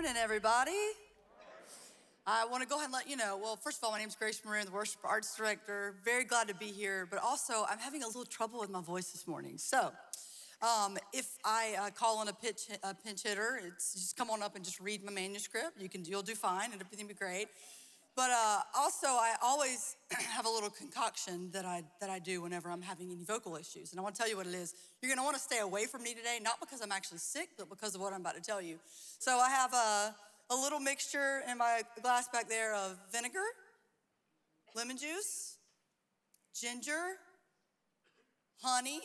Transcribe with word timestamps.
morning, 0.00 0.16
everybody. 0.16 0.72
I 2.26 2.46
want 2.46 2.62
to 2.62 2.68
go 2.68 2.76
ahead 2.76 2.86
and 2.86 2.94
let 2.94 3.06
you 3.06 3.16
know. 3.16 3.36
Well, 3.36 3.56
first 3.56 3.76
of 3.76 3.84
all, 3.84 3.90
my 3.90 3.98
name 3.98 4.08
is 4.08 4.14
Grace 4.14 4.40
I'm 4.46 4.64
the 4.64 4.70
worship 4.70 5.00
arts 5.04 5.36
director. 5.36 5.96
Very 6.02 6.24
glad 6.24 6.48
to 6.48 6.54
be 6.54 6.68
here, 6.68 7.06
but 7.10 7.18
also 7.22 7.66
I'm 7.68 7.78
having 7.78 8.02
a 8.02 8.06
little 8.06 8.24
trouble 8.24 8.60
with 8.60 8.70
my 8.70 8.80
voice 8.80 9.10
this 9.10 9.28
morning. 9.28 9.58
So, 9.58 9.92
um, 10.62 10.96
if 11.12 11.36
I 11.44 11.74
uh, 11.78 11.90
call 11.90 12.16
on 12.16 12.28
a, 12.28 12.32
pitch, 12.32 12.62
a 12.82 12.94
pinch 12.94 13.24
hitter, 13.24 13.60
it's 13.62 13.92
just 13.92 14.16
come 14.16 14.30
on 14.30 14.42
up 14.42 14.56
and 14.56 14.64
just 14.64 14.80
read 14.80 15.04
my 15.04 15.12
manuscript. 15.12 15.78
You 15.78 15.90
can, 15.90 16.02
you'll 16.06 16.22
do 16.22 16.34
fine, 16.34 16.72
and 16.72 16.80
everything 16.80 17.04
will 17.04 17.12
be 17.12 17.18
great. 17.18 17.48
But 18.16 18.30
uh, 18.30 18.60
also, 18.76 19.06
I 19.06 19.34
always 19.42 19.96
have 20.10 20.44
a 20.44 20.48
little 20.48 20.70
concoction 20.70 21.50
that 21.52 21.64
I, 21.64 21.84
that 22.00 22.10
I 22.10 22.18
do 22.18 22.42
whenever 22.42 22.70
I'm 22.70 22.82
having 22.82 23.10
any 23.10 23.24
vocal 23.24 23.56
issues. 23.56 23.92
And 23.92 24.00
I 24.00 24.02
want 24.02 24.14
to 24.14 24.20
tell 24.20 24.28
you 24.28 24.36
what 24.36 24.46
it 24.46 24.54
is. 24.54 24.74
You're 25.00 25.08
going 25.08 25.18
to 25.18 25.24
want 25.24 25.36
to 25.36 25.42
stay 25.42 25.60
away 25.60 25.86
from 25.86 26.02
me 26.02 26.14
today, 26.14 26.38
not 26.42 26.60
because 26.60 26.80
I'm 26.80 26.92
actually 26.92 27.18
sick, 27.18 27.50
but 27.56 27.68
because 27.68 27.94
of 27.94 28.00
what 28.00 28.12
I'm 28.12 28.20
about 28.20 28.34
to 28.34 28.42
tell 28.42 28.60
you. 28.60 28.78
So 29.18 29.38
I 29.38 29.48
have 29.48 29.72
a, 29.72 30.14
a 30.50 30.56
little 30.56 30.80
mixture 30.80 31.42
in 31.50 31.58
my 31.58 31.82
glass 32.02 32.28
back 32.28 32.48
there 32.48 32.74
of 32.74 32.98
vinegar, 33.12 33.38
lemon 34.74 34.96
juice, 34.96 35.56
ginger, 36.60 37.16
honey, 38.62 39.00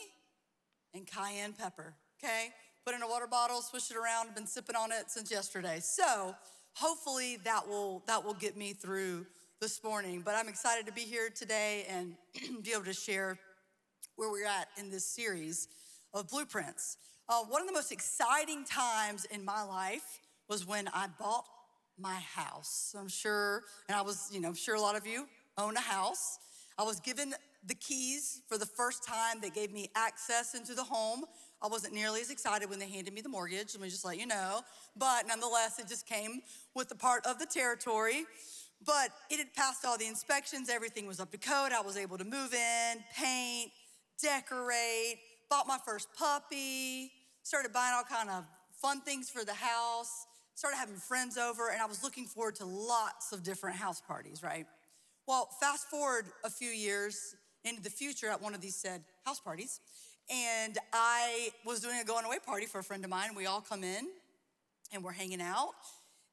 and 0.94 1.06
cayenne 1.06 1.52
pepper, 1.52 1.94
okay? 2.18 2.48
Put 2.84 2.94
in 2.94 3.02
a 3.02 3.08
water 3.08 3.26
bottle, 3.26 3.62
swish 3.62 3.90
it 3.90 3.96
around, 3.96 4.28
I've 4.28 4.34
been 4.34 4.46
sipping 4.46 4.76
on 4.76 4.92
it 4.92 5.10
since 5.10 5.30
yesterday. 5.30 5.78
So, 5.80 6.34
hopefully 6.76 7.38
that 7.44 7.66
will 7.66 8.02
that 8.06 8.22
will 8.22 8.34
get 8.34 8.56
me 8.56 8.72
through 8.72 9.26
this 9.60 9.82
morning. 9.82 10.22
But 10.24 10.34
I'm 10.34 10.48
excited 10.48 10.86
to 10.86 10.92
be 10.92 11.00
here 11.00 11.30
today 11.34 11.86
and 11.88 12.14
be 12.62 12.72
able 12.72 12.84
to 12.84 12.92
share 12.92 13.38
where 14.16 14.30
we're 14.30 14.46
at 14.46 14.68
in 14.76 14.90
this 14.90 15.04
series 15.04 15.68
of 16.12 16.28
blueprints. 16.28 16.98
Uh, 17.28 17.40
one 17.48 17.60
of 17.60 17.66
the 17.66 17.72
most 17.72 17.92
exciting 17.92 18.64
times 18.64 19.24
in 19.26 19.44
my 19.44 19.62
life 19.62 20.20
was 20.48 20.66
when 20.66 20.88
I 20.88 21.08
bought 21.18 21.44
my 21.98 22.14
house. 22.14 22.94
I'm 22.98 23.08
sure, 23.08 23.62
and 23.88 23.96
I 23.96 24.02
was, 24.02 24.28
you 24.32 24.40
know, 24.40 24.48
I'm 24.48 24.54
sure 24.54 24.74
a 24.74 24.80
lot 24.80 24.96
of 24.96 25.06
you 25.06 25.26
own 25.58 25.76
a 25.76 25.80
house. 25.80 26.38
I 26.78 26.82
was 26.82 27.00
given 27.00 27.34
the 27.66 27.74
keys 27.74 28.42
for 28.48 28.58
the 28.58 28.66
first 28.66 29.02
time. 29.02 29.40
They 29.40 29.50
gave 29.50 29.72
me 29.72 29.90
access 29.96 30.54
into 30.54 30.74
the 30.74 30.84
home. 30.84 31.24
I 31.62 31.68
wasn't 31.68 31.94
nearly 31.94 32.20
as 32.20 32.30
excited 32.30 32.68
when 32.68 32.78
they 32.78 32.88
handed 32.88 33.14
me 33.14 33.20
the 33.20 33.28
mortgage, 33.28 33.74
let 33.74 33.82
me 33.82 33.88
just 33.88 34.04
let 34.04 34.18
you 34.18 34.26
know. 34.26 34.60
But 34.96 35.26
nonetheless, 35.26 35.78
it 35.78 35.88
just 35.88 36.06
came 36.06 36.42
with 36.74 36.88
the 36.88 36.94
part 36.94 37.26
of 37.26 37.38
the 37.38 37.46
territory. 37.46 38.24
But 38.84 39.08
it 39.30 39.38
had 39.38 39.54
passed 39.54 39.84
all 39.84 39.96
the 39.96 40.06
inspections, 40.06 40.68
everything 40.68 41.06
was 41.06 41.18
up 41.18 41.30
to 41.32 41.38
code. 41.38 41.72
I 41.72 41.80
was 41.80 41.96
able 41.96 42.18
to 42.18 42.24
move 42.24 42.52
in, 42.52 43.02
paint, 43.16 43.72
decorate, 44.22 45.18
bought 45.48 45.66
my 45.66 45.78
first 45.84 46.08
puppy, 46.16 47.10
started 47.42 47.72
buying 47.72 47.94
all 47.94 48.04
kind 48.04 48.28
of 48.28 48.44
fun 48.82 49.00
things 49.00 49.30
for 49.30 49.44
the 49.44 49.54
house, 49.54 50.26
started 50.54 50.76
having 50.76 50.96
friends 50.96 51.38
over, 51.38 51.70
and 51.70 51.80
I 51.80 51.86
was 51.86 52.02
looking 52.02 52.26
forward 52.26 52.56
to 52.56 52.66
lots 52.66 53.32
of 53.32 53.42
different 53.42 53.76
house 53.76 54.00
parties, 54.00 54.42
right? 54.42 54.66
Well, 55.26 55.48
fast 55.58 55.88
forward 55.88 56.26
a 56.44 56.50
few 56.50 56.70
years 56.70 57.34
into 57.64 57.82
the 57.82 57.90
future 57.90 58.28
at 58.28 58.40
one 58.40 58.54
of 58.54 58.60
these 58.60 58.76
said 58.76 59.02
house 59.24 59.40
parties, 59.40 59.80
and 60.30 60.78
I 60.92 61.50
was 61.64 61.80
doing 61.80 61.98
a 62.00 62.04
going 62.04 62.24
away 62.24 62.38
party 62.44 62.66
for 62.66 62.78
a 62.78 62.84
friend 62.84 63.04
of 63.04 63.10
mine. 63.10 63.30
We 63.36 63.46
all 63.46 63.60
come 63.60 63.84
in 63.84 64.08
and 64.92 65.02
we're 65.02 65.12
hanging 65.12 65.40
out, 65.40 65.74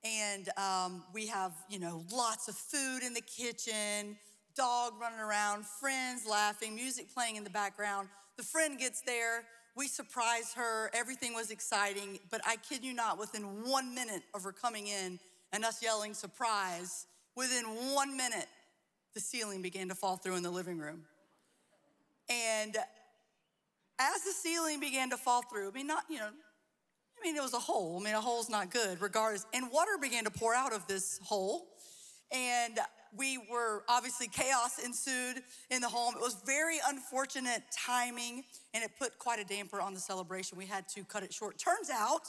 and 0.04 0.50
um, 0.58 1.04
we 1.14 1.28
have, 1.28 1.54
you 1.70 1.80
know, 1.80 2.04
lots 2.12 2.48
of 2.48 2.56
food 2.56 3.04
in 3.04 3.14
the 3.14 3.22
kitchen, 3.22 4.18
dog 4.56 4.94
running 5.02 5.20
around, 5.20 5.66
friends 5.66 6.26
laughing, 6.30 6.76
music 6.76 7.14
playing 7.14 7.36
in 7.36 7.44
the 7.44 7.50
background. 7.50 8.10
The 8.38 8.44
friend 8.44 8.78
gets 8.78 9.02
there, 9.02 9.44
we 9.76 9.88
surprise 9.88 10.54
her, 10.56 10.92
everything 10.94 11.34
was 11.34 11.50
exciting, 11.50 12.20
but 12.30 12.42
I 12.46 12.58
kid 12.58 12.84
you 12.84 12.94
not, 12.94 13.18
within 13.18 13.44
one 13.66 13.96
minute 13.96 14.24
of 14.34 14.44
her 14.44 14.52
coming 14.52 14.88
in 14.88 15.20
and 15.52 15.66
us 15.66 15.82
yelling 15.82 16.14
surprise, 16.14 17.08
within 17.36 17.64
one 17.94 18.16
minute, 18.16 18.48
the 19.14 19.20
ceiling 19.20 19.62
began 19.62 19.90
to 19.90 19.96
fall 19.96 20.18
through 20.18 20.36
in 20.36 20.44
the 20.44 20.52
living 20.52 20.78
room. 20.78 21.04
And 22.30 22.78
as 24.00 24.24
the 24.24 24.32
ceiling 24.32 24.80
began 24.80 25.10
to 25.12 25.18
fall 25.18 25.42
through, 25.44 25.70
I 25.70 25.72
mean, 25.72 25.88
not, 25.88 26.04
you 26.10 26.18
know, 26.18 26.28
I 26.28 27.28
mean, 27.28 27.36
it 27.36 27.42
was 27.42 27.54
a 27.54 27.60
hole. 27.60 28.00
I 28.00 28.04
mean, 28.04 28.16
a 28.16 28.22
hole's 28.22 28.50
not 28.50 28.72
good, 28.72 29.02
regardless. 29.02 29.46
And 29.54 29.72
water 29.72 29.98
began 30.02 30.26
to 30.26 30.32
pour 30.32 30.54
out 30.54 30.74
of 30.74 30.86
this 30.88 31.20
hole. 31.24 31.68
And 32.32 32.80
we 33.16 33.38
were 33.38 33.84
obviously 33.88 34.28
chaos 34.28 34.80
ensued 34.84 35.44
in 35.70 35.82
the 35.82 35.88
home. 35.88 36.16
It 36.16 36.22
was 36.22 36.38
very 36.46 36.78
unfortunate 36.88 37.64
timing, 37.72 38.44
and 38.74 38.84
it 38.84 38.92
put 38.98 39.20
quite 39.20 39.40
a 39.40 39.46
damper 39.46 39.80
on 39.80 39.94
the 39.94 40.00
celebration. 40.00 40.58
We 40.58 40.66
had 40.66 40.90
to 40.90 41.04
cut 41.04 41.24
it 41.24 41.34
short. 41.34 41.60
Turns 41.60 41.90
out, 41.92 42.22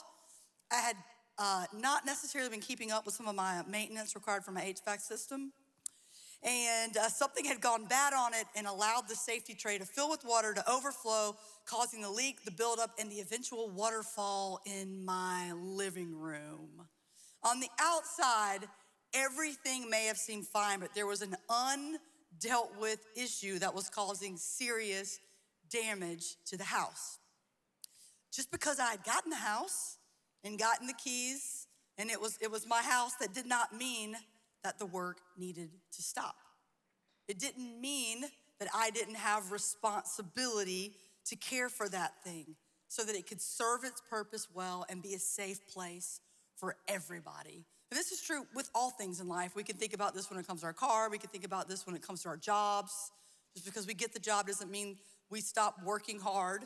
I 0.71 0.75
had 0.75 0.95
uh, 1.37 1.65
not 1.77 2.05
necessarily 2.05 2.49
been 2.49 2.61
keeping 2.61 2.91
up 2.91 3.05
with 3.05 3.15
some 3.15 3.27
of 3.27 3.35
my 3.35 3.63
maintenance 3.67 4.15
required 4.15 4.45
for 4.45 4.51
my 4.51 4.61
HVAC 4.61 5.01
system 5.01 5.51
and 6.43 6.95
uh, 6.97 7.09
something 7.09 7.45
had 7.45 7.61
gone 7.61 7.85
bad 7.85 8.13
on 8.13 8.33
it 8.33 8.45
and 8.55 8.67
allowed 8.67 9.07
the 9.07 9.15
safety 9.15 9.53
tray 9.53 9.77
to 9.77 9.85
fill 9.85 10.09
with 10.09 10.23
water 10.23 10.53
to 10.53 10.69
overflow, 10.69 11.35
causing 11.65 12.01
the 12.01 12.09
leak, 12.09 12.43
the 12.45 12.51
buildup, 12.51 12.91
and 12.99 13.11
the 13.11 13.19
eventual 13.19 13.69
waterfall 13.69 14.61
in 14.65 15.03
my 15.03 15.51
living 15.53 16.15
room. 16.15 16.87
On 17.43 17.59
the 17.59 17.69
outside, 17.79 18.67
everything 19.13 19.89
may 19.89 20.05
have 20.05 20.17
seemed 20.17 20.47
fine, 20.47 20.79
but 20.79 20.93
there 20.93 21.07
was 21.07 21.21
an 21.21 21.35
undealt 21.49 22.77
with 22.79 22.99
issue 23.15 23.59
that 23.59 23.73
was 23.73 23.89
causing 23.89 24.37
serious 24.37 25.19
damage 25.69 26.35
to 26.45 26.57
the 26.57 26.63
house. 26.63 27.19
Just 28.33 28.51
because 28.51 28.79
I 28.79 28.91
had 28.91 29.03
gotten 29.03 29.29
the 29.29 29.37
house 29.37 29.97
and 30.43 30.59
gotten 30.59 30.87
the 30.87 30.93
keys, 30.93 31.67
and 31.97 32.09
it 32.09 32.19
was, 32.19 32.37
it 32.41 32.51
was 32.51 32.67
my 32.67 32.81
house, 32.81 33.13
that 33.19 33.33
did 33.33 33.45
not 33.45 33.75
mean 33.75 34.15
that 34.65 34.79
the 34.79 34.85
work 34.87 35.19
needed 35.37 35.69
to 35.93 36.01
stop. 36.01 36.35
It 37.27 37.37
didn't 37.37 37.79
mean 37.79 38.23
that 38.59 38.67
I 38.73 38.89
didn't 38.89 39.15
have 39.15 39.51
responsibility 39.51 40.95
to 41.27 41.35
care 41.35 41.69
for 41.69 41.87
that 41.89 42.13
thing 42.23 42.55
so 42.87 43.03
that 43.03 43.15
it 43.15 43.27
could 43.27 43.41
serve 43.41 43.83
its 43.83 44.01
purpose 44.09 44.47
well 44.51 44.83
and 44.89 45.03
be 45.03 45.13
a 45.13 45.19
safe 45.19 45.59
place 45.71 46.19
for 46.57 46.77
everybody. 46.87 47.63
And 47.91 47.99
this 47.99 48.11
is 48.11 48.21
true 48.21 48.47
with 48.55 48.71
all 48.73 48.89
things 48.89 49.19
in 49.19 49.27
life. 49.27 49.55
We 49.55 49.63
can 49.63 49.77
think 49.77 49.93
about 49.93 50.15
this 50.15 50.31
when 50.31 50.39
it 50.39 50.47
comes 50.47 50.61
to 50.61 50.65
our 50.65 50.73
car, 50.73 51.11
we 51.11 51.19
can 51.19 51.29
think 51.29 51.45
about 51.45 51.69
this 51.69 51.85
when 51.85 51.95
it 51.95 52.01
comes 52.01 52.23
to 52.23 52.29
our 52.29 52.37
jobs. 52.37 53.11
Just 53.53 53.67
because 53.67 53.85
we 53.85 53.93
get 53.93 54.13
the 54.13 54.19
job 54.19 54.47
doesn't 54.47 54.71
mean 54.71 54.97
we 55.29 55.41
stop 55.41 55.75
working 55.85 56.19
hard. 56.19 56.63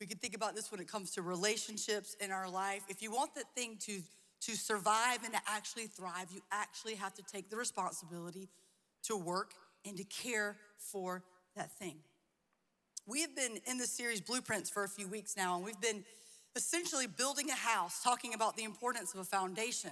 We 0.00 0.06
can 0.06 0.18
think 0.18 0.34
about 0.34 0.54
this 0.54 0.70
when 0.70 0.80
it 0.80 0.86
comes 0.86 1.12
to 1.12 1.22
relationships 1.22 2.14
in 2.20 2.30
our 2.30 2.50
life. 2.50 2.82
If 2.90 3.00
you 3.00 3.10
want 3.10 3.34
that 3.36 3.46
thing 3.56 3.78
to 3.86 4.02
to 4.42 4.56
survive 4.56 5.24
and 5.24 5.32
to 5.32 5.40
actually 5.46 5.86
thrive, 5.86 6.28
you 6.32 6.40
actually 6.50 6.94
have 6.96 7.14
to 7.14 7.22
take 7.22 7.50
the 7.50 7.56
responsibility 7.56 8.48
to 9.04 9.16
work 9.16 9.52
and 9.86 9.96
to 9.96 10.04
care 10.04 10.56
for 10.78 11.22
that 11.56 11.70
thing. 11.78 11.96
We 13.06 13.20
have 13.22 13.34
been 13.34 13.58
in 13.66 13.78
this 13.78 13.90
series, 13.90 14.20
Blueprints, 14.20 14.70
for 14.70 14.84
a 14.84 14.88
few 14.88 15.08
weeks 15.08 15.36
now, 15.36 15.56
and 15.56 15.64
we've 15.64 15.80
been 15.80 16.04
essentially 16.54 17.06
building 17.06 17.50
a 17.50 17.54
house, 17.54 18.02
talking 18.02 18.34
about 18.34 18.56
the 18.56 18.64
importance 18.64 19.14
of 19.14 19.20
a 19.20 19.24
foundation. 19.24 19.90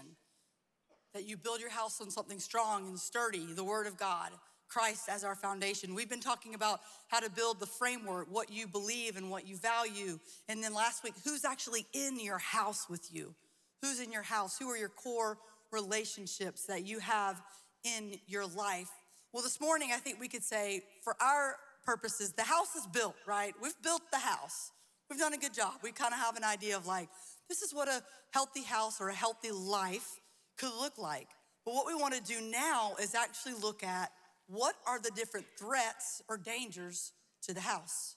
That 1.12 1.26
you 1.26 1.36
build 1.36 1.60
your 1.60 1.70
house 1.70 2.00
on 2.00 2.08
something 2.10 2.38
strong 2.38 2.86
and 2.86 2.98
sturdy, 2.98 3.52
the 3.52 3.64
Word 3.64 3.88
of 3.88 3.98
God, 3.98 4.30
Christ 4.68 5.08
as 5.08 5.24
our 5.24 5.34
foundation. 5.34 5.96
We've 5.96 6.08
been 6.08 6.20
talking 6.20 6.54
about 6.54 6.80
how 7.08 7.18
to 7.18 7.28
build 7.28 7.58
the 7.58 7.66
framework, 7.66 8.28
what 8.30 8.52
you 8.52 8.68
believe 8.68 9.16
and 9.16 9.28
what 9.28 9.44
you 9.44 9.56
value. 9.56 10.20
And 10.48 10.62
then 10.62 10.72
last 10.72 11.02
week, 11.02 11.14
who's 11.24 11.44
actually 11.44 11.84
in 11.92 12.20
your 12.20 12.38
house 12.38 12.88
with 12.88 13.12
you? 13.12 13.34
Who's 13.82 14.00
in 14.00 14.12
your 14.12 14.22
house? 14.22 14.58
Who 14.58 14.68
are 14.68 14.76
your 14.76 14.90
core 14.90 15.38
relationships 15.72 16.66
that 16.66 16.86
you 16.86 16.98
have 16.98 17.40
in 17.84 18.18
your 18.26 18.46
life? 18.46 18.90
Well, 19.32 19.42
this 19.42 19.60
morning, 19.60 19.90
I 19.94 19.98
think 19.98 20.20
we 20.20 20.28
could 20.28 20.42
say, 20.42 20.82
for 21.02 21.14
our 21.20 21.56
purposes, 21.84 22.32
the 22.32 22.42
house 22.42 22.74
is 22.76 22.86
built, 22.86 23.14
right? 23.26 23.54
We've 23.62 23.80
built 23.82 24.02
the 24.12 24.18
house. 24.18 24.72
We've 25.08 25.18
done 25.18 25.32
a 25.32 25.38
good 25.38 25.54
job. 25.54 25.74
We 25.82 25.92
kind 25.92 26.12
of 26.12 26.20
have 26.20 26.36
an 26.36 26.44
idea 26.44 26.76
of 26.76 26.86
like, 26.86 27.08
this 27.48 27.62
is 27.62 27.74
what 27.74 27.88
a 27.88 28.02
healthy 28.32 28.62
house 28.62 29.00
or 29.00 29.08
a 29.08 29.14
healthy 29.14 29.50
life 29.50 30.20
could 30.58 30.72
look 30.78 30.98
like. 30.98 31.28
But 31.64 31.74
what 31.74 31.86
we 31.86 31.94
want 31.94 32.14
to 32.14 32.22
do 32.22 32.40
now 32.40 32.92
is 33.00 33.14
actually 33.14 33.54
look 33.54 33.82
at 33.82 34.10
what 34.46 34.74
are 34.86 35.00
the 35.00 35.10
different 35.14 35.46
threats 35.58 36.22
or 36.28 36.36
dangers 36.36 37.12
to 37.42 37.54
the 37.54 37.60
house. 37.60 38.16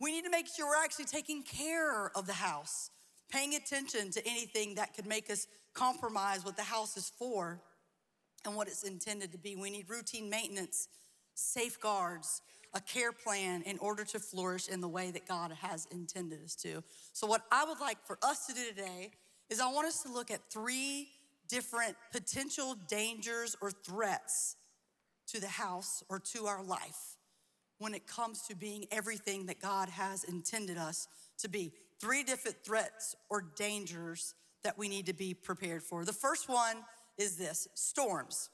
We 0.00 0.12
need 0.12 0.24
to 0.24 0.30
make 0.30 0.46
sure 0.48 0.66
we're 0.66 0.82
actually 0.82 1.04
taking 1.04 1.42
care 1.42 2.10
of 2.16 2.26
the 2.26 2.32
house 2.32 2.90
paying 3.32 3.54
attention 3.54 4.10
to 4.10 4.26
anything 4.26 4.74
that 4.74 4.94
could 4.94 5.06
make 5.06 5.30
us 5.30 5.46
compromise 5.72 6.44
what 6.44 6.56
the 6.56 6.62
house 6.62 6.96
is 6.96 7.10
for 7.18 7.60
and 8.44 8.54
what 8.54 8.68
it's 8.68 8.82
intended 8.82 9.32
to 9.32 9.38
be. 9.38 9.56
We 9.56 9.70
need 9.70 9.88
routine 9.88 10.28
maintenance, 10.28 10.88
safeguards, 11.34 12.42
a 12.74 12.80
care 12.80 13.12
plan 13.12 13.62
in 13.62 13.78
order 13.78 14.04
to 14.04 14.18
flourish 14.18 14.68
in 14.68 14.80
the 14.80 14.88
way 14.88 15.10
that 15.10 15.26
God 15.26 15.52
has 15.60 15.86
intended 15.90 16.42
us 16.44 16.54
to. 16.56 16.82
So, 17.12 17.26
what 17.26 17.42
I 17.50 17.64
would 17.64 17.80
like 17.80 17.98
for 18.04 18.18
us 18.22 18.46
to 18.46 18.54
do 18.54 18.66
today 18.68 19.12
is 19.50 19.60
I 19.60 19.70
want 19.70 19.86
us 19.86 20.02
to 20.02 20.12
look 20.12 20.30
at 20.30 20.40
three 20.50 21.08
different 21.48 21.96
potential 22.12 22.76
dangers 22.88 23.56
or 23.60 23.70
threats 23.70 24.56
to 25.28 25.40
the 25.40 25.48
house 25.48 26.02
or 26.08 26.18
to 26.18 26.46
our 26.46 26.62
life 26.62 27.16
when 27.78 27.94
it 27.94 28.06
comes 28.06 28.42
to 28.42 28.56
being 28.56 28.86
everything 28.90 29.46
that 29.46 29.60
God 29.60 29.88
has 29.88 30.24
intended 30.24 30.78
us 30.78 31.08
to 31.38 31.48
be. 31.48 31.72
Three 32.02 32.24
different 32.24 32.56
threats 32.64 33.14
or 33.30 33.44
dangers 33.54 34.34
that 34.64 34.76
we 34.76 34.88
need 34.88 35.06
to 35.06 35.12
be 35.12 35.34
prepared 35.34 35.84
for. 35.84 36.04
The 36.04 36.12
first 36.12 36.48
one 36.48 36.78
is 37.16 37.36
this 37.36 37.68
storms, 37.74 38.50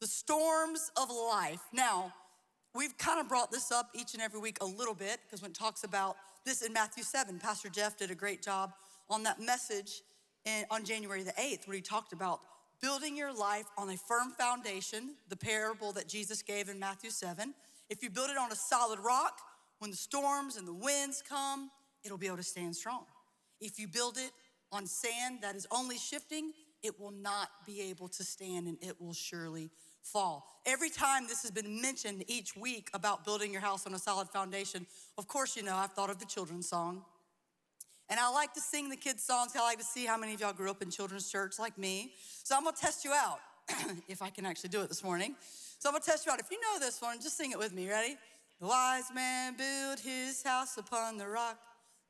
the 0.00 0.06
storms 0.06 0.92
of 0.96 1.10
life. 1.10 1.60
Now, 1.72 2.14
we've 2.72 2.96
kind 2.96 3.18
of 3.18 3.28
brought 3.28 3.50
this 3.50 3.72
up 3.72 3.90
each 3.94 4.14
and 4.14 4.22
every 4.22 4.38
week 4.38 4.58
a 4.60 4.64
little 4.64 4.94
bit 4.94 5.18
because 5.26 5.42
when 5.42 5.50
it 5.50 5.56
talks 5.56 5.82
about 5.82 6.16
this 6.44 6.62
in 6.62 6.72
Matthew 6.72 7.02
7, 7.02 7.40
Pastor 7.40 7.68
Jeff 7.68 7.96
did 7.96 8.12
a 8.12 8.14
great 8.14 8.42
job 8.42 8.72
on 9.10 9.24
that 9.24 9.40
message 9.40 10.02
in, 10.44 10.64
on 10.70 10.84
January 10.84 11.24
the 11.24 11.32
8th, 11.32 11.66
where 11.66 11.74
he 11.74 11.82
talked 11.82 12.12
about 12.12 12.42
building 12.80 13.16
your 13.16 13.36
life 13.36 13.66
on 13.76 13.90
a 13.90 13.96
firm 13.96 14.30
foundation, 14.30 15.16
the 15.30 15.36
parable 15.36 15.90
that 15.94 16.06
Jesus 16.06 16.42
gave 16.42 16.68
in 16.68 16.78
Matthew 16.78 17.10
7. 17.10 17.54
If 17.90 18.04
you 18.04 18.10
build 18.10 18.30
it 18.30 18.36
on 18.36 18.52
a 18.52 18.56
solid 18.56 19.00
rock, 19.00 19.40
when 19.80 19.90
the 19.90 19.96
storms 19.96 20.56
and 20.56 20.68
the 20.68 20.72
winds 20.72 21.24
come, 21.28 21.70
it'll 22.04 22.18
be 22.18 22.26
able 22.26 22.36
to 22.36 22.42
stand 22.42 22.76
strong. 22.76 23.04
If 23.60 23.78
you 23.78 23.88
build 23.88 24.18
it 24.18 24.30
on 24.70 24.86
sand 24.86 25.38
that 25.42 25.54
is 25.56 25.66
only 25.70 25.98
shifting, 25.98 26.52
it 26.82 27.00
will 27.00 27.12
not 27.12 27.48
be 27.66 27.80
able 27.82 28.08
to 28.08 28.22
stand 28.24 28.66
and 28.66 28.76
it 28.82 29.00
will 29.00 29.14
surely 29.14 29.70
fall. 30.02 30.46
Every 30.66 30.90
time 30.90 31.26
this 31.26 31.42
has 31.42 31.50
been 31.50 31.80
mentioned 31.80 32.24
each 32.28 32.54
week 32.56 32.90
about 32.92 33.24
building 33.24 33.52
your 33.52 33.62
house 33.62 33.86
on 33.86 33.94
a 33.94 33.98
solid 33.98 34.28
foundation, 34.28 34.86
of 35.16 35.26
course, 35.26 35.56
you 35.56 35.62
know, 35.62 35.74
I've 35.74 35.92
thought 35.92 36.10
of 36.10 36.18
the 36.18 36.26
children's 36.26 36.68
song. 36.68 37.04
And 38.10 38.20
I 38.20 38.28
like 38.30 38.52
to 38.52 38.60
sing 38.60 38.90
the 38.90 38.96
kids' 38.96 39.24
songs. 39.24 39.52
I 39.56 39.60
like 39.60 39.78
to 39.78 39.84
see 39.84 40.04
how 40.04 40.18
many 40.18 40.34
of 40.34 40.40
y'all 40.40 40.52
grew 40.52 40.70
up 40.70 40.82
in 40.82 40.90
children's 40.90 41.30
church 41.30 41.58
like 41.58 41.78
me. 41.78 42.12
So 42.42 42.54
I'm 42.54 42.64
gonna 42.64 42.76
test 42.78 43.02
you 43.04 43.12
out, 43.12 43.38
if 44.08 44.20
I 44.20 44.28
can 44.28 44.44
actually 44.44 44.68
do 44.68 44.82
it 44.82 44.88
this 44.88 45.02
morning. 45.02 45.34
So 45.78 45.88
I'm 45.88 45.94
gonna 45.94 46.04
test 46.04 46.26
you 46.26 46.32
out. 46.32 46.38
If 46.38 46.50
you 46.50 46.60
know 46.60 46.78
this 46.78 47.00
one, 47.00 47.18
just 47.22 47.38
sing 47.38 47.52
it 47.52 47.58
with 47.58 47.72
me. 47.72 47.88
Ready? 47.88 48.16
The 48.60 48.66
wise 48.66 49.10
man 49.14 49.56
built 49.56 50.00
his 50.00 50.42
house 50.42 50.76
upon 50.76 51.16
the 51.16 51.26
rock. 51.26 51.58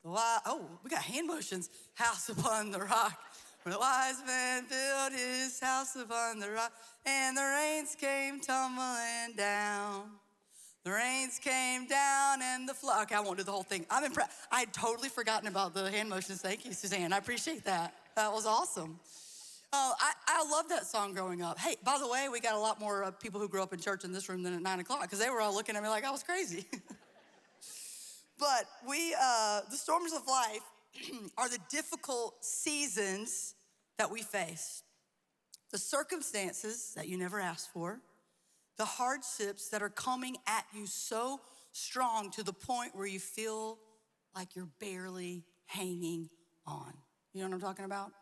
Oh, 0.04 0.66
we 0.82 0.90
got 0.90 1.02
hand 1.02 1.26
motions. 1.26 1.70
House 1.94 2.28
upon 2.28 2.70
the 2.70 2.80
rock. 2.80 3.18
The 3.64 3.78
wise 3.78 4.22
man 4.26 4.66
built 4.68 5.12
his 5.18 5.58
house 5.58 5.96
upon 5.96 6.38
the 6.38 6.50
rock, 6.50 6.70
and 7.06 7.34
the 7.34 7.42
rains 7.42 7.96
came 7.98 8.38
tumbling 8.38 9.34
down. 9.38 10.10
The 10.84 10.90
rains 10.90 11.38
came 11.38 11.86
down 11.86 12.42
and 12.42 12.68
the 12.68 12.74
flood. 12.74 13.04
Okay, 13.04 13.14
I 13.14 13.20
won't 13.20 13.38
do 13.38 13.44
the 13.44 13.52
whole 13.52 13.62
thing. 13.62 13.86
I'm 13.90 14.04
impressed. 14.04 14.32
I 14.52 14.60
had 14.60 14.74
totally 14.74 15.08
forgotten 15.08 15.48
about 15.48 15.72
the 15.72 15.90
hand 15.90 16.10
motions. 16.10 16.42
Thank 16.42 16.66
you, 16.66 16.74
Suzanne. 16.74 17.14
I 17.14 17.16
appreciate 17.16 17.64
that. 17.64 17.94
That 18.16 18.30
was 18.30 18.44
awesome. 18.44 19.00
Oh, 19.72 19.94
I, 19.98 20.12
I 20.28 20.50
love 20.50 20.68
that 20.68 20.84
song 20.86 21.14
growing 21.14 21.40
up. 21.40 21.58
Hey, 21.58 21.76
by 21.82 21.98
the 21.98 22.06
way, 22.06 22.28
we 22.30 22.38
got 22.40 22.54
a 22.54 22.58
lot 22.58 22.78
more 22.78 23.04
uh, 23.04 23.10
people 23.12 23.40
who 23.40 23.48
grew 23.48 23.62
up 23.62 23.72
in 23.72 23.80
church 23.80 24.04
in 24.04 24.12
this 24.12 24.28
room 24.28 24.42
than 24.42 24.52
at 24.52 24.60
nine 24.60 24.78
o'clock 24.78 25.00
because 25.02 25.18
they 25.18 25.30
were 25.30 25.40
all 25.40 25.54
looking 25.54 25.74
at 25.74 25.82
me 25.82 25.88
like 25.88 26.04
I 26.04 26.10
was 26.10 26.22
crazy. 26.22 26.66
but 28.38 28.66
we, 28.88 29.14
uh, 29.20 29.60
the 29.70 29.76
storms 29.76 30.12
of 30.12 30.26
life 30.26 30.62
are 31.38 31.48
the 31.48 31.58
difficult 31.70 32.44
seasons 32.44 33.54
that 33.98 34.10
we 34.10 34.22
face, 34.22 34.82
the 35.70 35.78
circumstances 35.78 36.92
that 36.96 37.08
you 37.08 37.16
never 37.16 37.40
asked 37.40 37.72
for, 37.72 38.00
the 38.76 38.84
hardships 38.84 39.69
that 39.69 39.82
are 39.82 39.88
coming 39.88 40.36
at 40.46 40.64
you 40.75 40.86
so 40.86 41.40
strong 41.72 42.31
to 42.32 42.42
the 42.42 42.52
point 42.52 42.94
where 42.94 43.06
you 43.06 43.20
feel 43.20 43.78
like 44.34 44.56
you're 44.56 44.69
barely 44.80 45.44
hanging 45.66 46.28
on. 46.66 46.92
You 47.32 47.42
know 47.42 47.48
what 47.48 47.54
I'm 47.54 47.60
talking 47.60 47.84
about? 47.84 48.12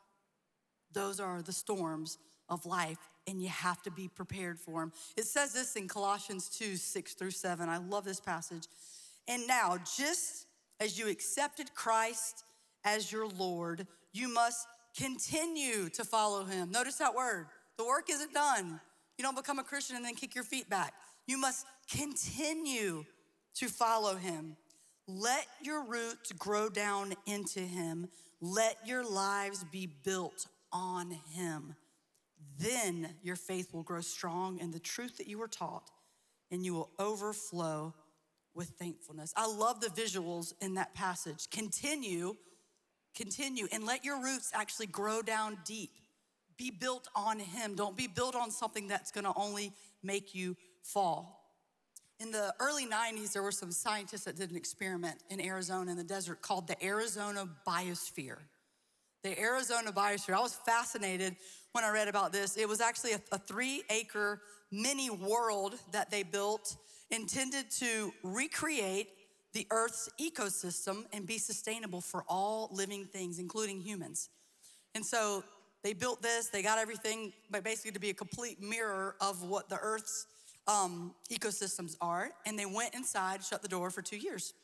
Those 0.93 1.20
are 1.20 1.43
the 1.43 1.53
storms 1.53 2.19
of 2.49 2.67
life, 2.67 2.99
and 3.26 3.41
you 3.41 3.49
have 3.49 3.82
to 3.82 3.91
be 3.91 4.08
prepared 4.08 4.58
for 4.58 4.81
them. 4.81 4.93
It 5.17 5.25
says 5.25 5.55
this 5.55 5.76
in 5.76 5.88
Colossians 5.88 6.49
2 6.50 6.76
6 6.76 7.15
through 7.15 7.31
7. 7.31 7.69
I 7.69 7.79
love 7.79 8.05
this 8.05 8.20
passage. 8.20 8.67
And 9.29 9.47
now, 9.47 9.79
just 9.97 10.47
as 10.81 10.99
you 10.99 11.09
accepted 11.09 11.75
Christ 11.75 12.45
as 12.85 13.13
your 13.13 13.29
Lord, 13.29 13.87
you 14.13 14.29
must 14.29 14.67
continue 14.97 15.89
to 15.91 16.05
follow 16.05 16.45
him. 16.45 16.71
Notice 16.71 16.97
that 16.97 17.15
word. 17.15 17.47
The 17.79 17.85
work 17.85 18.11
isn't 18.11 18.35
done. 18.35 18.81
You 19.17 19.23
don't 19.23 19.37
become 19.37 19.59
a 19.59 19.65
Christian 19.65 19.97
and 19.97 20.05
then 20.05 20.15
kick 20.15 20.35
your 20.35 20.45
feet 20.45 20.69
back. 20.69 20.95
You 21.27 21.39
must 21.39 21.67
continue 21.91 23.05
to 23.55 23.69
follow 23.69 24.17
him. 24.17 24.57
Let 25.07 25.47
your 25.63 25.85
roots 25.85 26.33
grow 26.33 26.69
down 26.69 27.15
into 27.27 27.61
him. 27.61 28.09
Let 28.41 28.77
your 28.87 29.09
lives 29.09 29.65
be 29.71 29.87
built 29.87 30.47
on 30.73 31.11
him. 31.11 31.77
Then 32.59 33.15
your 33.23 33.37
faith 33.37 33.73
will 33.73 33.83
grow 33.83 34.01
strong 34.01 34.59
in 34.59 34.71
the 34.73 34.79
truth 34.79 35.19
that 35.19 35.29
you 35.29 35.39
were 35.39 35.49
taught, 35.49 35.91
and 36.51 36.65
you 36.65 36.75
will 36.75 36.91
overflow 36.99 37.95
with 38.55 38.69
thankfulness. 38.79 39.33
I 39.37 39.47
love 39.47 39.81
the 39.81 39.89
visuals 39.89 40.53
in 40.61 40.75
that 40.75 40.95
passage. 40.95 41.49
Continue, 41.51 42.35
continue, 43.17 43.67
and 43.73 43.85
let 43.85 44.05
your 44.05 44.23
roots 44.23 44.51
actually 44.55 44.87
grow 44.87 45.23
down 45.23 45.59
deep. 45.65 45.91
Be 46.57 46.71
built 46.71 47.09
on 47.15 47.39
Him. 47.39 47.75
Don't 47.75 47.97
be 47.97 48.07
built 48.07 48.37
on 48.37 48.51
something 48.51 48.89
that's 48.89 49.11
gonna 49.11 49.33
only 49.37 49.73
make 50.03 50.35
you 50.35 50.57
fall. 50.83 51.39
In 52.21 52.31
the 52.31 52.55
early 52.61 52.87
90s, 52.87 53.33
there 53.33 53.43
were 53.43 53.51
some 53.51 53.73
scientists 53.73 54.25
that 54.25 54.37
did 54.37 54.51
an 54.51 54.57
experiment 54.57 55.17
in 55.29 55.41
Arizona 55.41 55.91
in 55.91 55.97
the 55.97 56.05
desert 56.05 56.41
called 56.41 56.69
the 56.69 56.85
Arizona 56.85 57.49
Biosphere. 57.67 58.39
The 59.25 59.39
Arizona 59.41 59.93
Biosphere. 59.93 60.35
I 60.35 60.41
was 60.41 60.55
fascinated 60.55 61.35
when 61.73 61.85
I 61.85 61.91
read 61.91 62.09
about 62.09 62.33
this. 62.33 62.57
It 62.57 62.69
was 62.69 62.81
actually 62.81 63.13
a, 63.13 63.21
a 63.33 63.39
three 63.39 63.83
acre 63.91 64.41
mini 64.71 65.11
world 65.11 65.75
that 65.91 66.11
they 66.11 66.23
built 66.23 66.77
intended 67.12 67.70
to 67.70 68.12
recreate 68.25 69.09
the 69.53 69.67
Earth's 69.70 70.09
ecosystem 70.20 71.05
and 71.12 71.26
be 71.26 71.38
sustainable 71.38 72.00
for 72.00 72.25
all 72.26 72.70
living 72.73 73.05
things, 73.05 73.38
including 73.38 73.81
humans. 73.81 74.31
And 74.94 75.05
so 75.05 75.44
they 75.85 75.93
built 75.93 76.23
this, 76.23 76.49
they 76.49 76.62
got 76.62 76.79
everything, 76.79 77.32
but 77.50 77.62
basically 77.62 77.93
to 77.93 78.00
be 78.00 78.11
a 78.11 78.14
complete 78.14 78.61
mirror 78.61 79.14
of 79.20 79.43
what 79.43 79.69
the 79.69 79.79
Earth's 79.79 80.26
um, 80.67 81.14
ecosystems 81.31 81.97
are. 82.00 82.31
And 82.47 82.59
they 82.59 82.67
went 82.67 82.94
inside, 82.94 83.44
shut 83.44 83.62
the 83.62 83.69
door 83.69 83.91
for 83.91 84.00
two 84.00 84.17
years 84.17 84.55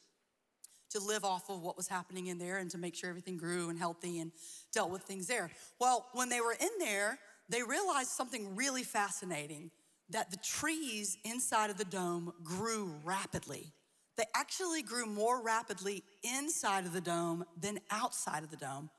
to 0.90 1.00
live 1.00 1.24
off 1.24 1.50
of 1.50 1.60
what 1.60 1.76
was 1.76 1.86
happening 1.86 2.28
in 2.28 2.38
there 2.38 2.56
and 2.56 2.70
to 2.70 2.78
make 2.78 2.94
sure 2.94 3.10
everything 3.10 3.36
grew 3.36 3.68
and 3.68 3.78
healthy 3.78 4.20
and 4.20 4.32
dealt 4.72 4.90
with 4.90 5.02
things 5.02 5.26
there. 5.26 5.50
Well, 5.78 6.06
when 6.14 6.30
they 6.30 6.40
were 6.40 6.56
in 6.58 6.70
there, 6.78 7.18
they 7.50 7.62
realized 7.62 8.08
something 8.08 8.56
really 8.56 8.84
fascinating 8.84 9.70
that 10.10 10.30
the 10.30 10.36
trees 10.38 11.18
inside 11.24 11.70
of 11.70 11.78
the 11.78 11.84
dome 11.84 12.32
grew 12.42 12.94
rapidly. 13.04 13.72
They 14.16 14.24
actually 14.34 14.82
grew 14.82 15.06
more 15.06 15.42
rapidly 15.42 16.02
inside 16.24 16.86
of 16.86 16.92
the 16.92 17.00
dome 17.00 17.44
than 17.60 17.78
outside 17.90 18.42
of 18.42 18.50
the 18.50 18.56
dome. 18.56 18.90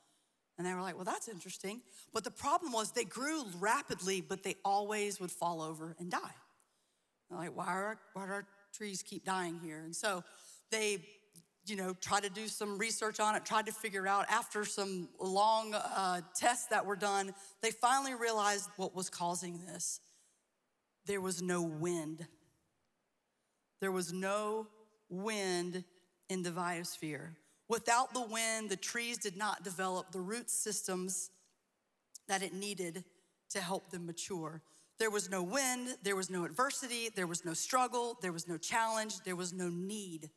And 0.58 0.68
they 0.68 0.74
were 0.74 0.82
like, 0.82 0.96
well, 0.96 1.06
that's 1.06 1.28
interesting. 1.28 1.82
But 2.14 2.24
the 2.24 2.32
problem 2.32 2.72
was 2.72 2.92
they 2.92 3.06
grew 3.06 3.44
rapidly, 3.60 4.22
but 4.22 4.44
they 4.44 4.56
always 4.64 5.20
would 5.20 5.32
fall 5.32 5.62
over 5.62 5.96
and 6.00 6.12
die. 6.12 6.36
They're 7.30 7.40
like, 7.40 7.56
why 7.56 7.68
are, 7.68 8.00
why 8.14 8.24
our 8.24 8.46
trees 8.74 9.02
keep 9.02 9.26
dying 9.26 9.60
here? 9.64 9.80
And 9.80 9.96
so 9.96 10.24
they 10.72 11.00
you 11.66 11.76
know, 11.76 11.96
tried 12.02 12.24
to 12.24 12.30
do 12.30 12.48
some 12.48 12.78
research 12.78 13.20
on 13.20 13.36
it, 13.36 13.46
tried 13.46 13.68
to 13.68 13.72
figure 13.72 14.08
out 14.08 14.26
after 14.30 14.66
some 14.66 15.08
long 15.20 15.74
uh, 15.74 16.22
tests 16.36 16.68
that 16.68 16.86
were 16.86 16.96
done, 16.96 17.34
they 17.62 17.72
finally 17.72 18.16
realized 18.16 18.70
what 18.78 18.96
was 18.96 19.10
causing 19.10 19.60
this. 19.66 20.00
There 21.10 21.20
was 21.20 21.42
no 21.42 21.64
wind. 21.64 22.28
There 23.82 23.92
was 23.92 24.14
no 24.14 24.68
wind 25.10 25.84
in 26.30 26.44
the 26.44 26.52
biosphere. 26.52 27.30
Without 27.68 28.14
the 28.14 28.22
wind, 28.22 28.70
the 28.70 28.78
trees 28.78 29.18
did 29.18 29.36
not 29.36 29.64
develop 29.64 30.12
the 30.12 30.20
root 30.20 30.52
systems 30.52 31.32
that 32.28 32.44
it 32.44 32.54
needed 32.54 33.04
to 33.50 33.60
help 33.60 33.90
them 33.90 34.06
mature. 34.06 34.62
There 35.00 35.10
was 35.10 35.32
no 35.32 35.42
wind, 35.42 35.98
there 36.04 36.16
was 36.16 36.30
no 36.30 36.46
adversity, 36.46 37.10
there 37.10 37.26
was 37.26 37.44
no 37.44 37.56
struggle, 37.56 38.20
there 38.22 38.32
was 38.32 38.48
no 38.48 38.58
challenge, 38.58 39.16
there 39.26 39.36
was 39.36 39.52
no 39.52 39.68
need 39.68 40.30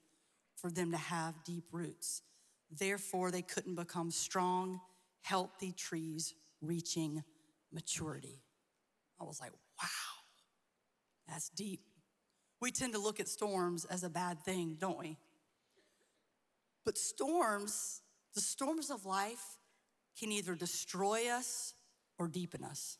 for 0.56 0.70
them 0.70 0.90
to 0.92 0.96
have 0.96 1.44
deep 1.44 1.64
roots. 1.70 2.22
Therefore, 2.70 3.30
they 3.30 3.42
couldn't 3.42 3.74
become 3.74 4.10
strong, 4.10 4.80
healthy 5.20 5.72
trees 5.72 6.32
reaching 6.62 7.22
maturity. 7.70 8.40
I 9.20 9.24
was 9.24 9.38
like, 9.38 9.52
wow, 9.78 10.21
that's 11.32 11.48
deep. 11.48 11.80
We 12.60 12.70
tend 12.70 12.92
to 12.92 12.98
look 12.98 13.18
at 13.18 13.26
storms 13.26 13.84
as 13.86 14.04
a 14.04 14.10
bad 14.10 14.44
thing, 14.44 14.76
don't 14.78 14.98
we? 14.98 15.16
But 16.84 16.98
storms, 16.98 18.02
the 18.34 18.40
storms 18.40 18.90
of 18.90 19.06
life, 19.06 19.42
can 20.18 20.30
either 20.30 20.54
destroy 20.54 21.28
us 21.30 21.74
or 22.18 22.28
deepen 22.28 22.62
us. 22.62 22.98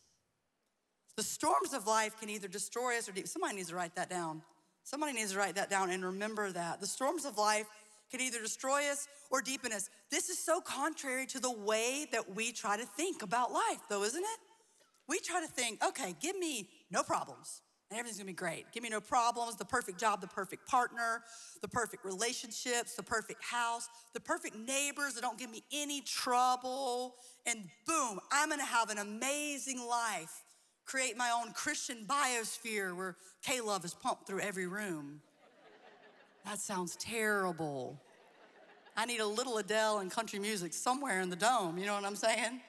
The 1.17 1.23
storms 1.23 1.75
of 1.75 1.87
life 1.87 2.19
can 2.19 2.31
either 2.31 2.49
destroy 2.49 2.97
us 2.97 3.09
or 3.09 3.13
deepen. 3.13 3.25
Us. 3.25 3.33
Somebody 3.33 3.57
needs 3.57 3.69
to 3.69 3.77
write 3.77 3.95
that 3.97 4.09
down. 4.09 4.43
Somebody 4.83 5.13
needs 5.13 5.33
to 5.33 5.39
write 5.39 5.57
that 5.57 5.69
down 5.69 5.91
and 5.91 6.03
remember 6.05 6.51
that. 6.53 6.81
The 6.81 6.87
storms 6.87 7.27
of 7.27 7.37
life 7.37 7.67
can 8.11 8.21
either 8.21 8.41
destroy 8.41 8.91
us 8.91 9.07
or 9.31 9.43
deepen 9.43 9.73
us. 9.73 9.91
This 10.11 10.31
is 10.31 10.39
so 10.39 10.61
contrary 10.61 11.27
to 11.27 11.39
the 11.39 11.53
way 11.53 12.07
that 12.13 12.35
we 12.35 12.51
try 12.51 12.79
to 12.79 12.85
think 12.85 13.23
about 13.23 13.53
life, 13.53 13.81
though, 13.91 14.05
isn't 14.05 14.23
it? 14.23 14.41
We 15.07 15.21
try 15.21 15.41
to 15.43 15.47
think, 15.47 15.85
okay, 15.85 16.17
give 16.21 16.39
me 16.39 16.71
no 16.91 17.03
problems 17.03 17.61
everything's 17.97 18.19
gonna 18.19 18.27
be 18.27 18.33
great. 18.33 18.67
Give 18.73 18.83
me 18.83 18.89
no 18.89 19.01
problems, 19.01 19.57
the 19.57 19.65
perfect 19.65 19.99
job, 19.99 20.21
the 20.21 20.27
perfect 20.27 20.67
partner, 20.69 21.23
the 21.61 21.69
perfect 21.69 22.05
relationships, 22.05 22.95
the 22.95 23.03
perfect 23.03 23.43
house, 23.43 23.89
the 24.13 24.21
perfect 24.21 24.57
neighbors 24.57 25.15
that 25.15 25.23
don't 25.23 25.39
give 25.39 25.51
me 25.51 25.63
any 25.73 26.01
trouble. 26.01 27.17
And 27.47 27.69
boom, 27.87 28.21
I'm 28.31 28.51
gonna 28.51 28.65
have 28.65 28.91
an 28.91 28.99
amazing 28.99 29.81
life. 29.87 30.43
Create 30.85 31.17
my 31.17 31.31
own 31.31 31.53
Christian 31.53 32.05
biosphere 32.07 32.97
where 32.97 33.17
K 33.43 33.61
love 33.61 33.85
is 33.85 33.95
pumped 33.95 34.27
through 34.27 34.41
every 34.41 34.67
room. 34.67 35.21
That 36.45 36.59
sounds 36.59 36.97
terrible. 36.97 38.01
I 38.97 39.07
need 39.07 39.21
a 39.21 39.27
little 39.27 39.59
Adele 39.59 39.99
and 39.99 40.11
country 40.11 40.39
music 40.39 40.75
somewhere 40.75 41.21
in 41.21 41.31
the 41.31 41.37
dome, 41.37 41.79
you 41.79 41.87
know 41.87 41.95
what 41.95 42.05
I'm 42.05 42.17
saying? 42.17 42.61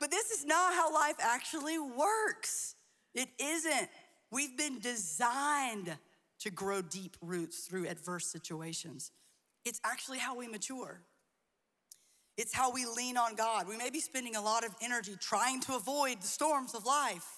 But 0.00 0.10
this 0.10 0.30
is 0.30 0.44
not 0.44 0.74
how 0.74 0.92
life 0.92 1.16
actually 1.20 1.78
works. 1.78 2.74
It 3.14 3.28
isn't. 3.38 3.88
We've 4.34 4.56
been 4.56 4.80
designed 4.80 5.96
to 6.40 6.50
grow 6.50 6.82
deep 6.82 7.16
roots 7.22 7.60
through 7.60 7.86
adverse 7.86 8.26
situations. 8.26 9.12
It's 9.64 9.80
actually 9.84 10.18
how 10.18 10.36
we 10.36 10.48
mature. 10.48 11.02
It's 12.36 12.52
how 12.52 12.72
we 12.72 12.84
lean 12.84 13.16
on 13.16 13.36
God. 13.36 13.68
We 13.68 13.76
may 13.76 13.90
be 13.90 14.00
spending 14.00 14.34
a 14.34 14.42
lot 14.42 14.64
of 14.64 14.74
energy 14.82 15.14
trying 15.20 15.60
to 15.60 15.76
avoid 15.76 16.20
the 16.20 16.26
storms 16.26 16.74
of 16.74 16.84
life 16.84 17.28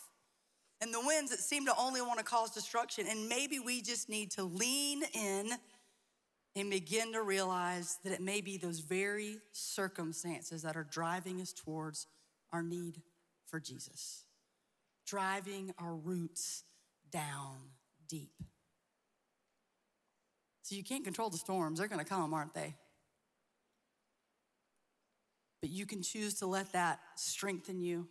and 0.80 0.92
the 0.92 1.00
winds 1.04 1.30
that 1.32 1.40
seem 1.40 1.66
to 1.66 1.74
only 1.78 2.00
want 2.00 2.18
to 2.18 2.24
cause 2.24 2.52
destruction. 2.52 3.06
And 3.06 3.28
maybe 3.28 3.58
we 3.58 3.82
just 3.82 4.08
need 4.08 4.30
to 4.30 4.44
lean 4.44 5.02
in 5.12 5.50
and 6.56 6.70
begin 6.70 7.12
to 7.12 7.20
realize 7.20 7.98
that 8.04 8.12
it 8.14 8.22
may 8.22 8.40
be 8.40 8.56
those 8.56 8.80
very 8.80 9.36
circumstances 9.52 10.62
that 10.62 10.78
are 10.78 10.86
driving 10.90 11.42
us 11.42 11.52
towards 11.52 12.06
our 12.54 12.62
need 12.62 13.02
for 13.44 13.60
Jesus, 13.60 14.24
driving 15.06 15.74
our 15.78 15.94
roots 15.94 16.62
down 17.16 17.56
deep. 18.08 18.42
So 20.62 20.74
you 20.74 20.84
can't 20.84 21.02
control 21.02 21.30
the 21.30 21.38
storms, 21.38 21.78
they're 21.78 21.88
gonna 21.88 22.04
come, 22.04 22.34
aren't 22.34 22.52
they? 22.52 22.74
But 25.62 25.70
you 25.70 25.86
can 25.86 26.02
choose 26.02 26.34
to 26.40 26.46
let 26.46 26.72
that 26.72 27.00
strengthen 27.14 27.80
you 27.80 28.06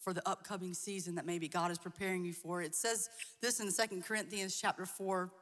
for 0.00 0.12
the 0.12 0.28
upcoming 0.28 0.74
season 0.74 1.14
that 1.14 1.24
maybe 1.24 1.48
God 1.48 1.70
is 1.70 1.78
preparing 1.78 2.26
you 2.26 2.34
for. 2.34 2.60
It 2.60 2.74
says 2.74 3.08
this 3.40 3.58
in 3.58 3.70
Second 3.70 4.04
Corinthians 4.04 4.60
chapter 4.60 4.84
4, 4.84 5.32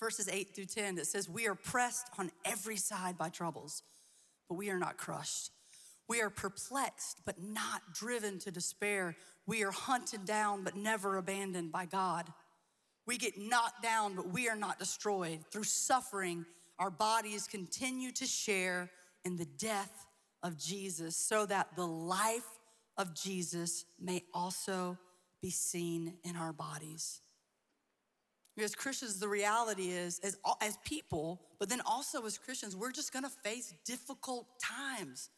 verses 0.00 0.28
8 0.28 0.52
through 0.52 0.66
10. 0.66 0.98
It 0.98 1.06
says, 1.06 1.28
We 1.28 1.46
are 1.46 1.54
pressed 1.54 2.08
on 2.18 2.32
every 2.44 2.76
side 2.76 3.16
by 3.16 3.28
troubles, 3.28 3.84
but 4.48 4.56
we 4.56 4.68
are 4.70 4.80
not 4.80 4.96
crushed. 4.96 5.52
We 6.08 6.20
are 6.20 6.30
perplexed, 6.30 7.20
but 7.24 7.40
not 7.40 7.82
driven 7.94 8.40
to 8.40 8.50
despair. 8.50 9.14
We 9.46 9.62
are 9.62 9.70
hunted 9.70 10.24
down, 10.24 10.64
but 10.64 10.76
never 10.76 11.16
abandoned 11.16 11.70
by 11.72 11.86
God. 11.86 12.32
We 13.06 13.18
get 13.18 13.38
knocked 13.38 13.82
down, 13.82 14.16
but 14.16 14.28
we 14.28 14.48
are 14.48 14.56
not 14.56 14.78
destroyed. 14.78 15.40
Through 15.52 15.64
suffering, 15.64 16.46
our 16.78 16.90
bodies 16.90 17.46
continue 17.46 18.10
to 18.12 18.24
share 18.24 18.90
in 19.24 19.36
the 19.36 19.44
death 19.44 20.06
of 20.42 20.58
Jesus 20.58 21.16
so 21.16 21.46
that 21.46 21.76
the 21.76 21.86
life 21.86 22.58
of 22.96 23.14
Jesus 23.14 23.84
may 24.00 24.22
also 24.32 24.98
be 25.42 25.50
seen 25.50 26.14
in 26.24 26.36
our 26.36 26.52
bodies. 26.52 27.20
As 28.62 28.74
Christians, 28.74 29.18
the 29.18 29.28
reality 29.28 29.90
is, 29.90 30.20
as, 30.20 30.38
as 30.62 30.78
people, 30.84 31.42
but 31.58 31.68
then 31.68 31.80
also 31.84 32.24
as 32.24 32.38
Christians, 32.38 32.76
we're 32.76 32.92
just 32.92 33.12
gonna 33.12 33.28
face 33.28 33.74
difficult 33.84 34.46
times. 34.62 35.28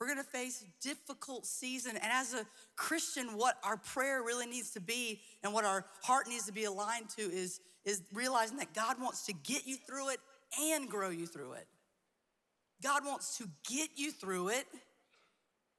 We're 0.00 0.08
gonna 0.08 0.22
face 0.22 0.64
difficult 0.80 1.44
season. 1.44 1.96
And 1.96 2.12
as 2.12 2.32
a 2.32 2.46
Christian, 2.76 3.36
what 3.36 3.56
our 3.64 3.76
prayer 3.76 4.22
really 4.22 4.46
needs 4.46 4.70
to 4.70 4.80
be 4.80 5.20
and 5.42 5.52
what 5.52 5.64
our 5.64 5.84
heart 6.02 6.28
needs 6.28 6.46
to 6.46 6.52
be 6.52 6.64
aligned 6.64 7.08
to 7.10 7.22
is, 7.22 7.60
is 7.84 8.02
realizing 8.12 8.58
that 8.58 8.74
God 8.74 9.00
wants 9.00 9.26
to 9.26 9.32
get 9.32 9.66
you 9.66 9.76
through 9.76 10.10
it 10.10 10.20
and 10.60 10.88
grow 10.88 11.10
you 11.10 11.26
through 11.26 11.52
it. 11.52 11.66
God 12.82 13.04
wants 13.04 13.38
to 13.38 13.48
get 13.68 13.90
you 13.96 14.12
through 14.12 14.50
it 14.50 14.66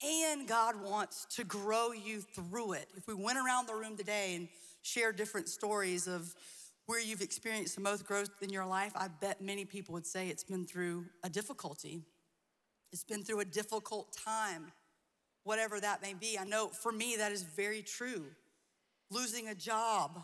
and 0.03 0.47
God 0.47 0.81
wants 0.81 1.25
to 1.35 1.43
grow 1.43 1.91
you 1.91 2.21
through 2.21 2.73
it. 2.73 2.87
If 2.95 3.07
we 3.07 3.13
went 3.13 3.37
around 3.37 3.67
the 3.67 3.75
room 3.75 3.97
today 3.97 4.35
and 4.35 4.47
shared 4.81 5.15
different 5.15 5.49
stories 5.49 6.07
of 6.07 6.33
where 6.85 6.99
you've 6.99 7.21
experienced 7.21 7.75
the 7.75 7.81
most 7.81 8.05
growth 8.05 8.29
in 8.41 8.49
your 8.49 8.65
life, 8.65 8.91
I 8.95 9.07
bet 9.07 9.41
many 9.41 9.65
people 9.65 9.93
would 9.93 10.07
say 10.07 10.27
it's 10.27 10.43
been 10.43 10.65
through 10.65 11.05
a 11.23 11.29
difficulty. 11.29 12.01
It's 12.91 13.03
been 13.03 13.23
through 13.23 13.41
a 13.41 13.45
difficult 13.45 14.15
time, 14.25 14.71
whatever 15.43 15.79
that 15.79 16.01
may 16.01 16.13
be. 16.13 16.37
I 16.39 16.43
know 16.43 16.67
for 16.67 16.91
me 16.91 17.15
that 17.17 17.31
is 17.31 17.43
very 17.43 17.81
true. 17.81 18.25
Losing 19.11 19.47
a 19.47 19.55
job, 19.55 20.21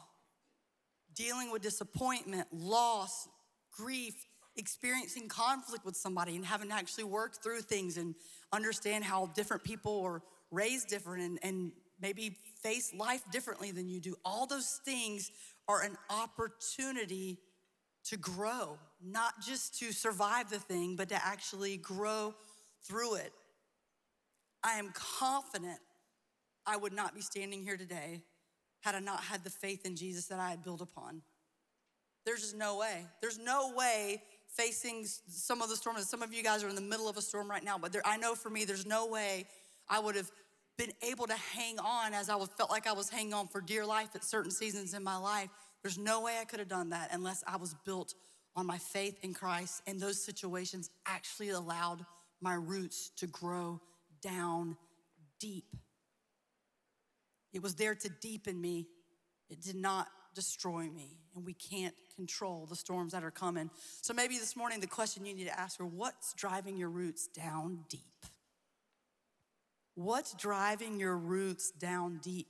dealing 1.13 1.51
with 1.51 1.61
disappointment, 1.61 2.47
loss, 2.51 3.27
grief, 3.71 4.15
experiencing 4.57 5.27
conflict 5.27 5.85
with 5.85 5.95
somebody 5.95 6.35
and 6.35 6.45
having 6.45 6.69
to 6.69 6.75
actually 6.75 7.03
work 7.03 7.41
through 7.43 7.61
things 7.61 7.97
and 7.97 8.15
understand 8.51 9.03
how 9.03 9.27
different 9.27 9.63
people 9.63 10.01
are 10.01 10.21
raised 10.51 10.87
different 10.87 11.23
and, 11.23 11.39
and 11.43 11.71
maybe 11.99 12.37
face 12.61 12.93
life 12.93 13.21
differently 13.31 13.71
than 13.71 13.89
you 13.89 13.99
do. 13.99 14.15
All 14.23 14.45
those 14.45 14.79
things 14.85 15.31
are 15.67 15.81
an 15.81 15.97
opportunity 16.09 17.37
to 18.05 18.17
grow, 18.17 18.77
not 19.03 19.33
just 19.41 19.79
to 19.79 19.91
survive 19.91 20.49
the 20.49 20.59
thing, 20.59 20.95
but 20.95 21.09
to 21.09 21.15
actually 21.15 21.77
grow 21.77 22.35
through 22.87 23.15
it. 23.15 23.33
I 24.63 24.79
am 24.79 24.91
confident 24.93 25.79
I 26.65 26.77
would 26.77 26.93
not 26.93 27.13
be 27.13 27.21
standing 27.21 27.61
here 27.61 27.77
today 27.77 28.21
had 28.81 28.95
I 28.95 28.99
not 28.99 29.21
had 29.21 29.43
the 29.43 29.49
faith 29.49 29.85
in 29.85 29.95
Jesus 29.95 30.25
that 30.27 30.39
I 30.39 30.49
had 30.49 30.63
built 30.63 30.81
upon. 30.81 31.21
There's 32.25 32.41
just 32.41 32.55
no 32.55 32.77
way. 32.77 33.05
There's 33.21 33.37
no 33.37 33.73
way 33.75 34.21
facing 34.55 35.05
some 35.27 35.61
of 35.61 35.69
the 35.69 35.75
storms. 35.75 36.09
Some 36.09 36.23
of 36.23 36.33
you 36.33 36.43
guys 36.43 36.63
are 36.63 36.69
in 36.69 36.75
the 36.75 36.81
middle 36.81 37.07
of 37.07 37.17
a 37.17 37.21
storm 37.21 37.49
right 37.49 37.63
now, 37.63 37.77
but 37.77 37.91
there, 37.91 38.01
I 38.05 38.17
know 38.17 38.35
for 38.35 38.49
me, 38.49 38.65
there's 38.65 38.85
no 38.85 39.07
way 39.07 39.45
I 39.87 39.99
would 39.99 40.15
have 40.15 40.31
been 40.77 40.91
able 41.01 41.27
to 41.27 41.35
hang 41.35 41.79
on 41.79 42.13
as 42.13 42.29
I 42.29 42.37
felt 42.57 42.71
like 42.71 42.87
I 42.87 42.93
was 42.93 43.09
hanging 43.09 43.33
on 43.33 43.47
for 43.47 43.61
dear 43.61 43.85
life 43.85 44.09
at 44.15 44.23
certain 44.23 44.51
seasons 44.51 44.93
in 44.93 45.03
my 45.03 45.17
life. 45.17 45.49
There's 45.83 45.97
no 45.97 46.21
way 46.21 46.37
I 46.41 46.45
could 46.45 46.59
have 46.59 46.67
done 46.67 46.89
that 46.89 47.09
unless 47.11 47.43
I 47.47 47.57
was 47.57 47.75
built 47.85 48.15
on 48.55 48.65
my 48.65 48.77
faith 48.77 49.19
in 49.21 49.33
Christ, 49.33 49.81
and 49.85 49.99
those 49.99 50.23
situations 50.23 50.89
actually 51.05 51.49
allowed 51.49 52.05
my 52.41 52.53
roots 52.53 53.11
to 53.17 53.27
grow 53.27 53.81
down 54.21 54.77
deep. 55.39 55.65
It 57.53 57.61
was 57.61 57.75
there 57.75 57.95
to 57.95 58.09
deepen 58.09 58.59
me, 58.59 58.87
it 59.49 59.61
did 59.61 59.75
not 59.75 60.07
destroy 60.33 60.89
me, 60.89 61.17
and 61.35 61.45
we 61.45 61.53
can't 61.53 61.95
control 62.15 62.65
the 62.65 62.75
storms 62.75 63.13
that 63.13 63.23
are 63.23 63.31
coming. 63.31 63.69
So 64.01 64.13
maybe 64.13 64.37
this 64.37 64.55
morning 64.55 64.79
the 64.79 64.87
question 64.87 65.25
you 65.25 65.33
need 65.33 65.45
to 65.45 65.59
ask 65.59 65.79
are 65.79 65.85
what's 65.85 66.33
driving 66.33 66.77
your 66.77 66.89
roots 66.89 67.27
down 67.27 67.85
deep? 67.89 68.01
What's 69.95 70.33
driving 70.33 70.99
your 70.99 71.17
roots 71.17 71.71
down 71.71 72.19
deep? 72.21 72.47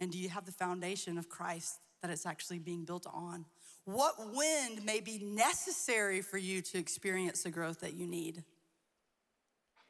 And 0.00 0.12
do 0.12 0.18
you 0.18 0.28
have 0.28 0.46
the 0.46 0.52
foundation 0.52 1.18
of 1.18 1.28
Christ 1.28 1.80
that 2.00 2.10
it's 2.10 2.26
actually 2.26 2.60
being 2.60 2.84
built 2.84 3.06
on? 3.12 3.44
What 3.84 4.14
wind 4.34 4.84
may 4.84 5.00
be 5.00 5.18
necessary 5.18 6.20
for 6.20 6.38
you 6.38 6.62
to 6.62 6.78
experience 6.78 7.42
the 7.42 7.50
growth 7.50 7.80
that 7.80 7.94
you 7.94 8.06
need? 8.06 8.44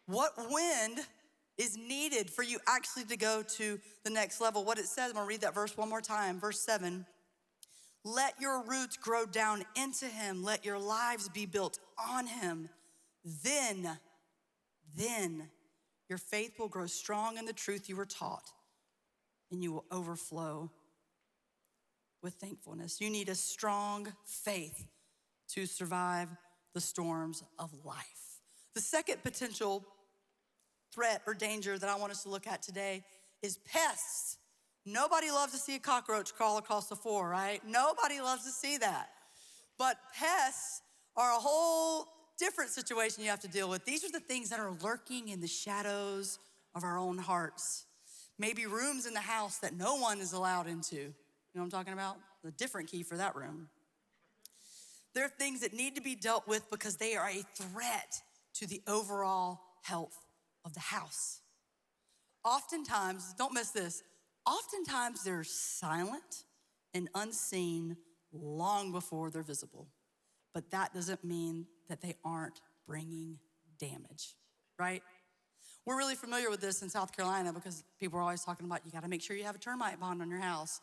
What 0.09 0.33
wind 0.51 1.01
is 1.59 1.77
needed 1.77 2.31
for 2.31 2.43
you 2.43 2.59
actually 2.67 3.05
to 3.05 3.17
go 3.19 3.43
to 3.43 3.79
the 4.05 4.11
next 4.11 4.41
level? 4.41 4.65
What 4.65 4.79
it 4.79 4.87
says, 4.87 5.11
I'm 5.11 5.17
gonna 5.17 5.27
read 5.27 5.43
that 5.43 5.55
verse 5.55 5.77
one 5.77 5.91
more 5.91 6.01
time, 6.01 6.41
verse 6.41 6.59
seven. 6.59 7.05
Let 8.05 8.41
your 8.41 8.63
roots 8.63 8.97
grow 8.97 9.27
down 9.27 9.65
into 9.77 10.07
him. 10.07 10.43
Let 10.43 10.65
your 10.65 10.79
lives 10.79 11.29
be 11.29 11.45
built 11.45 11.79
on 12.11 12.27
him. 12.27 12.71
Then, 13.45 13.99
then 14.97 15.51
your 16.09 16.17
faith 16.17 16.59
will 16.59 16.69
grow 16.69 16.87
strong 16.87 17.37
in 17.37 17.45
the 17.45 17.53
truth 17.53 17.91
you 17.91 17.97
were 17.97 18.07
taught, 18.07 18.51
and 19.53 19.63
you 19.63 19.73
will 19.73 19.85
overflow 19.93 20.71
with 22.23 22.35
thankfulness. 22.35 22.99
You 22.99 23.11
need 23.11 23.29
a 23.29 23.35
strong 23.35 24.11
faith 24.25 24.87
to 25.51 25.67
survive 25.67 26.31
the 26.73 26.81
storms 26.81 27.43
of 27.59 27.85
life. 27.85 28.41
The 28.75 28.81
second 28.81 29.23
potential 29.23 29.85
threat 30.99 31.23
or 31.29 31.35
danger 31.35 31.79
that 31.79 31.89
I 31.89 31.95
want 31.95 32.11
us 32.11 32.25
to 32.25 32.29
look 32.29 32.49
at 32.49 32.61
today 32.61 33.05
is 33.41 33.59
pests. 33.59 34.39
Nobody 34.85 35.31
loves 35.31 35.53
to 35.53 35.59
see 35.59 35.77
a 35.77 35.79
cockroach 35.79 36.35
crawl 36.35 36.59
across 36.59 36.89
the 36.89 36.97
floor, 36.97 37.29
right? 37.29 37.61
Nobody 37.65 38.21
loves 38.21 38.45
to 38.45 38.51
see 38.51 38.79
that. 38.79 39.11
But 39.79 39.97
pests 40.13 40.83
are 41.17 41.31
a 41.31 41.39
whole 41.39 42.09
different 42.37 42.71
situation 42.73 43.23
you 43.23 43.31
have 43.31 43.39
to 43.41 43.49
deal 43.49 43.71
with. 43.71 43.85
These 43.85 44.03
are 44.03 44.11
the 44.11 44.19
things 44.19 44.51
that 44.51 44.59
are 44.59 44.73
lurking 44.83 45.29
in 45.29 45.41
the 45.41 45.47
shadows 45.47 46.41
of 46.75 46.83
our 46.83 46.99
own 46.99 47.17
hearts. 47.17 47.85
Maybe 48.37 48.67
rooms 48.67 49.07
in 49.07 49.15
the 49.15 49.21
house 49.21 49.59
that 49.59 49.77
no 49.77 49.97
one 49.99 50.19
is 50.19 50.33
allowed 50.33 50.67
into. 50.67 50.97
You 50.97 51.05
know 51.55 51.61
what 51.61 51.65
I'm 51.65 51.71
talking 51.71 51.93
about? 51.93 52.17
The 52.43 52.51
different 52.51 52.91
key 52.91 53.05
for 53.05 53.17
that 53.17 53.37
room. 53.37 53.69
There 55.15 55.25
are 55.25 55.29
things 55.29 55.61
that 55.61 55.73
need 55.73 55.95
to 55.95 56.03
be 56.03 56.17
dealt 56.17 56.49
with 56.49 56.69
because 56.73 56.97
they 56.97 57.15
are 57.15 57.29
a 57.29 57.45
threat 57.55 58.21
to 58.55 58.67
the 58.67 58.83
overall 58.89 59.61
health 59.83 60.28
of 60.69 60.75
the 60.75 60.81
house. 60.81 61.41
Oftentimes, 62.45 63.35
don't 63.39 63.55
miss 63.55 63.71
this, 63.71 64.03
oftentimes 64.47 65.25
they're 65.25 65.45
silent 65.45 66.45
and 66.95 67.09
unseen 67.15 67.97
long 68.33 68.93
before 68.93 69.31
they're 69.31 69.43
visible. 69.43 69.89
But 70.55 70.71
that 70.71 70.95
doesn't 70.95 71.25
mean 71.25 71.67
that 71.89 72.01
they 72.01 72.15
aren't 72.25 72.61
bringing 72.87 73.39
damage, 73.79 74.37
right? 74.79 75.03
We're 75.87 75.97
really 75.97 76.17
familiar 76.17 76.51
with 76.51 76.61
this 76.61 76.83
in 76.83 76.91
South 76.91 77.17
Carolina 77.17 77.53
because 77.53 77.83
people 77.99 78.19
are 78.19 78.23
always 78.23 78.45
talking 78.45 78.67
about 78.67 78.81
you 78.85 78.93
got 78.93 79.05
to 79.05 79.09
make 79.09 79.23
sure 79.23 79.37
you 79.37 79.45
have 79.45 79.55
a 79.55 79.59
termite 79.59 79.99
bond 79.99 80.21
on 80.21 80.29
your 80.29 80.41
house. 80.41 80.81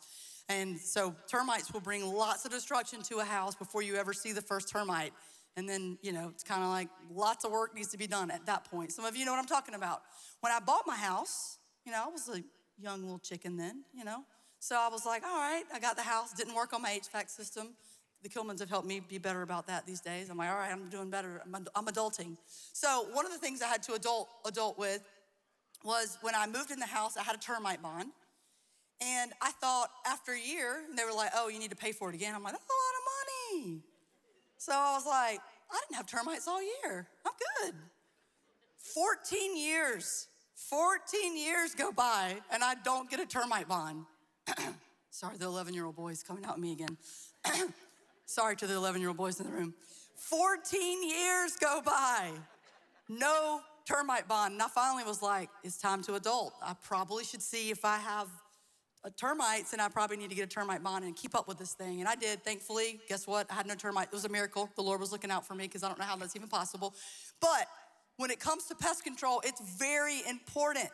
And 0.48 0.78
so 0.78 1.14
termites 1.30 1.72
will 1.72 1.80
bring 1.80 2.04
lots 2.04 2.44
of 2.44 2.50
destruction 2.50 3.02
to 3.04 3.18
a 3.18 3.24
house 3.24 3.54
before 3.54 3.82
you 3.82 3.96
ever 3.96 4.12
see 4.12 4.32
the 4.32 4.42
first 4.42 4.68
termite. 4.68 5.12
And 5.56 5.68
then, 5.68 5.98
you 6.02 6.12
know, 6.12 6.28
it's 6.28 6.42
kind 6.42 6.62
of 6.62 6.68
like 6.68 6.88
lots 7.12 7.44
of 7.44 7.50
work 7.50 7.74
needs 7.74 7.88
to 7.88 7.98
be 7.98 8.06
done 8.06 8.30
at 8.30 8.44
that 8.46 8.70
point. 8.70 8.92
Some 8.92 9.04
of 9.04 9.16
you 9.16 9.24
know 9.24 9.32
what 9.32 9.38
I'm 9.38 9.46
talking 9.46 9.74
about. 9.74 10.02
When 10.40 10.52
I 10.52 10.60
bought 10.60 10.82
my 10.86 10.96
house, 10.96 11.58
you 11.84 11.92
know, 11.92 12.04
I 12.06 12.08
was 12.10 12.28
a 12.28 12.42
young 12.78 13.02
little 13.02 13.18
chicken 13.18 13.56
then, 13.56 13.84
you 13.94 14.04
know. 14.04 14.24
So 14.58 14.76
I 14.76 14.88
was 14.88 15.06
like, 15.06 15.22
all 15.24 15.38
right, 15.38 15.64
I 15.72 15.78
got 15.78 15.96
the 15.96 16.02
house, 16.02 16.32
didn't 16.32 16.54
work 16.54 16.72
on 16.72 16.82
my 16.82 16.90
HVAC 16.90 17.30
system. 17.30 17.68
The 18.22 18.28
Kilmans 18.28 18.58
have 18.60 18.68
helped 18.68 18.86
me 18.86 19.00
be 19.00 19.18
better 19.18 19.42
about 19.42 19.66
that 19.68 19.86
these 19.86 20.00
days. 20.00 20.28
I'm 20.30 20.36
like, 20.36 20.50
all 20.50 20.56
right, 20.56 20.72
I'm 20.72 20.88
doing 20.88 21.10
better. 21.10 21.42
I'm, 21.44 21.66
I'm 21.74 21.86
adulting. 21.86 22.36
So 22.72 23.06
one 23.12 23.24
of 23.24 23.32
the 23.32 23.38
things 23.38 23.62
I 23.62 23.66
had 23.66 23.82
to 23.84 23.94
adult 23.94 24.28
adult 24.44 24.78
with 24.78 25.02
was 25.84 26.18
when 26.22 26.34
I 26.34 26.46
moved 26.46 26.70
in 26.70 26.80
the 26.80 26.86
house, 26.86 27.16
I 27.16 27.22
had 27.22 27.36
a 27.36 27.38
termite 27.38 27.82
bond. 27.82 28.10
And 29.00 29.32
I 29.42 29.52
thought 29.52 29.90
after 30.06 30.32
a 30.32 30.40
year, 30.40 30.80
they 30.96 31.04
were 31.04 31.12
like, 31.12 31.30
oh, 31.34 31.48
you 31.48 31.58
need 31.58 31.70
to 31.70 31.76
pay 31.76 31.92
for 31.92 32.08
it 32.08 32.14
again. 32.14 32.34
I'm 32.34 32.42
like, 32.42 32.54
that's 32.54 32.64
a 32.64 32.72
lot 32.72 33.62
of 33.62 33.62
money. 33.62 33.82
So 34.66 34.72
I 34.72 34.94
was 34.94 35.06
like, 35.06 35.38
I 35.70 35.78
didn't 35.78 35.96
have 35.96 36.06
termites 36.08 36.48
all 36.48 36.60
year. 36.60 37.06
I'm 37.24 37.32
good. 37.62 37.74
14 38.78 39.56
years, 39.56 40.26
14 40.56 41.38
years 41.38 41.72
go 41.76 41.92
by 41.92 42.34
and 42.50 42.64
I 42.64 42.74
don't 42.74 43.08
get 43.08 43.20
a 43.20 43.26
termite 43.26 43.68
bond. 43.68 44.06
Sorry, 45.10 45.36
the 45.36 45.44
11 45.44 45.72
year 45.72 45.84
old 45.84 45.94
boy's 45.94 46.24
coming 46.24 46.44
out 46.44 46.54
at 46.54 46.58
me 46.58 46.72
again. 46.72 46.96
Sorry 48.26 48.56
to 48.56 48.66
the 48.66 48.74
11 48.74 49.00
year 49.00 49.10
old 49.10 49.16
boys 49.16 49.38
in 49.38 49.46
the 49.46 49.52
room. 49.52 49.72
14 50.16 51.08
years 51.08 51.54
go 51.60 51.80
by, 51.80 52.32
no 53.08 53.60
termite 53.88 54.26
bond. 54.26 54.54
And 54.54 54.62
I 54.62 54.66
finally 54.66 55.04
was 55.04 55.22
like, 55.22 55.48
it's 55.62 55.78
time 55.78 56.02
to 56.02 56.14
adult. 56.14 56.54
I 56.60 56.74
probably 56.82 57.22
should 57.22 57.42
see 57.42 57.70
if 57.70 57.84
I 57.84 57.98
have 57.98 58.26
termites 59.16 59.72
and 59.72 59.80
I 59.80 59.88
probably 59.88 60.16
need 60.16 60.30
to 60.30 60.36
get 60.36 60.44
a 60.44 60.48
termite 60.48 60.82
bond 60.82 61.04
and 61.04 61.14
keep 61.14 61.34
up 61.34 61.46
with 61.46 61.58
this 61.58 61.72
thing. 61.72 62.00
And 62.00 62.08
I 62.08 62.14
did, 62.16 62.42
thankfully. 62.44 63.00
Guess 63.08 63.26
what? 63.26 63.50
I 63.50 63.54
had 63.54 63.66
no 63.66 63.74
termite. 63.74 64.08
It 64.08 64.12
was 64.12 64.24
a 64.24 64.28
miracle. 64.28 64.68
The 64.76 64.82
Lord 64.82 65.00
was 65.00 65.12
looking 65.12 65.30
out 65.30 65.46
for 65.46 65.54
me 65.54 65.64
because 65.64 65.82
I 65.82 65.88
don't 65.88 65.98
know 65.98 66.04
how 66.04 66.16
that's 66.16 66.36
even 66.36 66.48
possible. 66.48 66.94
But 67.40 67.68
when 68.16 68.30
it 68.30 68.40
comes 68.40 68.66
to 68.66 68.74
pest 68.74 69.04
control, 69.04 69.40
it's 69.44 69.60
very 69.78 70.22
important. 70.28 70.88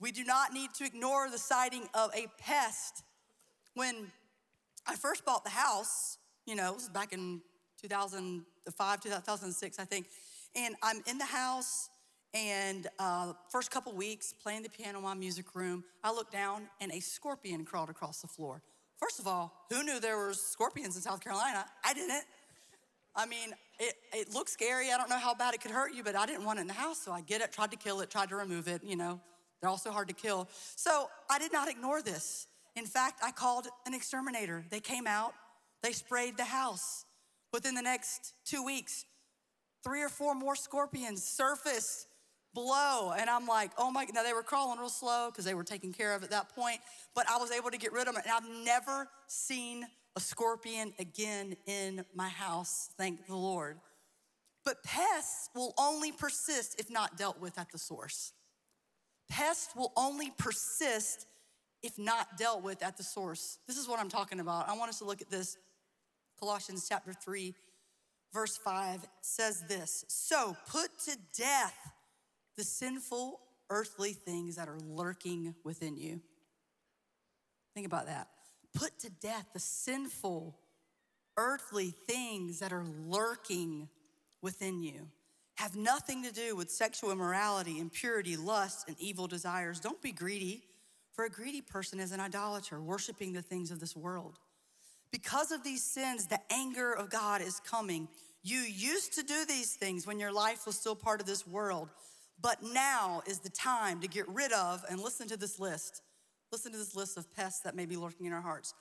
We 0.00 0.12
do 0.12 0.24
not 0.24 0.52
need 0.52 0.74
to 0.74 0.84
ignore 0.84 1.30
the 1.30 1.38
sighting 1.38 1.88
of 1.94 2.10
a 2.14 2.26
pest. 2.38 3.02
When 3.74 4.12
I 4.86 4.94
first 4.96 5.24
bought 5.24 5.44
the 5.44 5.50
house, 5.50 6.18
you 6.46 6.54
know, 6.54 6.70
it 6.70 6.74
was 6.74 6.88
back 6.88 7.12
in 7.12 7.40
2005, 7.82 9.00
2006, 9.00 9.78
I 9.78 9.84
think, 9.84 10.06
and 10.56 10.74
I'm 10.82 11.02
in 11.06 11.18
the 11.18 11.24
house 11.24 11.90
and 12.34 12.86
uh, 12.98 13.32
first 13.50 13.70
couple 13.70 13.92
weeks 13.94 14.32
playing 14.32 14.62
the 14.62 14.68
piano 14.68 14.98
in 14.98 15.04
my 15.04 15.14
music 15.14 15.54
room, 15.54 15.84
I 16.04 16.12
looked 16.12 16.32
down 16.32 16.68
and 16.80 16.92
a 16.92 17.00
scorpion 17.00 17.64
crawled 17.64 17.90
across 17.90 18.20
the 18.20 18.28
floor. 18.28 18.62
First 18.98 19.18
of 19.18 19.26
all, 19.26 19.52
who 19.70 19.82
knew 19.82 20.00
there 20.00 20.16
were 20.16 20.34
scorpions 20.34 20.96
in 20.96 21.02
South 21.02 21.22
Carolina? 21.22 21.64
I 21.84 21.94
didn't. 21.94 22.24
I 23.14 23.26
mean, 23.26 23.54
it, 23.78 23.94
it 24.12 24.34
looked 24.34 24.50
scary. 24.50 24.92
I 24.92 24.98
don't 24.98 25.08
know 25.08 25.18
how 25.18 25.34
bad 25.34 25.54
it 25.54 25.60
could 25.60 25.70
hurt 25.70 25.94
you, 25.94 26.02
but 26.02 26.16
I 26.16 26.26
didn't 26.26 26.44
want 26.44 26.58
it 26.58 26.62
in 26.62 26.68
the 26.68 26.74
house. 26.74 27.00
So 27.00 27.12
I 27.12 27.20
get 27.20 27.40
it, 27.40 27.52
tried 27.52 27.70
to 27.70 27.76
kill 27.76 28.00
it, 28.00 28.10
tried 28.10 28.28
to 28.28 28.36
remove 28.36 28.68
it. 28.68 28.82
You 28.84 28.96
know, 28.96 29.20
they're 29.60 29.70
also 29.70 29.90
hard 29.90 30.08
to 30.08 30.14
kill. 30.14 30.48
So 30.76 31.08
I 31.30 31.38
did 31.38 31.52
not 31.52 31.68
ignore 31.68 32.02
this. 32.02 32.46
In 32.76 32.84
fact, 32.84 33.20
I 33.24 33.32
called 33.32 33.68
an 33.86 33.94
exterminator. 33.94 34.64
They 34.70 34.80
came 34.80 35.06
out, 35.06 35.32
they 35.82 35.92
sprayed 35.92 36.36
the 36.36 36.44
house. 36.44 37.04
Within 37.52 37.74
the 37.74 37.82
next 37.82 38.34
two 38.44 38.62
weeks, 38.62 39.06
three 39.82 40.02
or 40.02 40.08
four 40.08 40.34
more 40.34 40.54
scorpions 40.54 41.24
surfaced 41.24 42.06
below. 42.58 43.12
And 43.16 43.30
I'm 43.30 43.46
like, 43.46 43.70
oh 43.78 43.90
my, 43.90 44.04
god, 44.04 44.14
now 44.14 44.22
they 44.24 44.32
were 44.32 44.42
crawling 44.42 44.80
real 44.80 44.88
slow 44.88 45.30
because 45.30 45.44
they 45.44 45.54
were 45.54 45.64
taken 45.64 45.92
care 45.92 46.14
of 46.14 46.24
at 46.24 46.30
that 46.30 46.54
point, 46.54 46.80
but 47.14 47.28
I 47.30 47.36
was 47.36 47.52
able 47.52 47.70
to 47.70 47.78
get 47.78 47.92
rid 47.92 48.08
of 48.08 48.14
them. 48.14 48.22
And 48.24 48.32
I've 48.32 48.64
never 48.64 49.08
seen 49.28 49.86
a 50.16 50.20
scorpion 50.20 50.92
again 50.98 51.56
in 51.66 52.04
my 52.14 52.28
house, 52.28 52.90
thank 52.98 53.26
the 53.26 53.36
Lord. 53.36 53.78
But 54.64 54.82
pests 54.82 55.50
will 55.54 55.72
only 55.78 56.10
persist 56.10 56.80
if 56.80 56.90
not 56.90 57.16
dealt 57.16 57.40
with 57.40 57.58
at 57.58 57.70
the 57.70 57.78
source. 57.78 58.32
Pests 59.30 59.76
will 59.76 59.92
only 59.96 60.32
persist 60.36 61.26
if 61.82 61.96
not 61.96 62.38
dealt 62.38 62.64
with 62.64 62.82
at 62.82 62.96
the 62.96 63.04
source. 63.04 63.58
This 63.68 63.78
is 63.78 63.86
what 63.86 64.00
I'm 64.00 64.08
talking 64.08 64.40
about. 64.40 64.68
I 64.68 64.76
want 64.76 64.88
us 64.88 64.98
to 64.98 65.04
look 65.04 65.22
at 65.22 65.30
this. 65.30 65.56
Colossians 66.40 66.86
chapter 66.88 67.12
3, 67.12 67.54
verse 68.32 68.56
5 68.56 69.06
says 69.20 69.62
this 69.68 70.04
So 70.08 70.56
put 70.68 70.88
to 71.04 71.16
death 71.36 71.92
the 72.58 72.64
sinful 72.64 73.40
earthly 73.70 74.12
things 74.12 74.56
that 74.56 74.68
are 74.68 74.78
lurking 74.80 75.54
within 75.64 75.96
you. 75.96 76.20
Think 77.72 77.86
about 77.86 78.06
that. 78.06 78.28
Put 78.74 78.98
to 79.00 79.10
death 79.10 79.46
the 79.54 79.60
sinful 79.60 80.58
earthly 81.36 81.94
things 82.08 82.58
that 82.58 82.72
are 82.72 82.84
lurking 83.06 83.88
within 84.42 84.82
you. 84.82 85.08
Have 85.54 85.76
nothing 85.76 86.24
to 86.24 86.32
do 86.32 86.56
with 86.56 86.70
sexual 86.70 87.12
immorality, 87.12 87.78
impurity, 87.78 88.36
lust, 88.36 88.88
and 88.88 88.96
evil 88.98 89.28
desires. 89.28 89.78
Don't 89.80 90.02
be 90.02 90.12
greedy, 90.12 90.64
for 91.12 91.24
a 91.24 91.30
greedy 91.30 91.62
person 91.62 92.00
is 92.00 92.12
an 92.12 92.20
idolater, 92.20 92.80
worshiping 92.80 93.32
the 93.32 93.42
things 93.42 93.70
of 93.70 93.78
this 93.78 93.96
world. 93.96 94.38
Because 95.12 95.52
of 95.52 95.62
these 95.62 95.84
sins, 95.84 96.26
the 96.26 96.40
anger 96.50 96.92
of 96.92 97.08
God 97.08 97.40
is 97.40 97.60
coming. 97.60 98.08
You 98.42 98.58
used 98.58 99.14
to 99.14 99.22
do 99.22 99.44
these 99.46 99.74
things 99.74 100.06
when 100.06 100.18
your 100.18 100.32
life 100.32 100.66
was 100.66 100.76
still 100.76 100.96
part 100.96 101.20
of 101.20 101.26
this 101.26 101.46
world. 101.46 101.88
But 102.40 102.62
now 102.62 103.22
is 103.26 103.40
the 103.40 103.50
time 103.50 104.00
to 104.00 104.08
get 104.08 104.28
rid 104.28 104.52
of, 104.52 104.84
and 104.88 105.00
listen 105.00 105.28
to 105.28 105.36
this 105.36 105.58
list. 105.58 106.02
Listen 106.52 106.72
to 106.72 106.78
this 106.78 106.94
list 106.94 107.16
of 107.18 107.34
pests 107.34 107.60
that 107.60 107.74
may 107.74 107.84
be 107.84 107.96
lurking 107.96 108.26
in 108.26 108.32
our 108.32 108.40
hearts. 108.40 108.74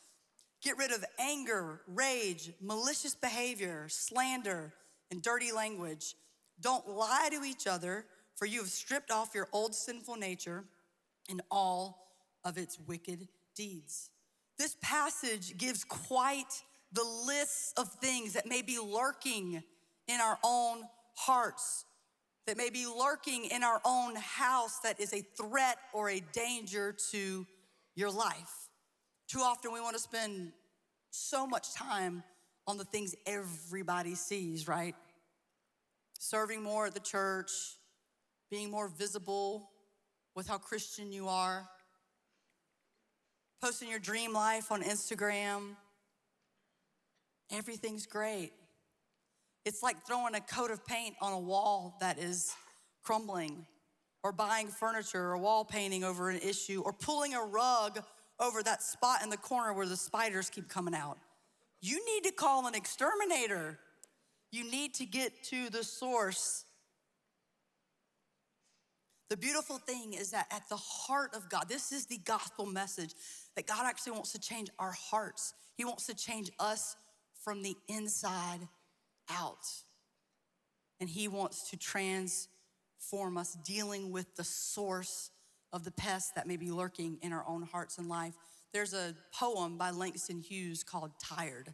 Get 0.62 0.78
rid 0.78 0.92
of 0.92 1.04
anger, 1.20 1.82
rage, 1.88 2.52
malicious 2.62 3.16
behavior, 3.16 3.88
slander, 3.90 4.74
and 5.12 5.22
dirty 5.22 5.52
language. 5.52 6.16
Don't 6.62 6.88
lie 6.88 7.30
to 7.32 7.44
each 7.44 7.68
other, 7.68 8.06
for 8.36 8.46
you 8.46 8.60
have 8.60 8.70
stripped 8.70 9.12
off 9.12 9.36
your 9.36 9.48
old 9.52 9.76
sinful 9.76 10.16
nature 10.16 10.64
and 11.30 11.42
all 11.52 12.14
of 12.44 12.58
its 12.58 12.80
wicked 12.88 13.28
deeds. 13.56 14.10
This 14.58 14.76
passage 14.82 15.58
gives 15.58 15.84
quite 15.84 16.64
the 16.92 17.04
list 17.04 17.78
of 17.78 17.92
things 17.94 18.34
that 18.34 18.48
may 18.48 18.62
be 18.62 18.80
lurking 18.80 19.62
in 20.08 20.22
our 20.22 20.40
own 20.44 20.84
hearts 21.16 21.86
that 22.48 22.58
may 22.58 22.70
be 22.70 22.86
lurking 22.86 23.46
in 23.46 23.62
our 23.62 23.82
own 23.86 24.16
house 24.16 24.80
that 24.80 25.00
is 25.00 25.14
a 25.14 25.22
threat 25.38 25.78
or 25.94 26.10
a 26.10 26.22
danger 26.32 26.96
to 27.12 27.46
your 27.96 28.10
life. 28.10 28.70
Too 29.28 29.40
often 29.40 29.74
we 29.74 29.82
want 29.82 29.96
to 29.96 30.02
spend 30.02 30.54
so 31.12 31.46
much 31.46 31.74
time 31.74 32.24
on 32.66 32.78
the 32.78 32.86
things 32.86 33.14
everybody 33.26 34.16
sees, 34.16 34.68
right? 34.68 34.96
Serving 36.20 36.64
more 36.64 36.88
at 36.88 36.94
the 36.94 37.02
church, 37.02 37.52
being 38.50 38.72
more 38.72 38.88
visible 38.88 39.70
with 40.34 40.48
how 40.48 40.58
Christian 40.58 41.12
you 41.12 41.28
are, 41.28 41.68
posting 43.62 43.90
your 43.90 44.00
dream 44.00 44.32
life 44.34 44.72
on 44.72 44.84
Instagram. 44.84 45.76
Everything's 47.52 48.06
great. 48.06 48.54
It's 49.68 49.84
like 49.84 50.08
throwing 50.08 50.34
a 50.34 50.40
coat 50.40 50.72
of 50.72 50.86
paint 50.86 51.16
on 51.20 51.34
a 51.34 51.40
wall 51.40 51.98
that 52.00 52.18
is 52.18 52.56
crumbling, 53.04 53.66
or 54.24 54.32
buying 54.32 54.70
furniture 54.70 55.32
or 55.32 55.38
wall 55.38 55.66
painting 55.66 56.06
over 56.06 56.30
an 56.30 56.40
issue, 56.40 56.82
or 56.86 56.94
pulling 56.94 57.34
a 57.34 57.42
rug 57.42 58.00
over 58.40 58.64
that 58.64 58.82
spot 58.82 59.24
in 59.24 59.30
the 59.30 59.36
corner 59.36 59.74
where 59.74 59.86
the 59.86 59.98
spiders 59.98 60.50
keep 60.50 60.70
coming 60.70 60.96
out. 60.96 61.18
You 61.82 62.00
need 62.06 62.24
to 62.24 62.32
call 62.32 62.66
an 62.66 62.76
exterminator. 62.76 63.78
You 64.54 64.72
need 64.72 64.94
to 64.96 65.06
get 65.06 65.44
to 65.50 65.70
the 65.70 65.84
source. 65.84 66.64
The 69.30 69.36
beautiful 69.36 69.80
thing 69.80 70.14
is 70.14 70.32
that 70.32 70.48
at 70.50 70.64
the 70.70 70.78
heart 70.78 71.36
of 71.36 71.50
God, 71.50 71.66
this 71.68 71.92
is 71.92 72.06
the 72.06 72.20
gospel 72.20 72.66
message 72.66 73.14
that 73.58 73.68
God 73.68 73.86
actually 73.86 74.14
wants 74.14 74.32
to 74.32 74.40
change 74.40 74.70
our 74.80 74.94
hearts. 74.94 75.54
He 75.76 75.84
wants 75.84 76.06
to 76.06 76.16
change 76.16 76.52
us 76.58 76.96
from 77.44 77.64
the 77.64 77.76
inside 77.90 78.60
out. 79.30 79.66
And 81.00 81.10
He 81.10 81.28
wants 81.28 81.70
to 81.70 81.78
transform 81.78 83.38
us, 83.38 83.58
dealing 83.66 84.12
with 84.12 84.36
the 84.36 84.44
source 84.44 85.32
of 85.72 85.84
the 85.84 85.92
pest 85.92 86.36
that 86.36 86.48
may 86.48 86.58
be 86.58 86.72
lurking 86.72 87.18
in 87.22 87.34
our 87.34 87.46
own 87.48 87.64
hearts 87.64 87.98
and 87.98 88.08
life. 88.08 88.34
There's 88.74 88.94
a 88.94 89.16
poem 89.34 89.78
by 89.78 89.92
Langston 89.92 90.40
Hughes 90.40 90.84
called 90.84 91.12
Tired, 91.22 91.74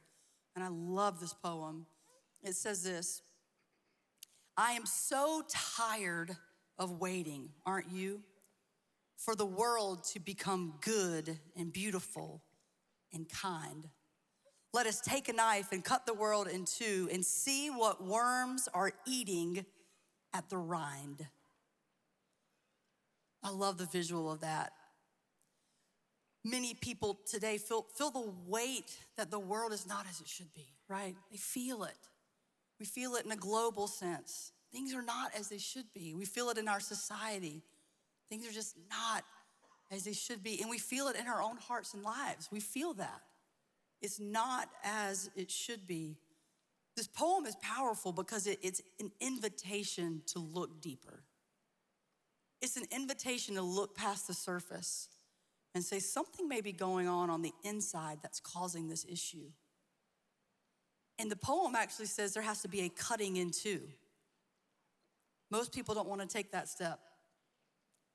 and 0.55 0.63
I 0.63 0.69
love 0.69 1.19
this 1.19 1.33
poem. 1.33 1.85
It 2.43 2.55
says 2.55 2.83
this 2.83 3.21
I 4.57 4.73
am 4.73 4.85
so 4.85 5.43
tired 5.49 6.35
of 6.77 6.99
waiting, 6.99 7.49
aren't 7.65 7.91
you? 7.91 8.23
for 9.23 9.35
the 9.35 9.45
world 9.45 10.03
to 10.03 10.19
become 10.19 10.73
good 10.81 11.39
and 11.55 11.71
beautiful 11.71 12.43
and 13.13 13.29
kind. 13.29 13.87
Let 14.73 14.87
us 14.87 14.99
take 15.01 15.29
a 15.29 15.33
knife 15.33 15.71
and 15.71 15.83
cut 15.83 16.07
the 16.07 16.15
world 16.15 16.47
in 16.47 16.65
two 16.65 17.07
and 17.11 17.23
see 17.23 17.69
what 17.69 18.03
worms 18.03 18.67
are 18.73 18.91
eating 19.05 19.65
at 20.33 20.49
the 20.49 20.57
rind. 20.57 21.27
I 23.43 23.51
love 23.51 23.77
the 23.77 23.85
visual 23.85 24.31
of 24.31 24.41
that. 24.41 24.73
Many 26.43 26.73
people 26.73 27.19
today 27.29 27.57
feel, 27.57 27.85
feel 27.95 28.09
the 28.09 28.33
weight 28.47 28.97
that 29.15 29.29
the 29.29 29.39
world 29.39 29.73
is 29.73 29.87
not 29.87 30.07
as 30.09 30.19
it 30.19 30.27
should 30.27 30.53
be, 30.53 30.67
right? 30.89 31.15
They 31.29 31.37
feel 31.37 31.83
it. 31.83 32.09
We 32.79 32.85
feel 32.85 33.15
it 33.15 33.25
in 33.25 33.31
a 33.31 33.37
global 33.37 33.87
sense. 33.87 34.51
Things 34.71 34.93
are 34.95 35.03
not 35.03 35.31
as 35.37 35.49
they 35.49 35.59
should 35.59 35.93
be. 35.93 36.15
We 36.15 36.25
feel 36.25 36.49
it 36.49 36.57
in 36.57 36.67
our 36.67 36.79
society. 36.79 37.61
Things 38.27 38.47
are 38.47 38.51
just 38.51 38.75
not 38.89 39.23
as 39.91 40.03
they 40.03 40.13
should 40.13 40.41
be. 40.41 40.59
And 40.61 40.69
we 40.69 40.79
feel 40.79 41.07
it 41.09 41.15
in 41.15 41.27
our 41.27 41.41
own 41.41 41.57
hearts 41.57 41.93
and 41.93 42.01
lives. 42.01 42.49
We 42.51 42.59
feel 42.59 42.95
that. 42.95 43.21
It's 44.03 44.19
not 44.19 44.69
as 44.83 45.31
it 45.35 45.49
should 45.49 45.87
be. 45.87 46.17
This 46.95 47.07
poem 47.07 47.45
is 47.45 47.55
powerful 47.55 48.11
because 48.11 48.45
it, 48.45 48.59
it's 48.61 48.81
an 48.99 49.11
invitation 49.19 50.21
to 50.27 50.39
look 50.39 50.81
deeper. 50.81 51.23
It's 52.61 52.77
an 52.77 52.85
invitation 52.91 53.55
to 53.55 53.61
look 53.61 53.95
past 53.95 54.27
the 54.27 54.33
surface 54.33 55.07
and 55.73 55.83
say 55.83 55.99
something 55.99 56.47
may 56.47 56.61
be 56.61 56.73
going 56.73 57.07
on 57.07 57.29
on 57.29 57.41
the 57.41 57.53
inside 57.63 58.19
that's 58.21 58.39
causing 58.39 58.89
this 58.89 59.05
issue. 59.09 59.49
And 61.17 61.31
the 61.31 61.35
poem 61.35 61.75
actually 61.75 62.07
says 62.07 62.33
there 62.33 62.43
has 62.43 62.61
to 62.61 62.67
be 62.67 62.81
a 62.81 62.89
cutting 62.89 63.37
in 63.37 63.51
two. 63.51 63.81
Most 65.49 65.71
people 65.71 65.95
don't 65.95 66.09
want 66.09 66.21
to 66.21 66.27
take 66.27 66.51
that 66.51 66.67
step. 66.67 66.99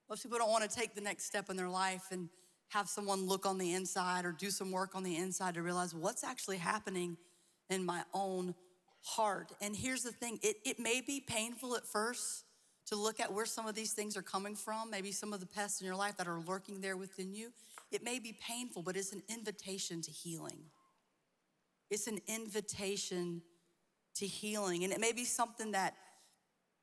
Most 0.08 0.22
people 0.22 0.38
don't 0.38 0.50
want 0.50 0.68
to 0.68 0.76
take 0.76 0.94
the 0.94 1.00
next 1.00 1.24
step 1.24 1.50
in 1.50 1.56
their 1.56 1.68
life 1.68 2.06
and 2.10 2.28
have 2.68 2.88
someone 2.88 3.26
look 3.26 3.46
on 3.46 3.58
the 3.58 3.72
inside 3.72 4.24
or 4.24 4.32
do 4.32 4.50
some 4.50 4.70
work 4.70 4.94
on 4.94 5.02
the 5.02 5.16
inside 5.16 5.54
to 5.54 5.62
realize 5.62 5.94
what's 5.94 6.22
actually 6.22 6.58
happening 6.58 7.16
in 7.70 7.84
my 7.84 8.02
own 8.12 8.54
heart. 9.02 9.52
And 9.60 9.74
here's 9.74 10.02
the 10.02 10.12
thing 10.12 10.38
it, 10.42 10.56
it 10.64 10.78
may 10.78 11.00
be 11.00 11.20
painful 11.20 11.76
at 11.76 11.86
first 11.86 12.44
to 12.86 12.96
look 12.96 13.20
at 13.20 13.32
where 13.32 13.46
some 13.46 13.66
of 13.66 13.74
these 13.74 13.92
things 13.92 14.16
are 14.16 14.22
coming 14.22 14.54
from, 14.54 14.90
maybe 14.90 15.12
some 15.12 15.32
of 15.32 15.40
the 15.40 15.46
pests 15.46 15.80
in 15.80 15.86
your 15.86 15.96
life 15.96 16.16
that 16.16 16.26
are 16.26 16.40
lurking 16.40 16.80
there 16.80 16.96
within 16.96 17.34
you. 17.34 17.50
It 17.90 18.02
may 18.02 18.18
be 18.18 18.38
painful, 18.40 18.82
but 18.82 18.96
it's 18.96 19.12
an 19.12 19.22
invitation 19.28 20.00
to 20.02 20.10
healing. 20.10 20.58
It's 21.90 22.06
an 22.06 22.18
invitation 22.26 23.42
to 24.16 24.26
healing. 24.26 24.84
And 24.84 24.92
it 24.92 25.00
may 25.00 25.12
be 25.12 25.24
something 25.24 25.72
that 25.72 25.94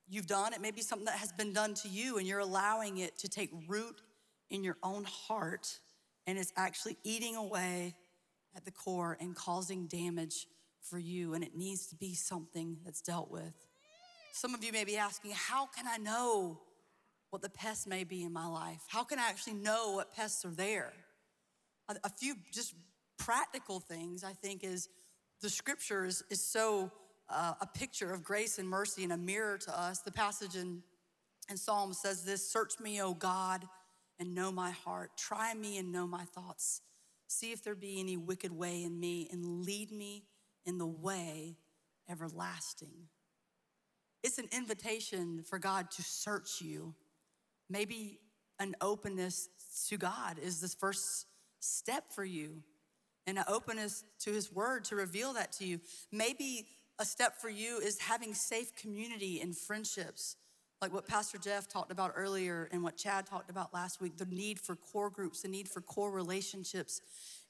you've 0.07 0.27
done, 0.27 0.53
it 0.53 0.61
may 0.61 0.71
be 0.71 0.81
something 0.81 1.05
that 1.05 1.17
has 1.17 1.31
been 1.31 1.53
done 1.53 1.73
to 1.73 1.87
you, 1.89 2.17
and 2.17 2.27
you're 2.27 2.39
allowing 2.39 2.99
it 2.99 3.17
to 3.19 3.27
take 3.27 3.49
root 3.67 4.01
in 4.49 4.63
your 4.63 4.77
own 4.83 5.03
heart, 5.05 5.79
and 6.27 6.37
it's 6.37 6.53
actually 6.55 6.97
eating 7.03 7.35
away 7.35 7.95
at 8.55 8.65
the 8.65 8.71
core 8.71 9.17
and 9.19 9.35
causing 9.35 9.87
damage 9.87 10.47
for 10.81 10.99
you, 10.99 11.33
and 11.33 11.43
it 11.43 11.55
needs 11.55 11.87
to 11.87 11.95
be 11.95 12.13
something 12.13 12.77
that's 12.85 13.01
dealt 13.01 13.31
with. 13.31 13.53
Some 14.33 14.53
of 14.53 14.63
you 14.63 14.71
may 14.71 14.83
be 14.83 14.97
asking, 14.97 15.31
How 15.31 15.65
can 15.65 15.85
I 15.87 15.97
know 15.97 16.59
what 17.29 17.41
the 17.41 17.49
pests 17.49 17.87
may 17.87 18.03
be 18.03 18.23
in 18.23 18.31
my 18.31 18.47
life? 18.47 18.81
How 18.87 19.03
can 19.03 19.19
I 19.19 19.27
actually 19.29 19.55
know 19.55 19.93
what 19.93 20.13
pests 20.13 20.45
are 20.45 20.51
there? 20.51 20.93
A, 22.03 22.09
few 22.09 22.35
just 22.51 22.73
practical 23.17 23.79
things, 23.79 24.23
I 24.23 24.33
think, 24.33 24.63
is 24.63 24.89
the 25.41 25.49
scripture 25.49 26.05
is, 26.05 26.23
is 26.29 26.41
so 26.41 26.91
uh, 27.29 27.53
a 27.61 27.67
picture 27.67 28.11
of 28.11 28.23
grace 28.23 28.57
and 28.57 28.67
mercy 28.67 29.03
and 29.03 29.13
a 29.13 29.17
mirror 29.17 29.57
to 29.59 29.79
us. 29.79 29.99
The 29.99 30.11
passage 30.11 30.55
in, 30.55 30.81
in 31.49 31.57
Psalm 31.57 31.93
says 31.93 32.23
this 32.23 32.49
Search 32.49 32.79
me, 32.79 33.01
O 33.01 33.13
God, 33.13 33.67
and 34.19 34.33
know 34.33 34.51
my 34.51 34.71
heart. 34.71 35.11
Try 35.17 35.53
me 35.53 35.77
and 35.77 35.91
know 35.91 36.07
my 36.07 36.23
thoughts. 36.25 36.81
See 37.27 37.51
if 37.51 37.63
there 37.63 37.75
be 37.75 37.99
any 37.99 38.17
wicked 38.17 38.51
way 38.51 38.83
in 38.83 38.99
me, 38.99 39.27
and 39.31 39.65
lead 39.65 39.91
me 39.91 40.25
in 40.65 40.77
the 40.77 40.85
way 40.85 41.57
everlasting. 42.09 43.09
It's 44.23 44.37
an 44.37 44.49
invitation 44.51 45.43
for 45.47 45.59
God 45.59 45.91
to 45.91 46.03
search 46.03 46.61
you. 46.61 46.95
Maybe 47.69 48.19
an 48.59 48.75
openness 48.79 49.49
to 49.87 49.97
God 49.97 50.39
is 50.39 50.61
the 50.61 50.67
first 50.67 51.25
step 51.59 52.05
for 52.11 52.23
you, 52.23 52.63
and 53.27 53.37
an 53.37 53.43
openness 53.47 54.03
to 54.19 54.31
His 54.31 54.51
Word 54.51 54.85
to 54.85 54.95
reveal 54.95 55.33
that 55.33 55.51
to 55.53 55.65
you. 55.65 55.79
Maybe 56.11 56.67
a 56.99 57.05
step 57.05 57.41
for 57.41 57.49
you 57.49 57.79
is 57.79 57.99
having 57.99 58.33
safe 58.33 58.75
community 58.75 59.41
and 59.41 59.57
friendships, 59.57 60.37
like 60.81 60.93
what 60.93 61.07
Pastor 61.07 61.37
Jeff 61.37 61.67
talked 61.67 61.91
about 61.91 62.13
earlier 62.15 62.69
and 62.71 62.83
what 62.83 62.97
Chad 62.97 63.25
talked 63.25 63.49
about 63.49 63.73
last 63.73 64.01
week 64.01 64.17
the 64.17 64.25
need 64.25 64.59
for 64.59 64.75
core 64.75 65.09
groups, 65.09 65.41
the 65.41 65.47
need 65.47 65.67
for 65.67 65.81
core 65.81 66.11
relationships 66.11 67.01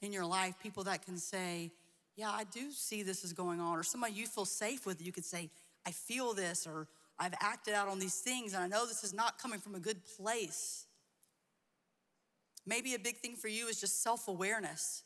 in 0.02 0.14
your 0.14 0.26
life, 0.26 0.56
people 0.62 0.84
that 0.84 1.04
can 1.06 1.18
say, 1.18 1.72
Yeah, 2.16 2.30
I 2.30 2.44
do 2.46 2.72
see 2.72 3.04
this 3.04 3.24
is 3.24 3.34
going 3.34 3.60
on, 3.60 3.78
or 3.78 3.84
somebody 3.84 4.14
you 4.14 4.28
feel 4.28 4.46
safe 4.46 4.86
with, 4.86 5.06
you 5.06 5.12
could 5.12 5.26
say, 5.26 5.50
I 5.86 5.92
feel 5.92 6.34
this, 6.34 6.66
or 6.68 6.88
I've 7.20 7.34
acted 7.42 7.74
out 7.74 7.88
on 7.88 8.00
these 8.00 8.20
things, 8.20 8.54
and 8.54 8.64
I 8.64 8.68
know 8.68 8.86
this 8.86 9.04
is 9.04 9.14
not 9.14 9.40
coming 9.40 9.60
from 9.60 9.76
a 9.76 9.80
good 9.80 10.02
place. 10.18 10.86
Maybe 12.66 12.96
a 12.96 13.00
big 13.00 13.18
thing 13.18 13.36
for 13.36 13.48
you 13.48 13.68
is 13.68 13.80
just 13.80 14.02
self 14.02 14.28
awareness. 14.28 15.04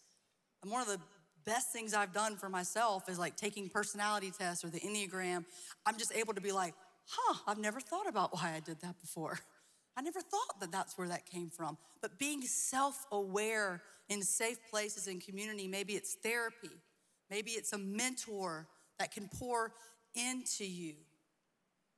And 0.61 0.71
one 0.71 0.81
of 0.81 0.87
the 0.87 0.99
best 1.45 1.71
things 1.71 1.93
I've 1.93 2.13
done 2.13 2.35
for 2.35 2.49
myself 2.49 3.09
is 3.09 3.17
like 3.17 3.35
taking 3.35 3.69
personality 3.69 4.31
tests 4.37 4.63
or 4.63 4.69
the 4.69 4.79
Enneagram. 4.79 5.45
I'm 5.85 5.97
just 5.97 6.13
able 6.13 6.33
to 6.33 6.41
be 6.41 6.51
like, 6.51 6.73
huh, 7.09 7.37
I've 7.47 7.57
never 7.57 7.79
thought 7.79 8.07
about 8.07 8.33
why 8.33 8.53
I 8.55 8.59
did 8.59 8.81
that 8.81 8.99
before. 8.99 9.39
I 9.97 10.01
never 10.01 10.21
thought 10.21 10.59
that 10.61 10.71
that's 10.71 10.97
where 10.97 11.07
that 11.09 11.25
came 11.25 11.49
from. 11.49 11.77
But 12.01 12.17
being 12.19 12.41
self 12.41 13.05
aware 13.11 13.81
in 14.07 14.21
safe 14.21 14.57
places 14.69 15.07
and 15.07 15.23
community, 15.23 15.67
maybe 15.67 15.93
it's 15.93 16.15
therapy, 16.15 16.71
maybe 17.29 17.51
it's 17.51 17.73
a 17.73 17.77
mentor 17.77 18.67
that 18.99 19.11
can 19.11 19.27
pour 19.27 19.73
into 20.15 20.65
you. 20.65 20.95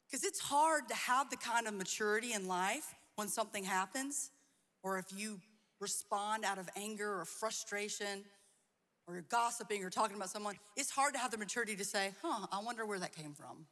Because 0.10 0.26
it's 0.26 0.40
hard 0.40 0.88
to 0.90 0.96
have 0.96 1.30
the 1.30 1.38
kind 1.38 1.68
of 1.68 1.74
maturity 1.74 2.34
in 2.34 2.48
life 2.48 2.96
when 3.16 3.28
something 3.28 3.64
happens, 3.64 4.32
or 4.84 4.98
if 4.98 5.06
you 5.16 5.40
respond 5.80 6.44
out 6.44 6.58
of 6.58 6.70
anger 6.76 7.20
or 7.20 7.26
frustration 7.26 8.24
or 9.08 9.16
you're 9.16 9.24
gossiping 9.30 9.84
or 9.84 9.90
talking 9.90 10.16
about 10.16 10.30
someone, 10.30 10.56
it's 10.76 10.92
hard 10.92 11.14
to 11.14 11.20
have 11.20 11.32
the 11.32 11.38
maturity 11.38 11.76
to 11.76 11.86
say, 11.86 12.12
huh, 12.22 12.46
I 12.52 12.62
wonder 12.62 12.86
where 12.86 13.00
that 13.00 13.16
came 13.16 13.34
from. 13.34 13.66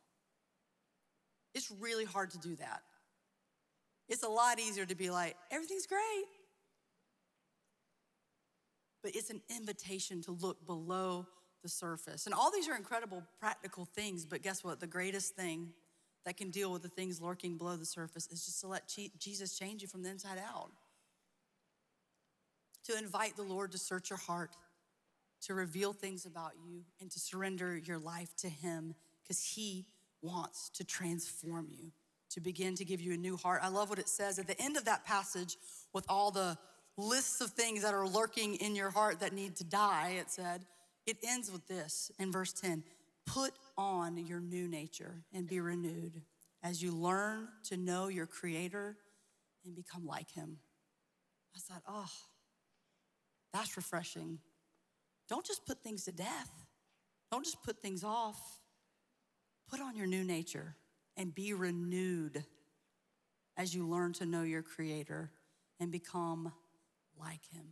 It's 1.54 1.72
really 1.80 2.06
hard 2.06 2.32
to 2.32 2.38
do 2.38 2.56
that. 2.56 2.82
It's 4.08 4.24
a 4.24 4.30
lot 4.30 4.60
easier 4.60 4.86
to 4.86 4.96
be 4.96 5.10
like, 5.10 5.36
everything's 5.52 5.86
great. 5.86 6.26
But 9.04 9.16
it's 9.16 9.30
an 9.30 9.42
invitation 9.56 10.22
to 10.24 10.32
look 10.32 10.66
below 10.66 11.28
the 11.62 11.70
surface. 11.70 12.26
And 12.26 12.34
all 12.34 12.52
these 12.52 12.68
are 12.68 12.76
incredible 12.76 13.24
practical 13.40 13.86
things, 13.86 14.26
but 14.26 14.42
guess 14.42 14.64
what? 14.64 14.80
The 14.80 14.88
greatest 14.88 15.36
thing 15.36 15.70
that 16.26 16.38
can 16.38 16.50
deal 16.50 16.72
with 16.72 16.82
the 16.82 16.90
things 16.90 17.22
lurking 17.22 17.58
below 17.58 17.76
the 17.76 17.86
surface 17.86 18.28
is 18.28 18.46
just 18.46 18.62
to 18.62 18.68
let 18.68 18.92
Jesus 19.20 19.58
change 19.58 19.82
you 19.82 19.88
from 19.88 20.04
the 20.04 20.10
inside 20.10 20.38
out. 20.38 20.72
To 22.86 22.98
invite 22.98 23.36
the 23.36 23.44
Lord 23.44 23.72
to 23.74 23.78
search 23.78 24.10
your 24.10 24.20
heart 24.20 24.56
to 25.42 25.54
reveal 25.54 25.94
things 25.94 26.26
about 26.26 26.52
you 26.66 26.84
and 27.00 27.10
to 27.12 27.20
surrender 27.20 27.78
your 27.78 27.98
life 28.00 28.36
to 28.38 28.50
Him 28.50 28.94
because 29.24 29.44
He 29.44 29.86
wants 30.22 30.70
to 30.72 30.84
transform 30.84 31.68
you, 31.70 31.92
to 32.32 32.42
begin 32.42 32.76
to 32.76 32.86
give 32.86 33.02
you 33.02 33.14
a 33.14 33.18
new 33.18 33.38
heart. 33.38 33.62
I 33.64 33.70
love 33.70 33.90
what 33.90 34.00
it 34.00 34.10
says 34.10 34.40
at 34.40 34.48
the 34.48 34.60
end 34.62 34.78
of 34.78 34.86
that 34.86 35.06
passage 35.06 35.58
with 35.94 36.06
all 36.10 36.32
the 36.32 36.58
lists 36.98 37.42
of 37.42 37.52
things 37.52 37.82
that 37.82 37.94
are 37.94 38.08
lurking 38.08 38.56
in 38.56 38.76
your 38.76 38.90
heart 38.90 39.22
that 39.22 39.34
need 39.34 39.56
to 39.58 39.64
die. 39.64 40.18
It 40.20 40.30
said, 40.30 40.66
it 41.06 41.18
ends 41.24 41.52
with 41.52 41.68
this 41.68 42.12
in 42.20 42.32
verse 42.32 42.54
10 42.54 42.84
Put 43.26 43.54
on 43.78 44.18
your 44.18 44.40
new 44.40 44.68
nature 44.68 45.24
and 45.34 45.48
be 45.48 45.60
renewed 45.60 46.22
as 46.64 46.82
you 46.82 46.92
learn 46.92 47.48
to 47.66 47.78
know 47.78 48.08
your 48.08 48.26
Creator 48.26 48.98
and 49.66 49.76
become 49.76 50.06
like 50.06 50.32
Him. 50.32 50.58
I 51.56 51.60
thought, 51.60 51.84
oh, 51.88 52.10
that's 53.54 53.78
refreshing. 53.78 54.40
Don't 55.30 55.46
just 55.46 55.66
put 55.66 55.84
things 55.84 56.06
to 56.06 56.12
death. 56.12 56.52
Don't 57.32 57.46
just 57.46 57.62
put 57.64 57.80
things 57.80 58.04
off. 58.04 58.59
Put 59.80 59.86
on 59.86 59.96
your 59.96 60.08
new 60.08 60.26
nature 60.26 60.76
and 61.16 61.34
be 61.34 61.54
renewed 61.54 62.44
as 63.56 63.74
you 63.74 63.88
learn 63.88 64.12
to 64.14 64.26
know 64.26 64.44
your 64.44 64.62
Creator 64.62 65.32
and 65.80 65.90
become 65.90 66.52
like 67.18 67.40
Him. 67.54 67.64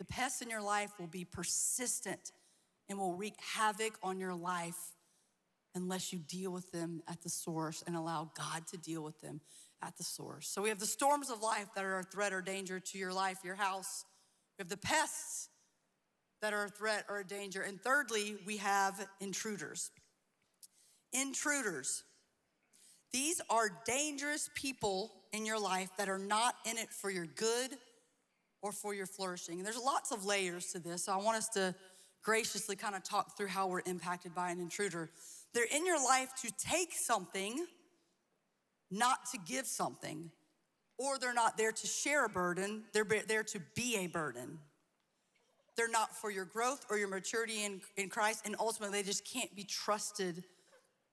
The 0.00 0.04
pests 0.04 0.42
in 0.42 0.50
your 0.50 0.62
life 0.62 0.90
will 0.98 1.06
be 1.06 1.24
persistent 1.24 2.32
and 2.88 2.98
will 2.98 3.14
wreak 3.14 3.34
havoc 3.54 3.92
on 4.02 4.18
your 4.18 4.34
life 4.34 4.96
unless 5.76 6.12
you 6.12 6.18
deal 6.18 6.50
with 6.50 6.72
them 6.72 7.02
at 7.06 7.22
the 7.22 7.28
source 7.28 7.84
and 7.86 7.94
allow 7.94 8.32
God 8.36 8.66
to 8.72 8.76
deal 8.76 9.02
with 9.02 9.20
them 9.20 9.40
at 9.82 9.96
the 9.96 10.02
source. 10.02 10.48
So 10.48 10.60
we 10.60 10.70
have 10.70 10.80
the 10.80 10.86
storms 10.86 11.30
of 11.30 11.40
life 11.40 11.68
that 11.76 11.84
are 11.84 12.00
a 12.00 12.04
threat 12.04 12.32
or 12.32 12.42
danger 12.42 12.80
to 12.80 12.98
your 12.98 13.12
life, 13.12 13.38
your 13.44 13.54
house. 13.54 14.04
We 14.58 14.62
have 14.62 14.68
the 14.68 14.76
pests 14.76 15.50
that 16.42 16.52
are 16.52 16.64
a 16.64 16.70
threat 16.70 17.04
or 17.08 17.20
a 17.20 17.24
danger. 17.24 17.62
And 17.62 17.80
thirdly, 17.80 18.38
we 18.44 18.56
have 18.56 19.06
intruders. 19.20 19.92
Intruders. 21.12 22.04
These 23.12 23.40
are 23.50 23.70
dangerous 23.86 24.48
people 24.54 25.12
in 25.32 25.44
your 25.44 25.58
life 25.58 25.90
that 25.98 26.08
are 26.08 26.18
not 26.18 26.54
in 26.64 26.78
it 26.78 26.90
for 26.92 27.10
your 27.10 27.26
good 27.26 27.70
or 28.62 28.72
for 28.72 28.94
your 28.94 29.06
flourishing. 29.06 29.58
And 29.58 29.66
there's 29.66 29.78
lots 29.78 30.12
of 30.12 30.24
layers 30.24 30.66
to 30.72 30.78
this. 30.78 31.04
So 31.04 31.12
I 31.12 31.16
want 31.16 31.36
us 31.36 31.48
to 31.50 31.74
graciously 32.22 32.76
kind 32.76 32.94
of 32.94 33.02
talk 33.02 33.36
through 33.36 33.48
how 33.48 33.66
we're 33.66 33.82
impacted 33.86 34.34
by 34.34 34.50
an 34.50 34.60
intruder. 34.60 35.10
They're 35.54 35.64
in 35.74 35.86
your 35.86 36.02
life 36.04 36.30
to 36.42 36.52
take 36.58 36.92
something, 36.92 37.66
not 38.90 39.18
to 39.32 39.38
give 39.38 39.66
something, 39.66 40.30
or 40.98 41.18
they're 41.18 41.34
not 41.34 41.56
there 41.56 41.72
to 41.72 41.86
share 41.86 42.26
a 42.26 42.28
burden, 42.28 42.84
they're 42.92 43.06
there 43.26 43.42
to 43.42 43.60
be 43.74 43.96
a 43.96 44.06
burden. 44.06 44.58
They're 45.76 45.88
not 45.88 46.14
for 46.14 46.30
your 46.30 46.44
growth 46.44 46.84
or 46.90 46.98
your 46.98 47.08
maturity 47.08 47.64
in, 47.64 47.80
in 47.96 48.10
Christ, 48.10 48.42
and 48.44 48.54
ultimately 48.60 49.00
they 49.00 49.06
just 49.06 49.24
can't 49.24 49.54
be 49.56 49.64
trusted 49.64 50.44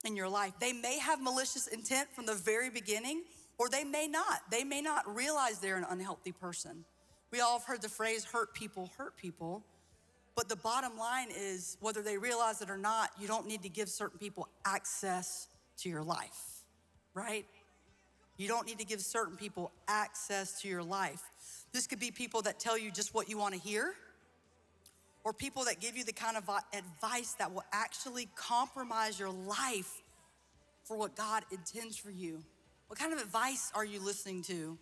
in 0.07 0.15
your 0.15 0.29
life. 0.29 0.53
They 0.59 0.73
may 0.73 0.97
have 0.97 1.21
malicious 1.21 1.67
intent 1.67 2.07
from 2.15 2.25
the 2.25 2.33
very 2.33 2.69
beginning, 2.69 3.23
or 3.59 3.69
they 3.69 3.83
may 3.83 4.07
not. 4.07 4.41
They 4.49 4.63
may 4.63 4.81
not 4.81 5.13
realize 5.13 5.59
they're 5.59 5.77
an 5.77 5.85
unhealthy 5.87 6.31
person. 6.31 6.85
We 7.31 7.41
all 7.41 7.59
have 7.59 7.67
heard 7.67 7.81
the 7.81 7.89
phrase 7.89 8.23
hurt 8.23 8.53
people 8.53 8.89
hurt 8.97 9.17
people. 9.17 9.63
But 10.35 10.49
the 10.49 10.55
bottom 10.55 10.97
line 10.97 11.27
is 11.35 11.77
whether 11.81 12.01
they 12.01 12.17
realize 12.17 12.61
it 12.61 12.69
or 12.69 12.77
not, 12.77 13.09
you 13.19 13.27
don't 13.27 13.47
need 13.47 13.63
to 13.63 13.69
give 13.69 13.89
certain 13.89 14.17
people 14.17 14.47
access 14.65 15.47
to 15.79 15.89
your 15.89 16.03
life, 16.03 16.61
right? 17.13 17.45
You 18.37 18.47
don't 18.47 18.67
need 18.67 18.77
to 18.77 18.85
give 18.85 19.01
certain 19.01 19.35
people 19.35 19.71
access 19.87 20.61
to 20.61 20.67
your 20.67 20.83
life. 20.83 21.23
This 21.73 21.87
could 21.87 21.99
be 21.99 22.11
people 22.11 22.43
that 22.43 22.59
tell 22.59 22.77
you 22.77 22.91
just 22.91 23.13
what 23.13 23.29
you 23.29 23.37
want 23.37 23.55
to 23.55 23.59
hear, 23.59 23.95
or 25.27 25.33
people 25.33 25.65
that 25.65 25.81
give 25.81 25.97
you 25.97 26.05
the 26.05 26.13
kind 26.13 26.37
of 26.37 26.49
advice 26.71 27.33
that 27.33 27.51
will 27.51 27.65
actually 27.73 28.29
compromise 28.37 29.19
your 29.19 29.29
life 29.29 30.01
for 30.85 30.95
what 30.95 31.17
God 31.17 31.43
intends 31.51 31.97
for 31.97 32.09
you. 32.09 32.41
What 32.87 32.97
kind 32.97 33.11
of 33.11 33.19
advice 33.19 33.69
are 33.75 33.83
you 33.83 33.99
listening 33.99 34.41
to? 34.43 34.77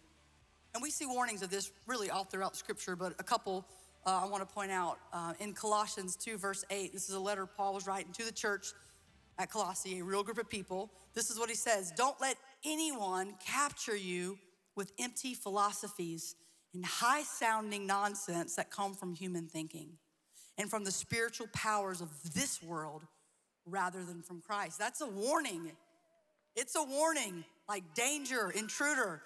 And 0.75 0.83
we 0.83 0.91
see 0.91 1.07
warnings 1.07 1.41
of 1.41 1.49
this 1.49 1.71
really 1.87 2.11
all 2.11 2.25
throughout 2.25 2.55
Scripture, 2.55 2.95
but 2.95 3.15
a 3.17 3.23
couple 3.23 3.65
uh, 4.05 4.21
I 4.23 4.27
want 4.27 4.47
to 4.47 4.53
point 4.53 4.69
out. 4.69 4.99
Uh, 5.11 5.33
in 5.39 5.53
Colossians 5.53 6.15
2, 6.15 6.37
verse 6.37 6.63
8, 6.69 6.93
this 6.93 7.09
is 7.09 7.15
a 7.15 7.19
letter 7.19 7.47
Paul 7.47 7.73
was 7.73 7.87
writing 7.87 8.13
to 8.13 8.23
the 8.23 8.31
church 8.31 8.67
at 9.39 9.49
Colossae, 9.49 9.97
a 9.97 10.03
real 10.03 10.21
group 10.21 10.37
of 10.37 10.47
people. 10.47 10.91
This 11.15 11.31
is 11.31 11.39
what 11.39 11.49
he 11.49 11.55
says 11.55 11.91
Don't 11.97 12.21
let 12.21 12.37
anyone 12.63 13.33
capture 13.43 13.97
you 13.97 14.37
with 14.75 14.91
empty 14.99 15.33
philosophies 15.33 16.35
and 16.75 16.85
high 16.85 17.23
sounding 17.23 17.87
nonsense 17.87 18.53
that 18.57 18.69
come 18.69 18.93
from 18.93 19.15
human 19.15 19.47
thinking 19.47 19.97
and 20.57 20.69
from 20.69 20.83
the 20.83 20.91
spiritual 20.91 21.47
powers 21.53 22.01
of 22.01 22.09
this 22.33 22.61
world 22.61 23.03
rather 23.65 24.03
than 24.03 24.21
from 24.21 24.41
Christ. 24.41 24.79
That's 24.79 25.01
a 25.01 25.07
warning. 25.07 25.71
It's 26.55 26.75
a 26.75 26.83
warning, 26.83 27.43
like 27.67 27.83
danger, 27.93 28.51
intruder. 28.51 29.21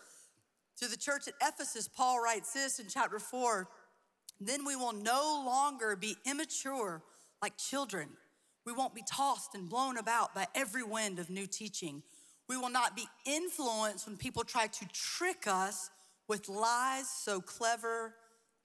To 0.80 0.88
the 0.88 0.98
church 0.98 1.28
at 1.28 1.34
Ephesus, 1.42 1.88
Paul 1.88 2.22
writes 2.22 2.54
this 2.54 2.80
in 2.80 2.88
chapter 2.88 3.20
4 3.20 3.68
Then 4.40 4.66
we 4.66 4.76
will 4.76 4.94
no 4.94 5.44
longer 5.46 5.96
be 5.96 6.16
immature 6.26 7.04
like 7.42 7.58
children. 7.58 8.10
We 8.66 8.74
won't 8.74 8.96
be 8.96 9.04
tossed 9.10 9.56
and 9.56 9.70
blown 9.70 9.98
about 9.98 10.34
by 10.34 10.48
every 10.56 10.84
wind 10.84 11.20
of 11.20 11.30
new 11.30 11.48
teaching. 11.48 12.04
We 12.48 12.58
will 12.58 12.70
not 12.70 12.96
be 12.96 13.06
influenced 13.26 14.08
when 14.08 14.18
people 14.18 14.44
try 14.44 14.68
to 14.68 14.88
trick 14.92 15.46
us 15.48 15.90
with 16.28 16.50
lies 16.50 17.10
so 17.10 17.42
clever 17.42 18.16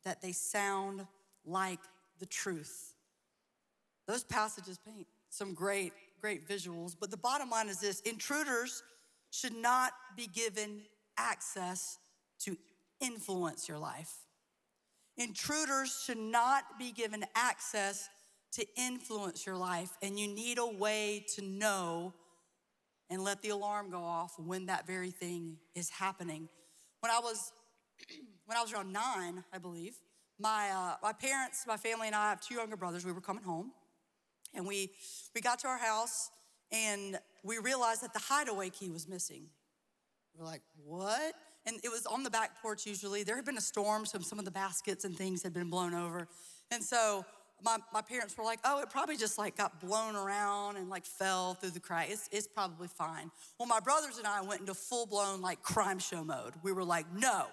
that 0.04 0.22
they 0.22 0.32
sound 0.32 1.06
like 1.44 1.80
the 2.18 2.26
truth. 2.26 2.94
Those 4.06 4.24
passages 4.24 4.78
paint 4.78 5.06
some 5.30 5.54
great, 5.54 5.92
great 6.20 6.48
visuals, 6.48 6.94
but 6.98 7.10
the 7.10 7.16
bottom 7.16 7.50
line 7.50 7.68
is 7.68 7.80
this 7.80 8.00
intruders 8.00 8.82
should 9.30 9.54
not 9.54 9.92
be 10.16 10.26
given 10.26 10.82
access 11.18 11.98
to 12.40 12.56
influence 13.00 13.68
your 13.68 13.78
life. 13.78 14.12
Intruders 15.16 16.02
should 16.04 16.18
not 16.18 16.64
be 16.78 16.92
given 16.92 17.24
access 17.34 18.08
to 18.52 18.64
influence 18.76 19.46
your 19.46 19.56
life, 19.56 19.90
and 20.02 20.18
you 20.18 20.28
need 20.28 20.58
a 20.58 20.66
way 20.66 21.24
to 21.34 21.42
know 21.42 22.14
and 23.10 23.22
let 23.22 23.42
the 23.42 23.50
alarm 23.50 23.90
go 23.90 24.02
off 24.02 24.38
when 24.38 24.66
that 24.66 24.86
very 24.86 25.10
thing 25.10 25.56
is 25.74 25.90
happening. 25.90 26.48
When 27.00 27.12
I 27.12 27.18
was 27.18 27.52
when 28.46 28.56
I 28.56 28.62
was 28.62 28.72
around 28.72 28.92
nine, 28.92 29.44
I 29.52 29.58
believe, 29.58 29.94
my 30.38 30.70
uh, 30.70 30.96
my 31.02 31.12
parents, 31.12 31.64
my 31.66 31.76
family, 31.76 32.06
and 32.06 32.16
I 32.16 32.30
have 32.30 32.40
two 32.40 32.54
younger 32.54 32.76
brothers. 32.76 33.04
We 33.04 33.12
were 33.12 33.20
coming 33.20 33.44
home, 33.44 33.72
and 34.54 34.66
we 34.66 34.90
we 35.34 35.40
got 35.40 35.58
to 35.60 35.68
our 35.68 35.78
house, 35.78 36.30
and 36.72 37.18
we 37.42 37.58
realized 37.58 38.02
that 38.02 38.12
the 38.12 38.20
hideaway 38.20 38.70
key 38.70 38.90
was 38.90 39.08
missing. 39.08 39.46
We're 40.36 40.46
like, 40.46 40.62
what? 40.84 41.34
and 41.66 41.76
it 41.82 41.88
was 41.88 42.06
on 42.06 42.22
the 42.22 42.30
back 42.30 42.60
porch 42.60 42.86
usually. 42.86 43.22
There 43.22 43.36
had 43.36 43.44
been 43.44 43.56
a 43.56 43.62
storm, 43.62 44.06
so 44.06 44.18
some 44.20 44.38
of 44.38 44.44
the 44.44 44.50
baskets 44.50 45.04
and 45.04 45.16
things 45.16 45.42
had 45.42 45.52
been 45.52 45.70
blown 45.70 45.94
over. 45.94 46.28
And 46.70 46.82
so 46.82 47.24
my, 47.62 47.78
my 47.92 48.02
parents 48.02 48.36
were 48.36 48.44
like, 48.44 48.58
oh, 48.64 48.80
it 48.82 48.90
probably 48.90 49.16
just 49.16 49.38
like 49.38 49.56
got 49.56 49.80
blown 49.80 50.16
around 50.16 50.76
and 50.76 50.90
like 50.90 51.06
fell 51.06 51.54
through 51.54 51.70
the 51.70 51.80
crack. 51.80 52.08
It's, 52.10 52.28
it's 52.30 52.46
probably 52.46 52.88
fine. 52.88 53.30
Well, 53.58 53.68
my 53.68 53.80
brothers 53.80 54.18
and 54.18 54.26
I 54.26 54.42
went 54.42 54.60
into 54.60 54.74
full 54.74 55.06
blown 55.06 55.40
like 55.40 55.62
crime 55.62 55.98
show 55.98 56.22
mode. 56.22 56.52
We 56.62 56.72
were 56.72 56.84
like, 56.84 57.06
no, 57.14 57.46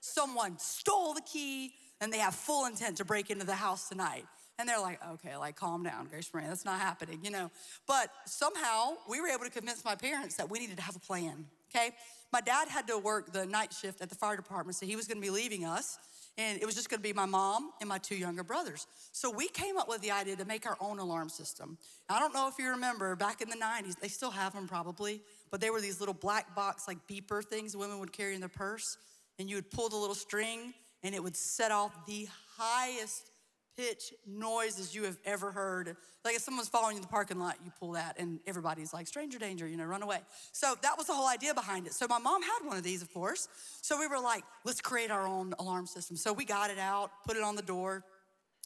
someone 0.00 0.58
stole 0.58 1.14
the 1.14 1.22
key 1.22 1.72
and 2.00 2.12
they 2.12 2.18
have 2.18 2.34
full 2.34 2.66
intent 2.66 2.96
to 2.98 3.04
break 3.04 3.30
into 3.30 3.46
the 3.46 3.54
house 3.54 3.88
tonight. 3.88 4.24
And 4.58 4.68
they're 4.68 4.80
like, 4.80 5.00
okay, 5.12 5.36
like 5.36 5.54
calm 5.54 5.84
down, 5.84 6.06
Grace 6.06 6.30
Marie, 6.34 6.44
that's 6.46 6.64
not 6.64 6.80
happening, 6.80 7.20
you 7.22 7.30
know. 7.30 7.50
But 7.86 8.10
somehow 8.26 8.94
we 9.08 9.20
were 9.20 9.28
able 9.28 9.44
to 9.44 9.50
convince 9.50 9.84
my 9.84 9.94
parents 9.94 10.34
that 10.36 10.50
we 10.50 10.58
needed 10.58 10.76
to 10.78 10.82
have 10.82 10.96
a 10.96 11.00
plan, 11.00 11.46
okay? 11.70 11.92
My 12.32 12.40
dad 12.40 12.68
had 12.68 12.88
to 12.88 12.98
work 12.98 13.32
the 13.32 13.46
night 13.46 13.72
shift 13.72 14.00
at 14.00 14.08
the 14.08 14.16
fire 14.16 14.36
department, 14.36 14.76
so 14.76 14.84
he 14.84 14.96
was 14.96 15.06
gonna 15.06 15.20
be 15.20 15.30
leaving 15.30 15.64
us. 15.64 15.98
And 16.36 16.60
it 16.60 16.66
was 16.66 16.74
just 16.74 16.88
gonna 16.90 17.02
be 17.02 17.12
my 17.12 17.26
mom 17.26 17.70
and 17.80 17.88
my 17.88 17.98
two 17.98 18.16
younger 18.16 18.42
brothers. 18.42 18.86
So 19.12 19.30
we 19.30 19.48
came 19.48 19.76
up 19.76 19.88
with 19.88 20.00
the 20.02 20.10
idea 20.10 20.36
to 20.36 20.44
make 20.44 20.66
our 20.66 20.76
own 20.80 20.98
alarm 20.98 21.28
system. 21.28 21.78
I 22.08 22.18
don't 22.18 22.34
know 22.34 22.48
if 22.48 22.58
you 22.58 22.70
remember, 22.70 23.14
back 23.16 23.40
in 23.40 23.48
the 23.48 23.56
90s, 23.56 23.96
they 24.00 24.08
still 24.08 24.30
have 24.30 24.54
them 24.54 24.66
probably, 24.66 25.20
but 25.50 25.60
they 25.60 25.70
were 25.70 25.80
these 25.80 26.00
little 26.00 26.14
black 26.14 26.54
box, 26.54 26.86
like 26.88 26.98
beeper 27.08 27.44
things 27.44 27.76
women 27.76 28.00
would 28.00 28.12
carry 28.12 28.34
in 28.34 28.40
their 28.40 28.48
purse. 28.48 28.98
And 29.38 29.48
you 29.48 29.56
would 29.56 29.70
pull 29.70 29.88
the 29.88 29.96
little 29.96 30.16
string, 30.16 30.74
and 31.02 31.14
it 31.14 31.22
would 31.22 31.36
set 31.36 31.70
off 31.70 32.06
the 32.06 32.28
highest 32.56 33.30
pitch 33.76 34.12
noises 34.26 34.92
you 34.94 35.04
have 35.04 35.16
ever 35.24 35.52
heard. 35.52 35.96
Like 36.24 36.34
if 36.34 36.42
someone's 36.42 36.68
following 36.68 36.94
you 36.94 36.98
in 36.98 37.02
the 37.02 37.08
parking 37.08 37.38
lot, 37.38 37.56
you 37.64 37.70
pull 37.78 37.92
that, 37.92 38.16
and 38.18 38.40
everybody's 38.46 38.92
like, 38.92 39.06
stranger 39.06 39.38
danger, 39.38 39.68
you 39.68 39.76
know, 39.76 39.84
run 39.84 40.02
away. 40.02 40.18
So 40.50 40.74
that 40.82 40.98
was 40.98 41.06
the 41.06 41.14
whole 41.14 41.28
idea 41.28 41.54
behind 41.54 41.86
it. 41.86 41.94
So 41.94 42.06
my 42.08 42.18
mom 42.18 42.42
had 42.42 42.58
one 42.64 42.76
of 42.76 42.82
these, 42.82 43.02
of 43.02 43.12
course. 43.14 43.48
So 43.80 43.98
we 43.98 44.08
were 44.08 44.18
like, 44.18 44.42
let's 44.64 44.80
create 44.80 45.12
our 45.12 45.26
own 45.26 45.54
alarm 45.60 45.86
system. 45.86 46.16
So 46.16 46.32
we 46.32 46.44
got 46.44 46.70
it 46.70 46.78
out, 46.78 47.10
put 47.24 47.36
it 47.36 47.42
on 47.44 47.54
the 47.54 47.62
door, 47.62 48.04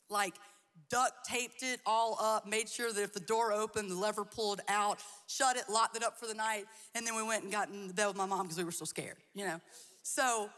like 0.09 0.35
duct 0.89 1.13
taped 1.27 1.63
it 1.63 1.81
all 1.85 2.19
up, 2.21 2.47
made 2.47 2.69
sure 2.69 2.91
that 2.93 3.03
if 3.03 3.13
the 3.13 3.21
door 3.21 3.53
opened, 3.53 3.91
the 3.91 3.95
lever 3.95 4.25
pulled 4.25 4.61
out, 4.69 4.99
shut 5.27 5.57
it, 5.57 5.65
locked 5.71 5.97
it 5.97 6.03
up 6.03 6.19
for 6.19 6.27
the 6.27 6.35
night, 6.35 6.65
and 6.95 7.07
then 7.07 7.15
we 7.15 7.23
went 7.23 7.43
and 7.43 7.53
got 7.53 7.69
in 7.69 7.89
the 7.89 7.95
bed 7.95 8.07
with 8.07 8.17
my 8.17 8.27
mom 8.27 8.43
because 8.43 8.57
we 8.59 8.65
were 8.65 8.73
so 8.73 8.87
scared, 8.87 9.17
you 9.35 9.45
know. 9.45 9.61
So 10.03 10.49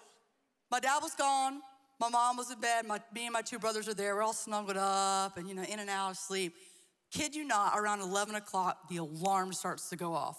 my 0.74 0.80
dad 0.80 0.98
was 1.00 1.14
gone. 1.14 1.60
My 2.00 2.08
mom 2.08 2.36
was 2.36 2.50
in 2.50 2.58
bed. 2.58 2.84
My, 2.84 2.98
me 3.14 3.26
and 3.26 3.32
my 3.32 3.42
two 3.42 3.60
brothers 3.60 3.86
are 3.86 3.94
there. 3.94 4.16
We're 4.16 4.22
all 4.22 4.32
snuggled 4.32 4.76
up 4.76 5.36
and, 5.36 5.48
you 5.48 5.54
know, 5.54 5.62
in 5.62 5.78
and 5.78 5.88
out 5.88 6.10
of 6.10 6.16
sleep. 6.16 6.52
Kid 7.12 7.36
you 7.36 7.44
not, 7.44 7.78
around 7.78 8.00
11 8.00 8.34
o'clock, 8.34 8.88
the 8.90 8.96
alarm 8.96 9.52
starts 9.52 9.88
to 9.90 9.96
go 9.96 10.14
off. 10.14 10.36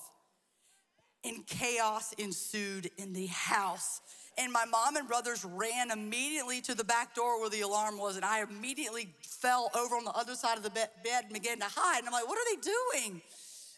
And 1.23 1.47
chaos 1.47 2.11
ensued 2.17 2.91
in 2.97 3.13
the 3.13 3.27
house. 3.27 4.01
And 4.37 4.51
my 4.51 4.65
mom 4.65 4.97
and 4.97 5.07
brothers 5.07 5.45
ran 5.45 5.89
immediately 5.89 6.59
to 6.63 6.75
the 6.75 6.83
back 6.83 7.15
door 7.15 7.39
where 7.39 7.49
the 7.49 7.61
alarm 7.61 7.97
was. 7.97 8.17
And 8.17 8.25
I 8.25 8.43
immediately 8.43 9.07
fell 9.21 9.71
over 9.73 9.95
on 9.95 10.03
the 10.03 10.11
other 10.11 10.35
side 10.35 10.57
of 10.57 10.63
the 10.63 10.69
bed 10.69 10.89
and 11.23 11.31
began 11.31 11.59
to 11.59 11.67
hide. 11.69 11.99
And 11.99 12.07
I'm 12.07 12.11
like, 12.13 12.27
what 12.27 12.37
are 12.37 12.55
they 12.55 12.61
doing? 12.61 13.21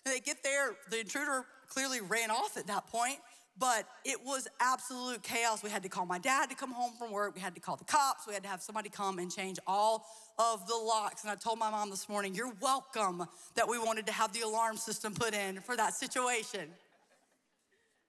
And 0.08 0.16
they 0.16 0.20
get 0.22 0.42
there, 0.42 0.72
the 0.90 1.02
intruder 1.02 1.46
clearly 1.70 2.02
ran 2.02 2.32
off 2.32 2.58
at 2.58 2.66
that 2.66 2.88
point 2.88 3.20
but 3.60 3.86
it 4.06 4.24
was 4.24 4.48
absolute 4.60 5.24
chaos. 5.24 5.64
We 5.64 5.70
had 5.70 5.84
to 5.84 5.90
call 5.90 6.06
my 6.06 6.20
dad 6.20 6.50
to 6.50 6.56
come 6.56 6.72
home 6.72 6.94
from 6.98 7.12
work. 7.12 7.36
We 7.36 7.42
had 7.42 7.56
to 7.56 7.62
call 7.62 7.76
the 7.76 7.86
cops. 7.86 8.28
We 8.28 8.34
had 8.34 8.44
to 8.44 8.50
have 8.50 8.62
somebody 8.62 8.90
come 8.90 9.20
and 9.20 9.32
change 9.32 9.58
all 9.66 10.06
of 10.38 10.68
the 10.68 10.76
locks. 10.76 11.24
And 11.24 11.32
I 11.32 11.36
told 11.36 11.58
my 11.58 11.70
mom 11.70 11.90
this 11.90 12.08
morning, 12.08 12.36
You're 12.36 12.54
welcome 12.62 13.26
that 13.56 13.68
we 13.68 13.80
wanted 13.80 14.06
to 14.08 14.12
have 14.12 14.34
the 14.34 14.42
alarm 14.42 14.78
system 14.78 15.14
put 15.14 15.34
in 15.34 15.62
for 15.62 15.76
that 15.76 15.94
situation. 15.94 16.70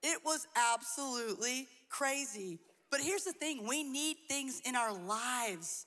It 0.02 0.20
was 0.24 0.46
absolutely 0.74 1.66
crazy. 1.88 2.58
But 2.90 3.00
here's 3.00 3.24
the 3.24 3.32
thing 3.32 3.66
we 3.66 3.82
need 3.82 4.16
things 4.28 4.60
in 4.64 4.76
our 4.76 4.92
lives 4.92 5.86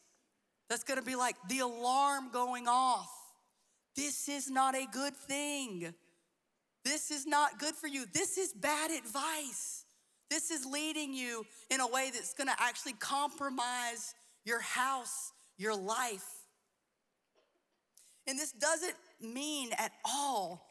that's 0.69 0.83
gonna 0.83 1.01
be 1.01 1.15
like 1.15 1.35
the 1.49 1.59
alarm 1.59 2.29
going 2.31 2.67
off. 2.67 3.09
This 3.95 4.29
is 4.29 4.49
not 4.49 4.75
a 4.75 4.85
good 4.91 5.15
thing. 5.15 5.93
This 6.83 7.11
is 7.11 7.27
not 7.27 7.59
good 7.59 7.75
for 7.75 7.87
you. 7.87 8.05
This 8.13 8.37
is 8.37 8.53
bad 8.53 8.91
advice. 8.91 9.85
This 10.29 10.49
is 10.49 10.65
leading 10.65 11.13
you 11.13 11.45
in 11.69 11.81
a 11.81 11.87
way 11.87 12.09
that's 12.13 12.33
gonna 12.33 12.55
actually 12.57 12.93
compromise 12.93 14.15
your 14.45 14.61
house, 14.61 15.33
your 15.57 15.75
life. 15.75 16.25
And 18.27 18.39
this 18.39 18.51
doesn't 18.51 18.95
mean 19.19 19.71
at 19.77 19.91
all 20.05 20.65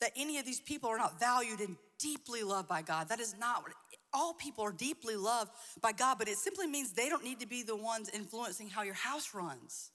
that 0.00 0.12
any 0.16 0.38
of 0.38 0.44
these 0.44 0.60
people 0.60 0.88
are 0.88 0.98
not 0.98 1.18
valued 1.20 1.60
and 1.60 1.76
deeply 1.98 2.42
loved 2.42 2.68
by 2.68 2.82
God. 2.82 3.08
That 3.08 3.20
is 3.20 3.34
not 3.38 3.62
what, 3.62 3.72
all 4.12 4.34
people 4.34 4.64
are 4.64 4.72
deeply 4.72 5.16
loved 5.16 5.50
by 5.80 5.92
God, 5.92 6.18
but 6.18 6.28
it 6.28 6.38
simply 6.38 6.66
means 6.66 6.92
they 6.92 7.08
don't 7.08 7.24
need 7.24 7.40
to 7.40 7.46
be 7.46 7.62
the 7.62 7.76
ones 7.76 8.10
influencing 8.12 8.68
how 8.68 8.82
your 8.82 8.94
house 8.94 9.34
runs. 9.34 9.90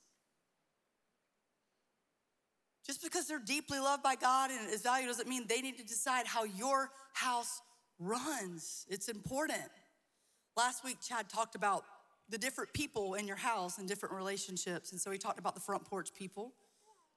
Just 2.91 3.03
because 3.03 3.25
they're 3.25 3.39
deeply 3.39 3.79
loved 3.79 4.03
by 4.03 4.15
God 4.15 4.51
and 4.51 4.69
is 4.69 4.81
valued 4.81 5.07
doesn't 5.07 5.29
mean 5.29 5.45
they 5.47 5.61
need 5.61 5.77
to 5.77 5.83
decide 5.85 6.27
how 6.27 6.43
your 6.43 6.89
house 7.13 7.61
runs. 7.99 8.85
It's 8.89 9.07
important. 9.07 9.61
Last 10.57 10.83
week, 10.83 10.97
Chad 10.99 11.29
talked 11.29 11.55
about 11.55 11.85
the 12.27 12.37
different 12.37 12.73
people 12.73 13.13
in 13.13 13.29
your 13.29 13.37
house 13.37 13.77
and 13.77 13.87
different 13.87 14.13
relationships. 14.13 14.91
And 14.91 14.99
so 14.99 15.09
he 15.09 15.17
talked 15.17 15.39
about 15.39 15.55
the 15.55 15.61
front 15.61 15.85
porch 15.85 16.13
people, 16.13 16.51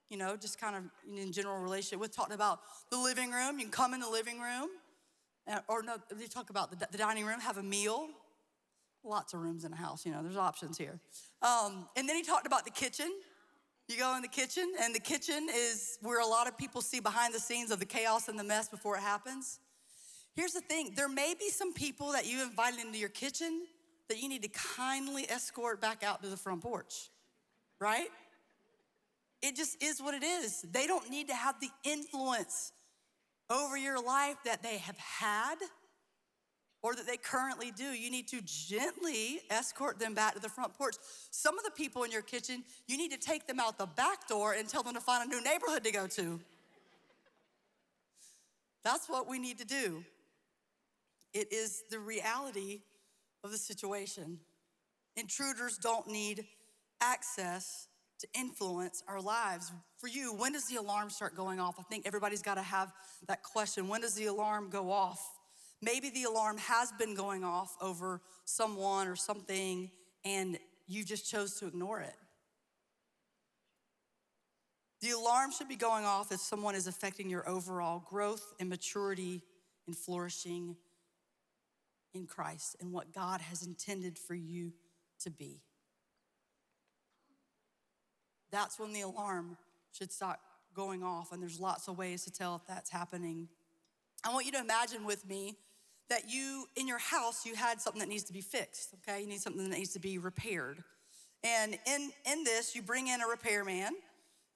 you 0.07 0.15
know, 0.15 0.37
just 0.37 0.61
kind 0.61 0.77
of 0.77 0.83
in 1.13 1.33
general 1.33 1.57
relationship. 1.57 1.99
We 1.99 2.07
talked 2.07 2.33
about 2.33 2.61
the 2.89 2.97
living 2.97 3.31
room. 3.31 3.59
You 3.59 3.65
can 3.65 3.71
come 3.71 3.93
in 3.93 3.99
the 3.99 4.09
living 4.09 4.39
room, 4.39 4.69
uh, 5.45 5.59
or 5.67 5.83
no, 5.83 5.97
they 6.09 6.27
talk 6.27 6.51
about 6.51 6.71
the, 6.71 6.87
the 6.89 6.97
dining 6.97 7.25
room, 7.25 7.41
have 7.41 7.57
a 7.57 7.63
meal. 7.63 8.07
Lots 9.03 9.33
of 9.33 9.41
rooms 9.41 9.65
in 9.65 9.73
a 9.73 9.75
house, 9.75 10.05
you 10.05 10.13
know, 10.13 10.23
there's 10.23 10.37
options 10.37 10.77
here. 10.77 11.01
Um, 11.41 11.89
and 11.97 12.07
then 12.07 12.15
he 12.15 12.23
talked 12.23 12.47
about 12.47 12.63
the 12.63 12.71
kitchen. 12.71 13.11
You 13.87 13.97
go 13.97 14.15
in 14.15 14.23
the 14.23 14.27
kitchen, 14.27 14.73
and 14.81 14.95
the 14.95 14.99
kitchen 14.99 15.47
is 15.53 15.99
where 16.01 16.19
a 16.19 16.25
lot 16.25 16.47
of 16.47 16.57
people 16.57 16.81
see 16.81 16.99
behind 16.99 17.35
the 17.35 17.39
scenes 17.39 17.69
of 17.69 17.79
the 17.79 17.85
chaos 17.85 18.27
and 18.27 18.39
the 18.39 18.43
mess 18.43 18.67
before 18.67 18.97
it 18.97 19.01
happens. 19.01 19.59
Here's 20.35 20.53
the 20.53 20.61
thing 20.61 20.93
there 20.95 21.07
may 21.07 21.35
be 21.37 21.49
some 21.49 21.71
people 21.71 22.11
that 22.13 22.25
you 22.25 22.41
invited 22.41 22.79
into 22.79 22.97
your 22.97 23.09
kitchen 23.09 23.65
that 24.09 24.21
you 24.21 24.27
need 24.27 24.41
to 24.43 24.49
kindly 24.49 25.29
escort 25.29 25.81
back 25.81 26.03
out 26.03 26.23
to 26.23 26.29
the 26.29 26.37
front 26.37 26.61
porch, 26.61 27.09
right? 27.79 28.07
It 29.41 29.55
just 29.55 29.81
is 29.83 30.01
what 30.01 30.15
it 30.15 30.23
is. 30.23 30.63
They 30.71 30.87
don't 30.87 31.09
need 31.09 31.27
to 31.27 31.35
have 31.35 31.59
the 31.59 31.69
influence 31.83 32.71
over 33.49 33.77
your 33.77 34.03
life 34.03 34.37
that 34.45 34.63
they 34.63 34.77
have 34.77 34.97
had 34.97 35.55
or 36.85 36.93
that 36.93 37.07
they 37.07 37.17
currently 37.17 37.71
do. 37.71 37.83
You 37.83 38.11
need 38.11 38.27
to 38.27 38.41
gently 38.43 39.41
escort 39.49 39.97
them 39.97 40.13
back 40.13 40.35
to 40.35 40.39
the 40.39 40.49
front 40.49 40.75
porch. 40.75 40.93
Some 41.31 41.57
of 41.57 41.65
the 41.65 41.71
people 41.71 42.03
in 42.03 42.11
your 42.11 42.21
kitchen, 42.21 42.63
you 42.87 42.95
need 42.95 43.09
to 43.09 43.17
take 43.17 43.47
them 43.47 43.59
out 43.59 43.79
the 43.79 43.87
back 43.87 44.27
door 44.27 44.53
and 44.53 44.69
tell 44.69 44.83
them 44.83 44.93
to 44.93 44.99
find 44.99 45.25
a 45.25 45.27
new 45.27 45.43
neighborhood 45.43 45.83
to 45.83 45.91
go 45.91 46.05
to. 46.05 46.39
That's 48.83 49.09
what 49.09 49.27
we 49.27 49.39
need 49.39 49.57
to 49.57 49.65
do. 49.65 50.03
It 51.33 51.51
is 51.51 51.81
the 51.89 51.97
reality 51.97 52.81
of 53.43 53.49
the 53.49 53.57
situation. 53.57 54.37
Intruders 55.15 55.79
don't 55.79 56.07
need 56.07 56.45
access 57.01 57.87
to 58.19 58.27
influence 58.39 59.01
our 59.07 59.19
lives. 59.19 59.71
For 59.97 60.07
you, 60.07 60.35
when 60.35 60.53
does 60.53 60.67
the 60.67 60.75
alarm 60.75 61.09
start 61.09 61.35
going 61.35 61.59
off? 61.59 61.77
I 61.79 61.83
think 61.89 62.05
everybody's 62.05 62.43
got 62.43 62.55
to 62.55 62.61
have 62.61 62.93
that 63.27 63.41
question. 63.41 63.87
When 63.87 64.01
does 64.01 64.13
the 64.13 64.27
alarm 64.27 64.69
go 64.69 64.91
off? 64.91 65.19
Maybe 65.81 66.09
the 66.09 66.23
alarm 66.23 66.57
has 66.57 66.91
been 66.93 67.15
going 67.15 67.43
off 67.43 67.75
over 67.81 68.21
someone 68.45 69.07
or 69.07 69.15
something 69.15 69.91
and 70.23 70.57
you 70.87 71.03
just 71.03 71.29
chose 71.29 71.55
to 71.59 71.67
ignore 71.67 71.99
it. 72.01 72.15
The 75.01 75.11
alarm 75.11 75.51
should 75.51 75.67
be 75.67 75.75
going 75.75 76.05
off 76.05 76.31
if 76.31 76.39
someone 76.39 76.73
is 76.73 76.87
affecting 76.87 77.29
your 77.29 77.47
overall 77.47 78.03
growth 78.09 78.53
and 78.59 78.69
maturity 78.69 79.43
and 79.85 79.95
flourishing 79.95 80.75
in 82.13 82.25
Christ 82.25 82.77
and 82.79 82.91
what 82.91 83.13
God 83.13 83.41
has 83.41 83.65
intended 83.65 84.17
for 84.17 84.33
you 84.33 84.73
to 85.19 85.29
be. 85.29 85.61
That's 88.51 88.79
when 88.79 88.93
the 88.93 89.01
alarm 89.01 89.57
should 89.91 90.11
start 90.11 90.39
going 90.73 91.03
off, 91.03 91.31
and 91.31 91.41
there's 91.41 91.59
lots 91.59 91.87
of 91.87 91.97
ways 91.97 92.23
to 92.23 92.31
tell 92.31 92.55
if 92.55 92.65
that's 92.67 92.89
happening. 92.89 93.47
I 94.23 94.33
want 94.33 94.45
you 94.45 94.51
to 94.53 94.59
imagine 94.59 95.05
with 95.05 95.27
me 95.27 95.57
that 96.09 96.29
you, 96.29 96.65
in 96.75 96.87
your 96.87 96.97
house, 96.97 97.45
you 97.45 97.55
had 97.55 97.81
something 97.81 97.99
that 97.99 98.09
needs 98.09 98.23
to 98.25 98.33
be 98.33 98.41
fixed, 98.41 98.93
okay? 98.95 99.21
You 99.21 99.27
need 99.27 99.41
something 99.41 99.69
that 99.69 99.77
needs 99.77 99.93
to 99.93 99.99
be 99.99 100.17
repaired. 100.17 100.83
And 101.43 101.77
in, 101.87 102.11
in 102.31 102.43
this, 102.43 102.75
you 102.75 102.81
bring 102.81 103.07
in 103.07 103.21
a 103.21 103.27
repairman, 103.27 103.95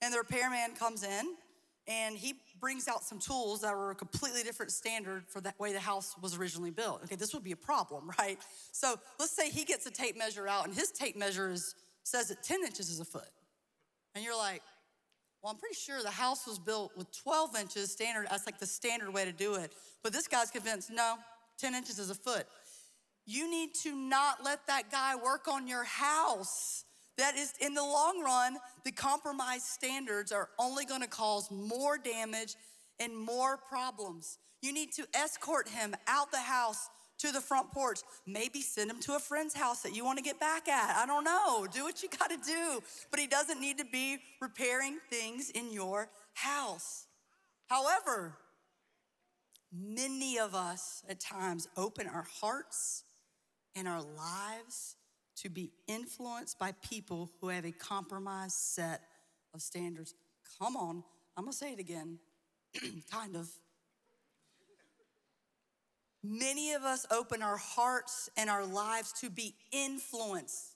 and 0.01 0.13
the 0.13 0.17
repairman 0.17 0.75
comes 0.77 1.03
in, 1.03 1.35
and 1.87 2.15
he 2.15 2.35
brings 2.59 2.87
out 2.87 3.03
some 3.03 3.19
tools 3.19 3.61
that 3.61 3.75
were 3.75 3.91
a 3.91 3.95
completely 3.95 4.43
different 4.43 4.71
standard 4.71 5.23
for 5.27 5.41
the 5.41 5.53
way 5.57 5.73
the 5.73 5.79
house 5.79 6.15
was 6.21 6.37
originally 6.37 6.69
built. 6.69 7.03
Okay, 7.03 7.15
this 7.15 7.33
would 7.33 7.43
be 7.43 7.51
a 7.51 7.57
problem, 7.57 8.11
right? 8.19 8.37
So 8.71 8.95
let's 9.19 9.31
say 9.31 9.49
he 9.49 9.65
gets 9.65 9.85
a 9.87 9.91
tape 9.91 10.17
measure 10.17 10.47
out 10.47 10.65
and 10.65 10.73
his 10.73 10.91
tape 10.91 11.17
measure 11.17 11.49
is, 11.51 11.73
says 12.03 12.27
that 12.29 12.43
10 12.43 12.63
inches 12.63 12.89
is 12.89 12.99
a 12.99 13.05
foot. 13.05 13.29
And 14.13 14.23
you're 14.23 14.37
like, 14.37 14.61
well, 15.41 15.51
I'm 15.51 15.57
pretty 15.57 15.75
sure 15.75 16.01
the 16.03 16.09
house 16.09 16.45
was 16.45 16.59
built 16.59 16.91
with 16.97 17.11
12 17.23 17.55
inches 17.55 17.91
standard. 17.91 18.27
That's 18.29 18.45
like 18.45 18.59
the 18.59 18.67
standard 18.67 19.13
way 19.13 19.25
to 19.25 19.31
do 19.31 19.55
it. 19.55 19.73
But 20.03 20.11
this 20.11 20.27
guy's 20.27 20.51
convinced, 20.51 20.91
no, 20.91 21.15
10 21.59 21.75
inches 21.75 21.99
is 21.99 22.09
a 22.09 22.15
foot. 22.15 22.45
You 23.25 23.49
need 23.49 23.75
to 23.83 23.95
not 23.95 24.43
let 24.43 24.65
that 24.67 24.91
guy 24.91 25.15
work 25.15 25.47
on 25.47 25.67
your 25.67 25.83
house. 25.83 26.83
That 27.17 27.35
is, 27.35 27.53
in 27.59 27.73
the 27.73 27.83
long 27.83 28.21
run, 28.23 28.57
the 28.85 28.91
compromised 28.91 29.65
standards 29.65 30.31
are 30.31 30.49
only 30.57 30.85
gonna 30.85 31.07
cause 31.07 31.51
more 31.51 31.97
damage 31.97 32.55
and 32.99 33.15
more 33.15 33.57
problems. 33.57 34.39
You 34.61 34.73
need 34.73 34.93
to 34.93 35.05
escort 35.13 35.67
him 35.67 35.95
out 36.07 36.31
the 36.31 36.39
house 36.39 36.89
to 37.19 37.31
the 37.31 37.41
front 37.41 37.71
porch. 37.71 37.99
Maybe 38.25 38.61
send 38.61 38.89
him 38.89 38.99
to 39.01 39.15
a 39.15 39.19
friend's 39.19 39.53
house 39.53 39.81
that 39.81 39.93
you 39.93 40.05
wanna 40.05 40.21
get 40.21 40.39
back 40.39 40.67
at. 40.67 40.95
I 40.95 41.05
don't 41.05 41.25
know. 41.25 41.67
Do 41.71 41.83
what 41.83 42.01
you 42.01 42.09
gotta 42.17 42.37
do. 42.37 42.81
But 43.11 43.19
he 43.19 43.27
doesn't 43.27 43.59
need 43.59 43.77
to 43.77 43.85
be 43.85 44.17
repairing 44.41 44.99
things 45.09 45.49
in 45.49 45.71
your 45.71 46.09
house. 46.33 47.05
However, 47.67 48.37
many 49.71 50.39
of 50.39 50.55
us 50.55 51.03
at 51.09 51.19
times 51.19 51.67
open 51.77 52.07
our 52.07 52.27
hearts 52.41 53.03
and 53.75 53.87
our 53.87 54.01
lives 54.01 54.95
to 55.37 55.49
be 55.49 55.71
influenced 55.87 56.59
by 56.59 56.73
people 56.83 57.31
who 57.39 57.49
have 57.49 57.65
a 57.65 57.71
compromised 57.71 58.55
set 58.55 59.01
of 59.53 59.61
standards. 59.61 60.13
Come 60.59 60.75
on, 60.75 61.03
I'm 61.37 61.45
gonna 61.45 61.53
say 61.53 61.73
it 61.73 61.79
again, 61.79 62.19
kind 63.11 63.35
of. 63.35 63.49
Many 66.21 66.73
of 66.73 66.83
us 66.83 67.05
open 67.11 67.41
our 67.41 67.55
hearts 67.55 68.29
and 68.35 68.49
our 68.49 68.65
lives 68.65 69.13
to 69.21 69.29
be 69.29 69.55
influenced. 69.71 70.75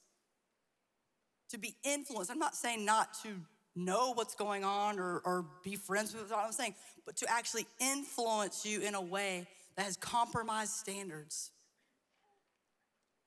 To 1.49 1.57
be 1.57 1.75
influenced. 1.83 2.31
I'm 2.31 2.39
not 2.39 2.55
saying 2.55 2.85
not 2.85 3.09
to 3.23 3.41
know 3.75 4.13
what's 4.13 4.35
going 4.35 4.63
on 4.63 4.99
or, 4.99 5.21
or 5.25 5.45
be 5.63 5.75
friends 5.75 6.13
with 6.13 6.29
what 6.31 6.45
I'm 6.45 6.51
saying, 6.51 6.75
but 7.05 7.15
to 7.17 7.29
actually 7.29 7.65
influence 7.79 8.65
you 8.65 8.81
in 8.81 8.95
a 8.95 9.01
way 9.01 9.47
that 9.75 9.83
has 9.83 9.97
compromised 9.97 10.71
standards. 10.71 11.51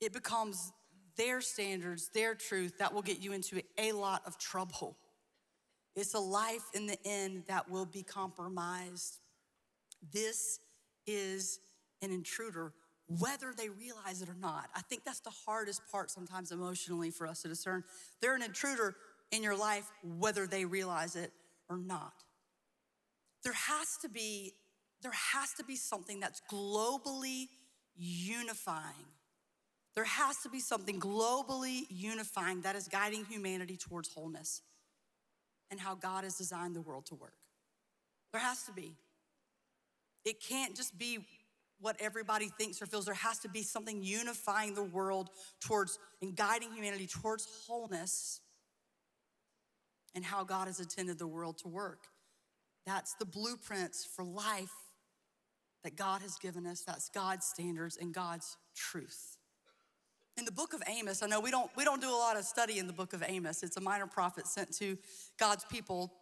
It 0.01 0.13
becomes 0.13 0.73
their 1.17 1.41
standards, 1.41 2.09
their 2.09 2.35
truth, 2.35 2.79
that 2.79 2.93
will 2.93 3.03
get 3.03 3.21
you 3.21 3.33
into 3.33 3.63
a 3.79 3.93
lot 3.93 4.23
of 4.27 4.39
trouble. 4.39 4.97
It's 5.95 6.15
a 6.15 6.21
life 6.21 6.65
in 6.75 6.87
the 6.87 6.99
end 7.05 7.45
that 7.49 7.71
will 7.71 7.87
be 7.87 8.03
compromised. 8.03 9.19
This 10.13 10.61
is 11.07 11.59
an 12.03 12.11
intruder, 12.11 12.75
whether 13.09 13.55
they 13.57 13.71
realize 13.71 14.21
it 14.21 14.29
or 14.29 14.37
not. 14.39 14.69
I 14.75 14.83
think 14.83 15.05
that's 15.05 15.21
the 15.21 15.33
hardest 15.47 15.81
part 15.91 16.11
sometimes 16.11 16.53
emotionally 16.53 17.11
for 17.11 17.27
us 17.27 17.43
to 17.43 17.49
discern. 17.49 17.83
They're 18.21 18.35
an 18.35 18.43
intruder 18.43 18.95
in 19.31 19.43
your 19.43 19.57
life, 19.57 19.91
whether 20.03 20.47
they 20.47 20.65
realize 20.65 21.17
it 21.17 21.33
or 21.69 21.77
not. 21.77 22.13
There 23.45 23.53
has 23.53 23.97
to 24.03 24.09
be, 24.09 24.53
there 25.03 25.13
has 25.13 25.53
to 25.55 25.65
be 25.65 25.77
something 25.77 26.21
that's 26.21 26.41
globally 26.51 27.47
unifying 27.97 29.07
there 29.97 30.05
has 30.05 30.37
to 30.43 30.51
be 30.51 30.61
something 30.61 31.01
globally 31.01 31.87
unifying 31.89 32.61
that 32.61 32.77
is 32.77 32.87
guiding 32.87 33.25
humanity 33.25 33.79
towards 33.79 34.13
wholeness 34.13 34.61
and 35.71 35.81
how 35.81 35.95
God 35.95 36.23
has 36.25 36.37
designed 36.37 36.77
the 36.77 36.83
world 36.83 37.07
to 37.07 37.15
work. 37.15 37.33
There 38.31 38.41
has 38.41 38.63
to 38.65 38.73
be. 38.73 38.93
It 40.27 40.37
can't 40.47 40.77
just 40.77 40.99
be 40.99 41.21
what 41.81 41.97
everybody 41.99 42.51
thinks 42.59 42.83
or 42.83 42.87
feels. 42.87 43.07
There 43.07 43.15
has 43.15 43.39
to 43.39 43.49
be 43.49 43.63
something 43.63 44.03
unifying 44.03 44.75
the 44.75 44.85
world 44.85 45.31
towards 45.61 45.99
and 46.21 46.37
guiding 46.37 46.73
humanity 46.73 47.07
towards 47.07 47.49
wholeness 47.67 48.41
and 50.17 50.25
how 50.25 50.43
God 50.43 50.67
has 50.67 50.81
intended 50.81 51.19
the 51.19 51.27
world 51.27 51.59
to 51.59 51.69
work. 51.69 52.09
That's 52.87 53.15
the 53.15 53.27
blueprints 53.27 54.05
for 54.05 54.25
life 54.25 54.73
that 55.85 55.95
God 55.95 56.23
has 56.23 56.37
given 56.39 56.67
us. 56.67 56.81
That's 56.81 57.11
God's 57.11 57.47
standards 57.47 57.99
and 58.01 58.13
God's 58.13 58.57
truth. 58.75 59.37
In 60.39 60.45
the 60.45 60.53
book 60.53 60.73
of 60.73 60.83
Amos, 60.89 61.23
I 61.23 61.27
know 61.27 61.41
we 61.41 61.51
don't, 61.51 61.71
we 61.77 61.85
don't 61.85 62.01
do 62.01 62.11
a 62.11 62.17
lot 62.17 62.37
of 62.37 62.45
study 62.45 62.79
in 62.79 62.87
the 62.87 62.93
book 62.93 63.13
of 63.13 63.23
Amos. 63.27 63.63
It's 63.63 63.77
a 63.77 63.81
minor 63.81 64.07
prophet 64.07 64.47
sent 64.47 64.73
to 64.79 64.99
God's 65.39 65.65
people 65.67 66.13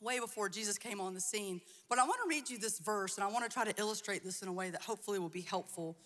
way 0.00 0.20
before 0.20 0.48
Jesus 0.48 0.78
came 0.78 1.00
on 1.00 1.14
the 1.14 1.20
scene. 1.20 1.60
But 1.88 1.98
I 1.98 2.04
want 2.04 2.20
to 2.22 2.28
read 2.28 2.48
you 2.48 2.58
this 2.58 2.78
verse 2.78 3.16
and 3.16 3.24
I 3.24 3.28
want 3.28 3.44
to 3.44 3.50
try 3.50 3.64
to 3.64 3.74
illustrate 3.80 4.24
this 4.24 4.42
in 4.42 4.48
a 4.48 4.52
way 4.52 4.70
that 4.70 4.82
hopefully 4.82 5.18
will 5.18 5.28
be 5.28 5.40
helpful. 5.40 5.96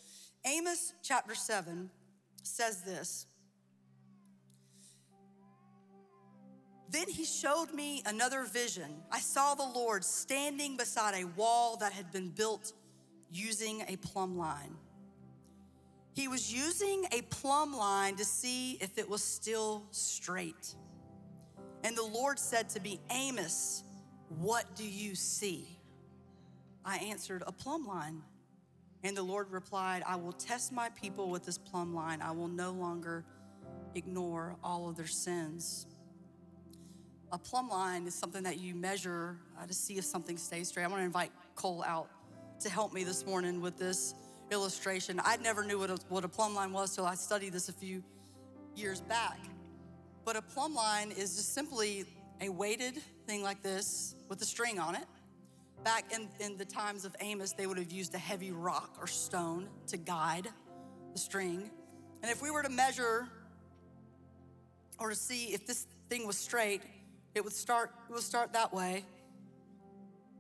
Amos 0.45 0.95
chapter 1.03 1.34
7 1.34 1.90
says 2.42 2.82
this. 2.82 3.26
Then 6.91 7.09
he 7.09 7.24
showed 7.24 7.72
me 7.72 8.03
another 8.05 8.45
vision. 8.45 9.03
I 9.12 9.20
saw 9.20 9.55
the 9.55 9.70
Lord 9.74 10.05
standing 10.05 10.76
beside 10.76 11.14
a 11.14 11.26
wall 11.28 11.76
that 11.76 11.93
had 11.93 12.11
been 12.11 12.30
built 12.30 12.72
using 13.30 13.84
a 13.86 13.97
plumb 13.97 14.36
line. 14.36 14.76
He 16.14 16.26
was 16.26 16.53
using 16.53 17.05
a 17.12 17.22
plumb 17.22 17.76
line 17.76 18.16
to 18.16 18.24
see 18.24 18.72
if 18.80 18.99
it 18.99 19.09
was 19.09 19.22
still 19.22 19.86
straight. 19.93 20.74
And 21.84 21.97
the 21.97 22.03
Lord 22.03 22.38
said 22.38 22.68
to 22.70 22.80
me, 22.80 23.01
Amos, 23.11 23.84
what 24.41 24.74
do 24.74 24.84
you 24.84 25.14
see? 25.14 25.68
I 26.84 26.97
answered, 26.97 27.45
A 27.47 27.53
plumb 27.53 27.86
line. 27.86 28.22
And 29.05 29.16
the 29.16 29.22
Lord 29.22 29.51
replied, 29.51 30.03
I 30.07 30.16
will 30.16 30.32
test 30.32 30.72
my 30.72 30.91
people 30.91 31.30
with 31.30 31.47
this 31.47 31.57
plumb 31.57 31.95
line. 31.95 32.20
I 32.20 32.32
will 32.32 32.49
no 32.49 32.72
longer 32.72 33.24
ignore 33.95 34.57
all 34.62 34.88
of 34.88 34.97
their 34.97 35.07
sins. 35.07 35.86
A 37.33 37.39
plumb 37.39 37.68
line 37.68 38.09
is 38.09 38.14
something 38.14 38.43
that 38.43 38.59
you 38.59 38.74
measure 38.74 39.37
uh, 39.57 39.64
to 39.64 39.72
see 39.72 39.99
if 39.99 40.05
something 40.05 40.37
stays 40.37 40.68
straight. 40.68 40.83
I 40.83 40.89
want 40.89 41.01
to 41.01 41.05
invite 41.05 41.31
Cole 41.55 41.85
out 41.87 42.09
to 42.61 42.68
help 42.68 42.93
me 42.93 43.05
this 43.05 43.24
morning 43.24 43.61
with 43.61 43.78
this 43.78 44.14
illustration. 44.51 45.20
I 45.24 45.37
never 45.37 45.62
knew 45.62 45.78
what 45.78 45.91
a, 45.91 45.99
what 46.09 46.24
a 46.24 46.28
plumb 46.28 46.57
line 46.57 46.72
was 46.72 46.95
till 46.95 47.07
I 47.07 47.14
studied 47.14 47.53
this 47.53 47.68
a 47.68 47.72
few 47.72 48.03
years 48.74 49.01
back. 49.01 49.39
But 50.24 50.35
a 50.35 50.43
plumb 50.43 50.74
line 50.74 51.12
is 51.12 51.37
just 51.37 51.55
simply 51.55 52.05
a 52.41 52.49
weighted 52.49 52.97
thing 53.28 53.45
like 53.45 53.62
this 53.62 54.16
with 54.28 54.43
a 54.43 54.45
string 54.45 54.81
on 54.81 54.97
it. 54.97 55.05
Back 55.85 56.12
in, 56.12 56.28
in 56.41 56.57
the 56.57 56.64
times 56.64 57.05
of 57.05 57.14
Amos, 57.20 57.53
they 57.53 57.68
would 57.68 57.78
have 57.78 57.93
used 57.93 58.12
a 58.14 58.18
heavy 58.18 58.51
rock 58.51 58.97
or 59.01 59.07
stone 59.07 59.68
to 59.87 59.97
guide 59.97 60.49
the 61.12 61.18
string. 61.18 61.70
And 62.22 62.31
if 62.31 62.43
we 62.43 62.51
were 62.51 62.62
to 62.62 62.68
measure 62.68 63.28
or 64.99 65.11
to 65.11 65.16
see 65.16 65.55
if 65.55 65.64
this 65.64 65.87
thing 66.09 66.26
was 66.26 66.37
straight, 66.37 66.83
it 67.35 67.45
would 67.45 67.53
start, 67.53 67.93
it 68.09 68.12
would 68.12 68.22
start 68.22 68.53
that 68.53 68.72
way. 68.72 69.05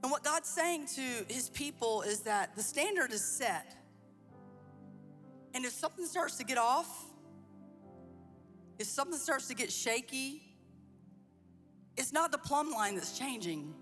And 0.02 0.10
what 0.10 0.24
God's 0.24 0.48
saying 0.48 0.86
to 0.96 1.32
his 1.32 1.50
people 1.50 2.02
is 2.02 2.20
that 2.20 2.56
the 2.56 2.62
standard 2.62 3.12
is 3.12 3.22
set. 3.22 3.76
And 5.54 5.64
if 5.64 5.72
something 5.72 6.06
starts 6.06 6.36
to 6.36 6.44
get 6.44 6.58
off, 6.58 6.88
if 8.78 8.86
something 8.86 9.18
starts 9.18 9.48
to 9.48 9.54
get 9.54 9.70
shaky, 9.70 10.42
it's 11.96 12.12
not 12.12 12.32
the 12.32 12.38
plumb 12.38 12.70
line 12.70 12.94
that's 12.94 13.18
changing. 13.18 13.74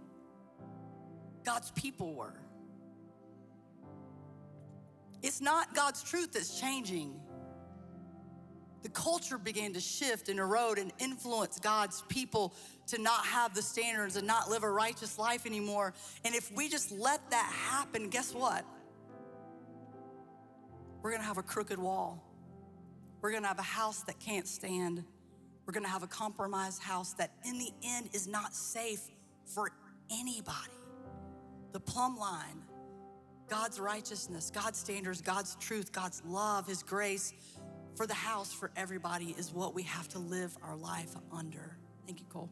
God's 1.44 1.70
people 1.72 2.14
were. 2.14 2.34
It's 5.22 5.40
not 5.40 5.74
God's 5.74 6.02
truth 6.02 6.32
that's 6.32 6.60
changing. 6.60 7.20
The 8.88 8.94
culture 8.94 9.36
began 9.36 9.74
to 9.74 9.80
shift 9.80 10.30
and 10.30 10.38
erode 10.38 10.78
and 10.78 10.94
influence 10.98 11.58
God's 11.58 12.02
people 12.08 12.54
to 12.86 12.96
not 12.98 13.26
have 13.26 13.54
the 13.54 13.60
standards 13.60 14.16
and 14.16 14.26
not 14.26 14.48
live 14.48 14.62
a 14.62 14.70
righteous 14.70 15.18
life 15.18 15.44
anymore. 15.44 15.92
And 16.24 16.34
if 16.34 16.50
we 16.52 16.70
just 16.70 16.90
let 16.90 17.20
that 17.30 17.52
happen, 17.52 18.08
guess 18.08 18.34
what? 18.34 18.64
We're 21.02 21.10
gonna 21.10 21.22
have 21.22 21.36
a 21.36 21.42
crooked 21.42 21.78
wall. 21.78 22.24
We're 23.20 23.30
gonna 23.30 23.48
have 23.48 23.58
a 23.58 23.62
house 23.62 24.04
that 24.04 24.18
can't 24.20 24.48
stand. 24.48 25.04
We're 25.66 25.74
gonna 25.74 25.88
have 25.88 26.02
a 26.02 26.06
compromised 26.06 26.82
house 26.82 27.12
that, 27.14 27.32
in 27.44 27.58
the 27.58 27.70
end, 27.82 28.08
is 28.14 28.26
not 28.26 28.54
safe 28.54 29.02
for 29.44 29.70
anybody. 30.10 30.72
The 31.72 31.80
plumb 31.80 32.16
line 32.16 32.62
God's 33.48 33.80
righteousness, 33.80 34.50
God's 34.50 34.78
standards, 34.78 35.20
God's 35.20 35.56
truth, 35.56 35.92
God's 35.92 36.22
love, 36.26 36.66
His 36.66 36.82
grace 36.82 37.34
for 37.98 38.06
the 38.06 38.14
house, 38.14 38.52
for 38.52 38.70
everybody, 38.76 39.34
is 39.36 39.52
what 39.52 39.74
we 39.74 39.82
have 39.82 40.06
to 40.06 40.20
live 40.20 40.56
our 40.62 40.76
life 40.76 41.16
under. 41.32 41.76
Thank 42.06 42.20
you, 42.20 42.26
Cole. 42.26 42.48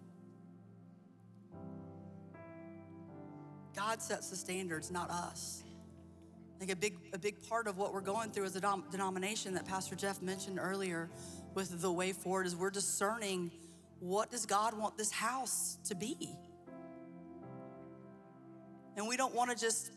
God 3.77 4.03
sets 4.03 4.29
the 4.29 4.35
standards, 4.35 4.91
not 4.91 5.09
us. 5.09 5.63
I 6.57 6.59
think 6.59 6.73
a 6.73 6.77
big, 6.77 6.99
a 7.13 7.19
big 7.19 7.49
part 7.49 7.69
of 7.69 7.79
what 7.79 7.95
we're 7.95 8.01
going 8.01 8.31
through 8.31 8.47
as 8.47 8.57
a 8.57 8.61
dom- 8.61 8.87
denomination 8.91 9.55
that 9.55 9.65
Pastor 9.67 9.95
Jeff 9.95 10.21
mentioned 10.21 10.59
earlier 10.61 11.09
with 11.55 11.81
the 11.81 11.93
way 11.93 12.13
forward 12.13 12.49
is 12.49 12.57
we're 12.57 12.69
discerning 12.69 13.53
what 14.01 14.33
does 14.33 14.47
God 14.47 14.77
want 14.77 14.99
this 14.99 15.13
house 15.13 15.79
to 15.85 15.95
be? 15.95 16.29
And 18.97 19.07
we 19.07 19.17
don't 19.17 19.35
want 19.35 19.51
to 19.51 19.57
just 19.57 19.93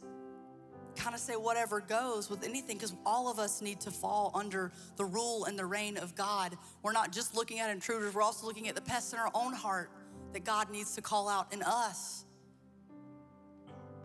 kind 0.95 1.15
of 1.15 1.21
say 1.21 1.33
whatever 1.33 1.79
goes 1.81 2.29
with 2.29 2.43
anything 2.43 2.77
because 2.77 2.93
all 3.05 3.29
of 3.29 3.39
us 3.39 3.61
need 3.61 3.79
to 3.81 3.91
fall 3.91 4.31
under 4.33 4.71
the 4.97 5.05
rule 5.05 5.45
and 5.45 5.57
the 5.57 5.65
reign 5.65 5.97
of 5.97 6.15
God. 6.15 6.57
We're 6.83 6.91
not 6.91 7.11
just 7.11 7.35
looking 7.35 7.59
at 7.59 7.69
intruders, 7.69 8.13
we're 8.13 8.21
also 8.21 8.45
looking 8.45 8.67
at 8.67 8.75
the 8.75 8.81
pests 8.81 9.13
in 9.13 9.19
our 9.19 9.31
own 9.33 9.53
heart 9.53 9.91
that 10.33 10.43
God 10.43 10.69
needs 10.69 10.95
to 10.95 11.01
call 11.01 11.27
out 11.27 11.53
in 11.53 11.63
us. 11.63 12.25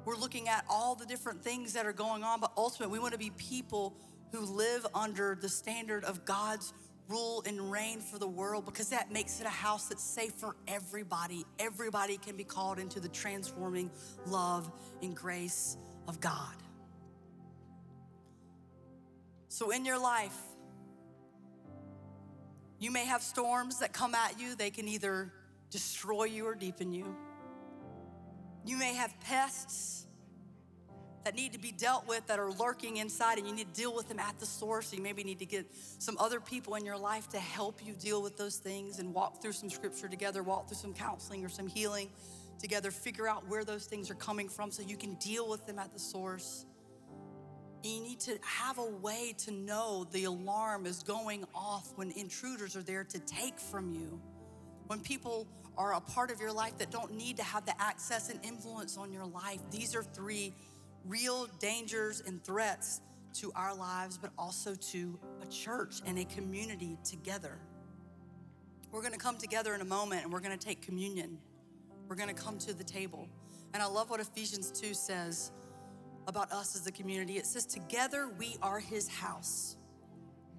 We're 0.05 0.17
looking 0.17 0.49
at 0.49 0.65
all 0.69 0.95
the 0.95 1.07
different 1.07 1.43
things 1.43 1.73
that 1.73 1.87
are 1.87 1.93
going 1.93 2.25
on, 2.25 2.41
but 2.41 2.53
ultimately, 2.57 2.93
we 2.93 2.99
want 2.99 3.13
to 3.13 3.19
be 3.19 3.31
people 3.31 3.97
who 4.33 4.41
live 4.41 4.87
under 4.95 5.39
the 5.41 5.49
standard 5.49 6.05
of 6.05 6.25
God's 6.25 6.75
rule 7.09 7.43
and 7.47 7.71
reign 7.71 8.01
for 8.01 8.19
the 8.19 8.29
world 8.29 8.65
because 8.65 8.89
that 8.91 9.13
makes 9.13 9.41
it 9.41 9.47
a 9.47 9.51
house 9.51 9.89
that's 9.89 10.03
safe 10.03 10.33
for 10.33 10.57
everybody. 10.69 11.45
Everybody 11.59 12.17
can 12.17 12.37
be 12.37 12.45
called 12.45 12.79
into 12.79 13.01
the 13.01 13.09
transforming 13.09 13.91
love 14.27 14.71
and 15.03 15.15
grace 15.15 15.77
of 16.09 16.21
God. 16.21 16.55
So, 19.55 19.71
in 19.71 19.85
your 19.85 20.01
life, 20.01 20.37
you 22.81 22.91
may 22.91 23.05
have 23.05 23.23
storms 23.23 23.79
that 23.79 23.93
come 23.93 24.13
at 24.13 24.41
you, 24.41 24.57
they 24.57 24.71
can 24.71 24.89
either 24.89 25.33
destroy 25.71 26.25
you 26.25 26.45
or 26.45 26.57
deepen 26.57 26.91
you. 26.91 27.15
You 28.67 28.77
may 28.77 28.95
have 28.95 29.15
pests 29.21 30.09
that 31.25 31.37
need 31.37 31.53
to 31.53 31.61
be 31.61 31.71
dealt 31.71 32.09
with 32.09 32.27
that 32.27 32.41
are 32.41 32.51
lurking 32.51 32.97
inside, 32.97 33.39
and 33.39 33.47
you 33.47 33.55
need 33.55 33.73
to 33.73 33.81
deal 33.81 33.95
with 33.95 34.09
them 34.09 34.19
at 34.19 34.41
the 34.41 34.45
source. 34.45 34.93
You 34.93 35.01
maybe 35.01 35.23
need 35.23 35.39
to 35.39 35.47
get 35.47 35.67
some 36.01 36.19
other 36.19 36.41
people 36.41 36.75
in 36.75 36.85
your 36.85 36.99
life 36.99 37.29
to 37.29 37.39
help 37.39 37.87
you 37.87 37.93
deal 37.93 38.25
with 38.25 38.37
those 38.37 38.57
things 38.57 38.99
and 38.99 39.15
walk 39.15 39.41
through 39.41 39.53
some 39.53 39.71
scripture 39.71 40.09
together, 40.09 40.43
walk 40.43 40.67
through 40.67 40.79
some 40.79 40.95
counseling 40.95 41.45
or 41.45 41.49
some 41.49 41.69
healing 41.69 42.11
together, 42.59 42.91
figure 42.91 43.29
out 43.29 43.47
where 43.47 43.63
those 43.63 43.87
things 43.87 44.11
are 44.11 44.17
coming 44.17 44.49
from 44.49 44.73
so 44.73 44.83
you 44.83 44.97
can 44.97 45.15
deal 45.15 45.49
with 45.49 45.65
them 45.65 45.79
at 45.79 45.93
the 45.93 46.01
source. 46.01 46.67
You 47.85 48.01
need 48.01 48.21
to 48.21 48.39
have 48.41 48.79
a 48.79 48.87
way 48.87 49.35
to 49.45 49.51
know 49.51 50.07
the 50.11 50.25
alarm 50.25 50.87
is 50.87 51.03
going 51.03 51.45
off 51.55 51.93
when 51.97 52.13
intruders 52.13 52.77
are 52.77 52.83
there 52.83 53.05
to 53.05 53.19
take 53.19 53.61
from 53.61 53.93
you. 53.93 54.19
When 54.87 55.01
people 55.01 55.47
are 55.77 55.93
a 55.93 56.01
part 56.01 56.31
of 56.31 56.41
your 56.41 56.53
life 56.53 56.79
that 56.79 56.91
don't 56.91 57.13
need 57.13 57.37
to 57.37 57.43
have 57.43 57.67
the 57.67 57.79
access 57.79 58.31
and 58.31 58.43
influence 58.43 58.97
on 58.97 59.13
your 59.13 59.27
life. 59.27 59.61
These 59.71 59.95
are 59.95 60.03
three 60.03 60.55
real 61.05 61.47
dangers 61.59 62.23
and 62.27 62.43
threats 62.43 63.03
to 63.35 63.53
our 63.55 63.75
lives, 63.75 64.17
but 64.17 64.31
also 64.39 64.75
to 64.75 65.19
a 65.43 65.47
church 65.47 65.97
and 66.07 66.19
a 66.19 66.25
community 66.25 66.97
together. 67.05 67.59
We're 68.93 69.03
gonna 69.03 69.19
come 69.19 69.37
together 69.37 69.75
in 69.75 69.83
a 69.83 69.87
moment 69.87 70.23
and 70.23 70.33
we're 70.33 70.41
gonna 70.41 70.57
take 70.57 70.81
communion. 70.81 71.37
We're 72.09 72.17
gonna 72.17 72.33
come 72.33 72.57
to 72.61 72.73
the 72.73 72.85
table. 72.85 73.29
And 73.75 73.83
I 73.83 73.87
love 73.87 74.09
what 74.09 74.21
Ephesians 74.21 74.71
2 74.71 74.95
says 74.95 75.53
about 76.27 76.53
us 76.53 76.77
as 76.77 76.87
a 76.87 76.93
community. 76.93 77.37
It 77.37 77.47
says, 77.47 77.67
Together 77.67 78.29
we 78.39 78.57
are 78.63 78.79
his 78.79 79.09
house, 79.09 79.77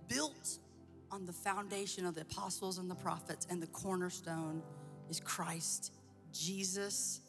built 0.08 0.60
on 1.12 1.26
the 1.26 1.34
foundation 1.34 2.06
of 2.06 2.16
the 2.16 2.22
apostles 2.22 2.78
and 2.78 2.90
the 2.90 2.96
prophets, 2.96 3.48
and 3.50 3.62
the 3.62 3.68
cornerstone 3.68 4.62
is 5.10 5.20
Christ, 5.20 5.94
Jesus 6.32 7.22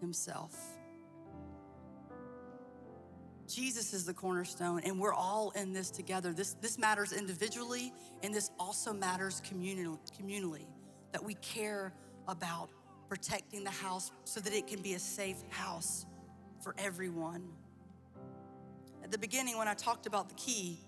Himself. 0.00 0.56
Jesus 3.48 3.92
is 3.92 4.04
the 4.04 4.14
cornerstone, 4.14 4.80
and 4.84 4.98
we're 5.00 5.14
all 5.14 5.50
in 5.56 5.72
this 5.72 5.90
together. 5.90 6.32
This, 6.32 6.54
this 6.60 6.78
matters 6.78 7.12
individually, 7.12 7.92
and 8.22 8.32
this 8.32 8.50
also 8.60 8.92
matters 8.92 9.42
communally, 9.44 9.98
communally, 10.16 10.66
that 11.12 11.24
we 11.24 11.34
care 11.34 11.92
about 12.28 12.70
protecting 13.08 13.64
the 13.64 13.70
house 13.70 14.12
so 14.24 14.38
that 14.38 14.52
it 14.52 14.68
can 14.68 14.80
be 14.80 14.94
a 14.94 14.98
safe 15.00 15.42
house 15.50 16.06
for 16.62 16.76
everyone. 16.78 17.42
At 19.10 19.12
the 19.14 19.18
beginning, 19.18 19.58
when 19.58 19.66
I 19.66 19.74
talked 19.74 20.06
about 20.06 20.28
the 20.28 20.36
key, 20.36 20.78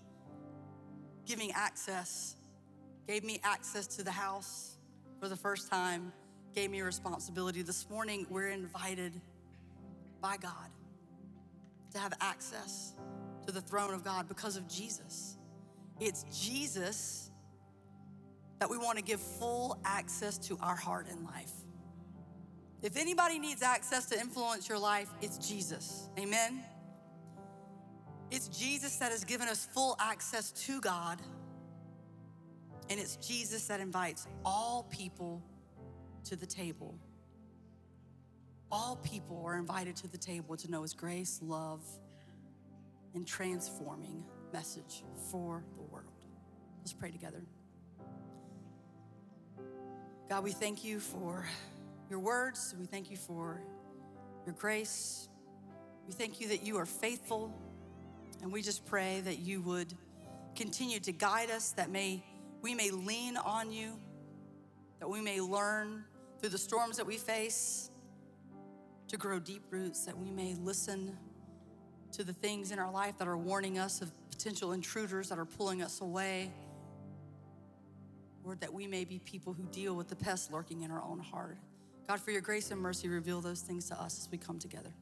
giving 1.27 1.51
access, 1.57 2.37
gave 3.09 3.25
me 3.25 3.41
access 3.43 3.89
to 3.97 4.05
the 4.05 4.13
house 4.13 4.77
for 5.19 5.29
the 5.29 5.35
first 5.35 5.69
time, 5.69 6.13
gave 6.55 6.71
me 6.71 6.83
responsibility. 6.83 7.63
This 7.63 7.91
morning, 7.91 8.25
we're 8.31 8.51
invited 8.51 9.21
by 10.21 10.37
God 10.37 10.71
to 11.95 11.99
have 11.99 12.13
access 12.21 12.93
to 13.45 13.53
the 13.53 13.61
throne 13.61 13.93
of 13.93 14.05
God 14.05 14.29
because 14.29 14.57
of 14.57 14.69
Jesus. 14.69 15.37
It's 15.99 16.25
Jesus 16.31 17.33
that 18.61 18.71
we 18.71 18.79
want 18.79 18.99
to 18.99 19.03
give 19.03 19.19
full 19.19 19.81
access 19.85 20.39
to 20.39 20.57
our 20.63 20.77
heart 20.77 21.09
and 21.11 21.25
life. 21.25 21.51
If 22.83 22.97
anybody 22.97 23.41
needs 23.41 23.63
access 23.63 24.07
to 24.11 24.21
influence 24.21 24.69
your 24.69 24.79
life, 24.79 25.09
it's 25.21 25.39
Jesus. 25.39 26.09
Amen. 26.17 26.63
It's 28.33 28.49
Jesus 28.49 28.97
that 28.97 29.13
has 29.13 29.25
given 29.25 29.47
us 29.47 29.69
full 29.75 29.95
access 30.01 30.53
to 30.53 30.81
God. 30.81 31.21
And 32.89 32.99
it's 32.99 33.17
Jesus 33.17 33.67
that 33.67 33.79
invites 33.79 34.27
all 34.43 34.87
people 34.89 35.43
to 36.25 36.35
the 36.35 36.47
table. 36.47 36.95
All 38.71 38.97
people 38.97 39.45
are 39.45 39.59
invited 39.59 39.97
to 39.97 40.09
the 40.09 40.17
table 40.17 40.57
to 40.57 40.71
know 40.71 40.81
His 40.81 40.95
grace, 40.95 41.41
love, 41.43 41.83
and 43.15 43.27
transforming 43.27 44.25
message 44.51 45.05
for 45.31 45.63
the 45.77 45.83
world. 45.83 46.07
Let's 46.79 46.95
pray 46.95 47.11
together. 47.11 47.43
God, 50.31 50.43
we 50.43 50.53
thank 50.53 50.85
you 50.85 51.01
for 51.01 51.47
your 52.09 52.19
words. 52.19 52.75
We 52.81 52.87
thank 52.87 53.11
you 53.11 53.19
for 53.19 53.61
your 54.47 54.55
grace. 54.55 55.29
We 56.07 56.15
thank 56.15 56.41
you 56.41 56.49
that 56.49 56.63
you 56.63 56.79
are 56.79 56.87
faithful. 56.87 57.53
And 58.43 58.53
we 58.53 58.61
just 58.61 58.85
pray 58.85 59.21
that 59.21 59.39
you 59.39 59.63
would 59.63 59.95
continue 60.55 61.01
to 61.01 61.13
guide 61.13 61.51
us, 61.51 61.71
that 61.73 61.91
may 61.91 62.23
we 62.61 62.75
may 62.75 62.91
lean 62.91 63.37
on 63.37 63.73
you, 63.73 63.99
that 65.01 65.09
we 65.09 65.21
may 65.21 65.41
learn 65.41 66.05
through 66.39 66.51
the 66.51 66.59
storms 66.59 66.97
that 66.97 67.07
we 67.07 67.17
face 67.17 67.91
to 69.09 69.17
grow 69.17 69.39
deep 69.39 69.63
roots, 69.71 70.05
that 70.07 70.17
we 70.17 70.31
may 70.31 70.55
listen 70.55 71.17
to 72.13 72.25
the 72.25 72.33
things 72.33 72.71
in 72.71 72.79
our 72.79 72.91
life 72.91 73.19
that 73.19 73.27
are 73.27 73.37
warning 73.37 73.79
us 73.79 74.01
of 74.01 74.11
potential 74.31 74.73
intruders 74.73 75.29
that 75.29 75.39
are 75.39 75.45
pulling 75.45 75.83
us 75.83 76.01
away. 76.01 76.51
Lord, 78.45 78.61
that 78.61 78.73
we 78.73 78.87
may 78.87 79.05
be 79.05 79.19
people 79.21 79.53
who 79.53 79.65
deal 79.65 79.95
with 79.95 80.09
the 80.09 80.17
pest 80.17 80.53
lurking 80.53 80.83
in 80.83 80.91
our 80.91 81.03
own 81.03 81.21
heart. 81.21 81.59
God, 82.09 82.21
for 82.21 82.33
your 82.33 82.41
grace 82.41 82.71
and 82.71 82.81
mercy, 82.81 83.09
reveal 83.09 83.41
those 83.41 83.61
things 83.61 83.89
to 83.89 84.01
us 84.01 84.19
as 84.21 84.29
we 84.31 84.39
come 84.39 84.59
together. 84.59 84.93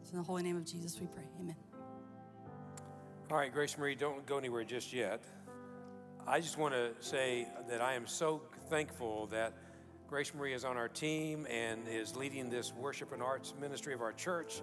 It's 0.00 0.10
in 0.10 0.18
the 0.18 0.24
holy 0.24 0.42
name 0.42 0.56
of 0.56 0.64
Jesus 0.64 0.98
we 1.00 1.06
pray. 1.06 1.24
Amen. 1.40 1.56
All 3.30 3.36
right, 3.36 3.52
Grace 3.52 3.78
Marie, 3.78 3.94
don't 3.94 4.26
go 4.26 4.38
anywhere 4.38 4.64
just 4.64 4.92
yet. 4.92 5.22
I 6.26 6.40
just 6.40 6.58
want 6.58 6.74
to 6.74 6.90
say 6.98 7.46
that 7.68 7.80
I 7.80 7.94
am 7.94 8.04
so 8.08 8.42
thankful 8.68 9.28
that 9.28 9.52
Grace 10.08 10.34
Marie 10.34 10.52
is 10.52 10.64
on 10.64 10.76
our 10.76 10.88
team 10.88 11.46
and 11.48 11.86
is 11.86 12.16
leading 12.16 12.50
this 12.50 12.72
worship 12.72 13.12
and 13.12 13.22
arts 13.22 13.54
ministry 13.60 13.94
of 13.94 14.00
our 14.02 14.12
church. 14.12 14.62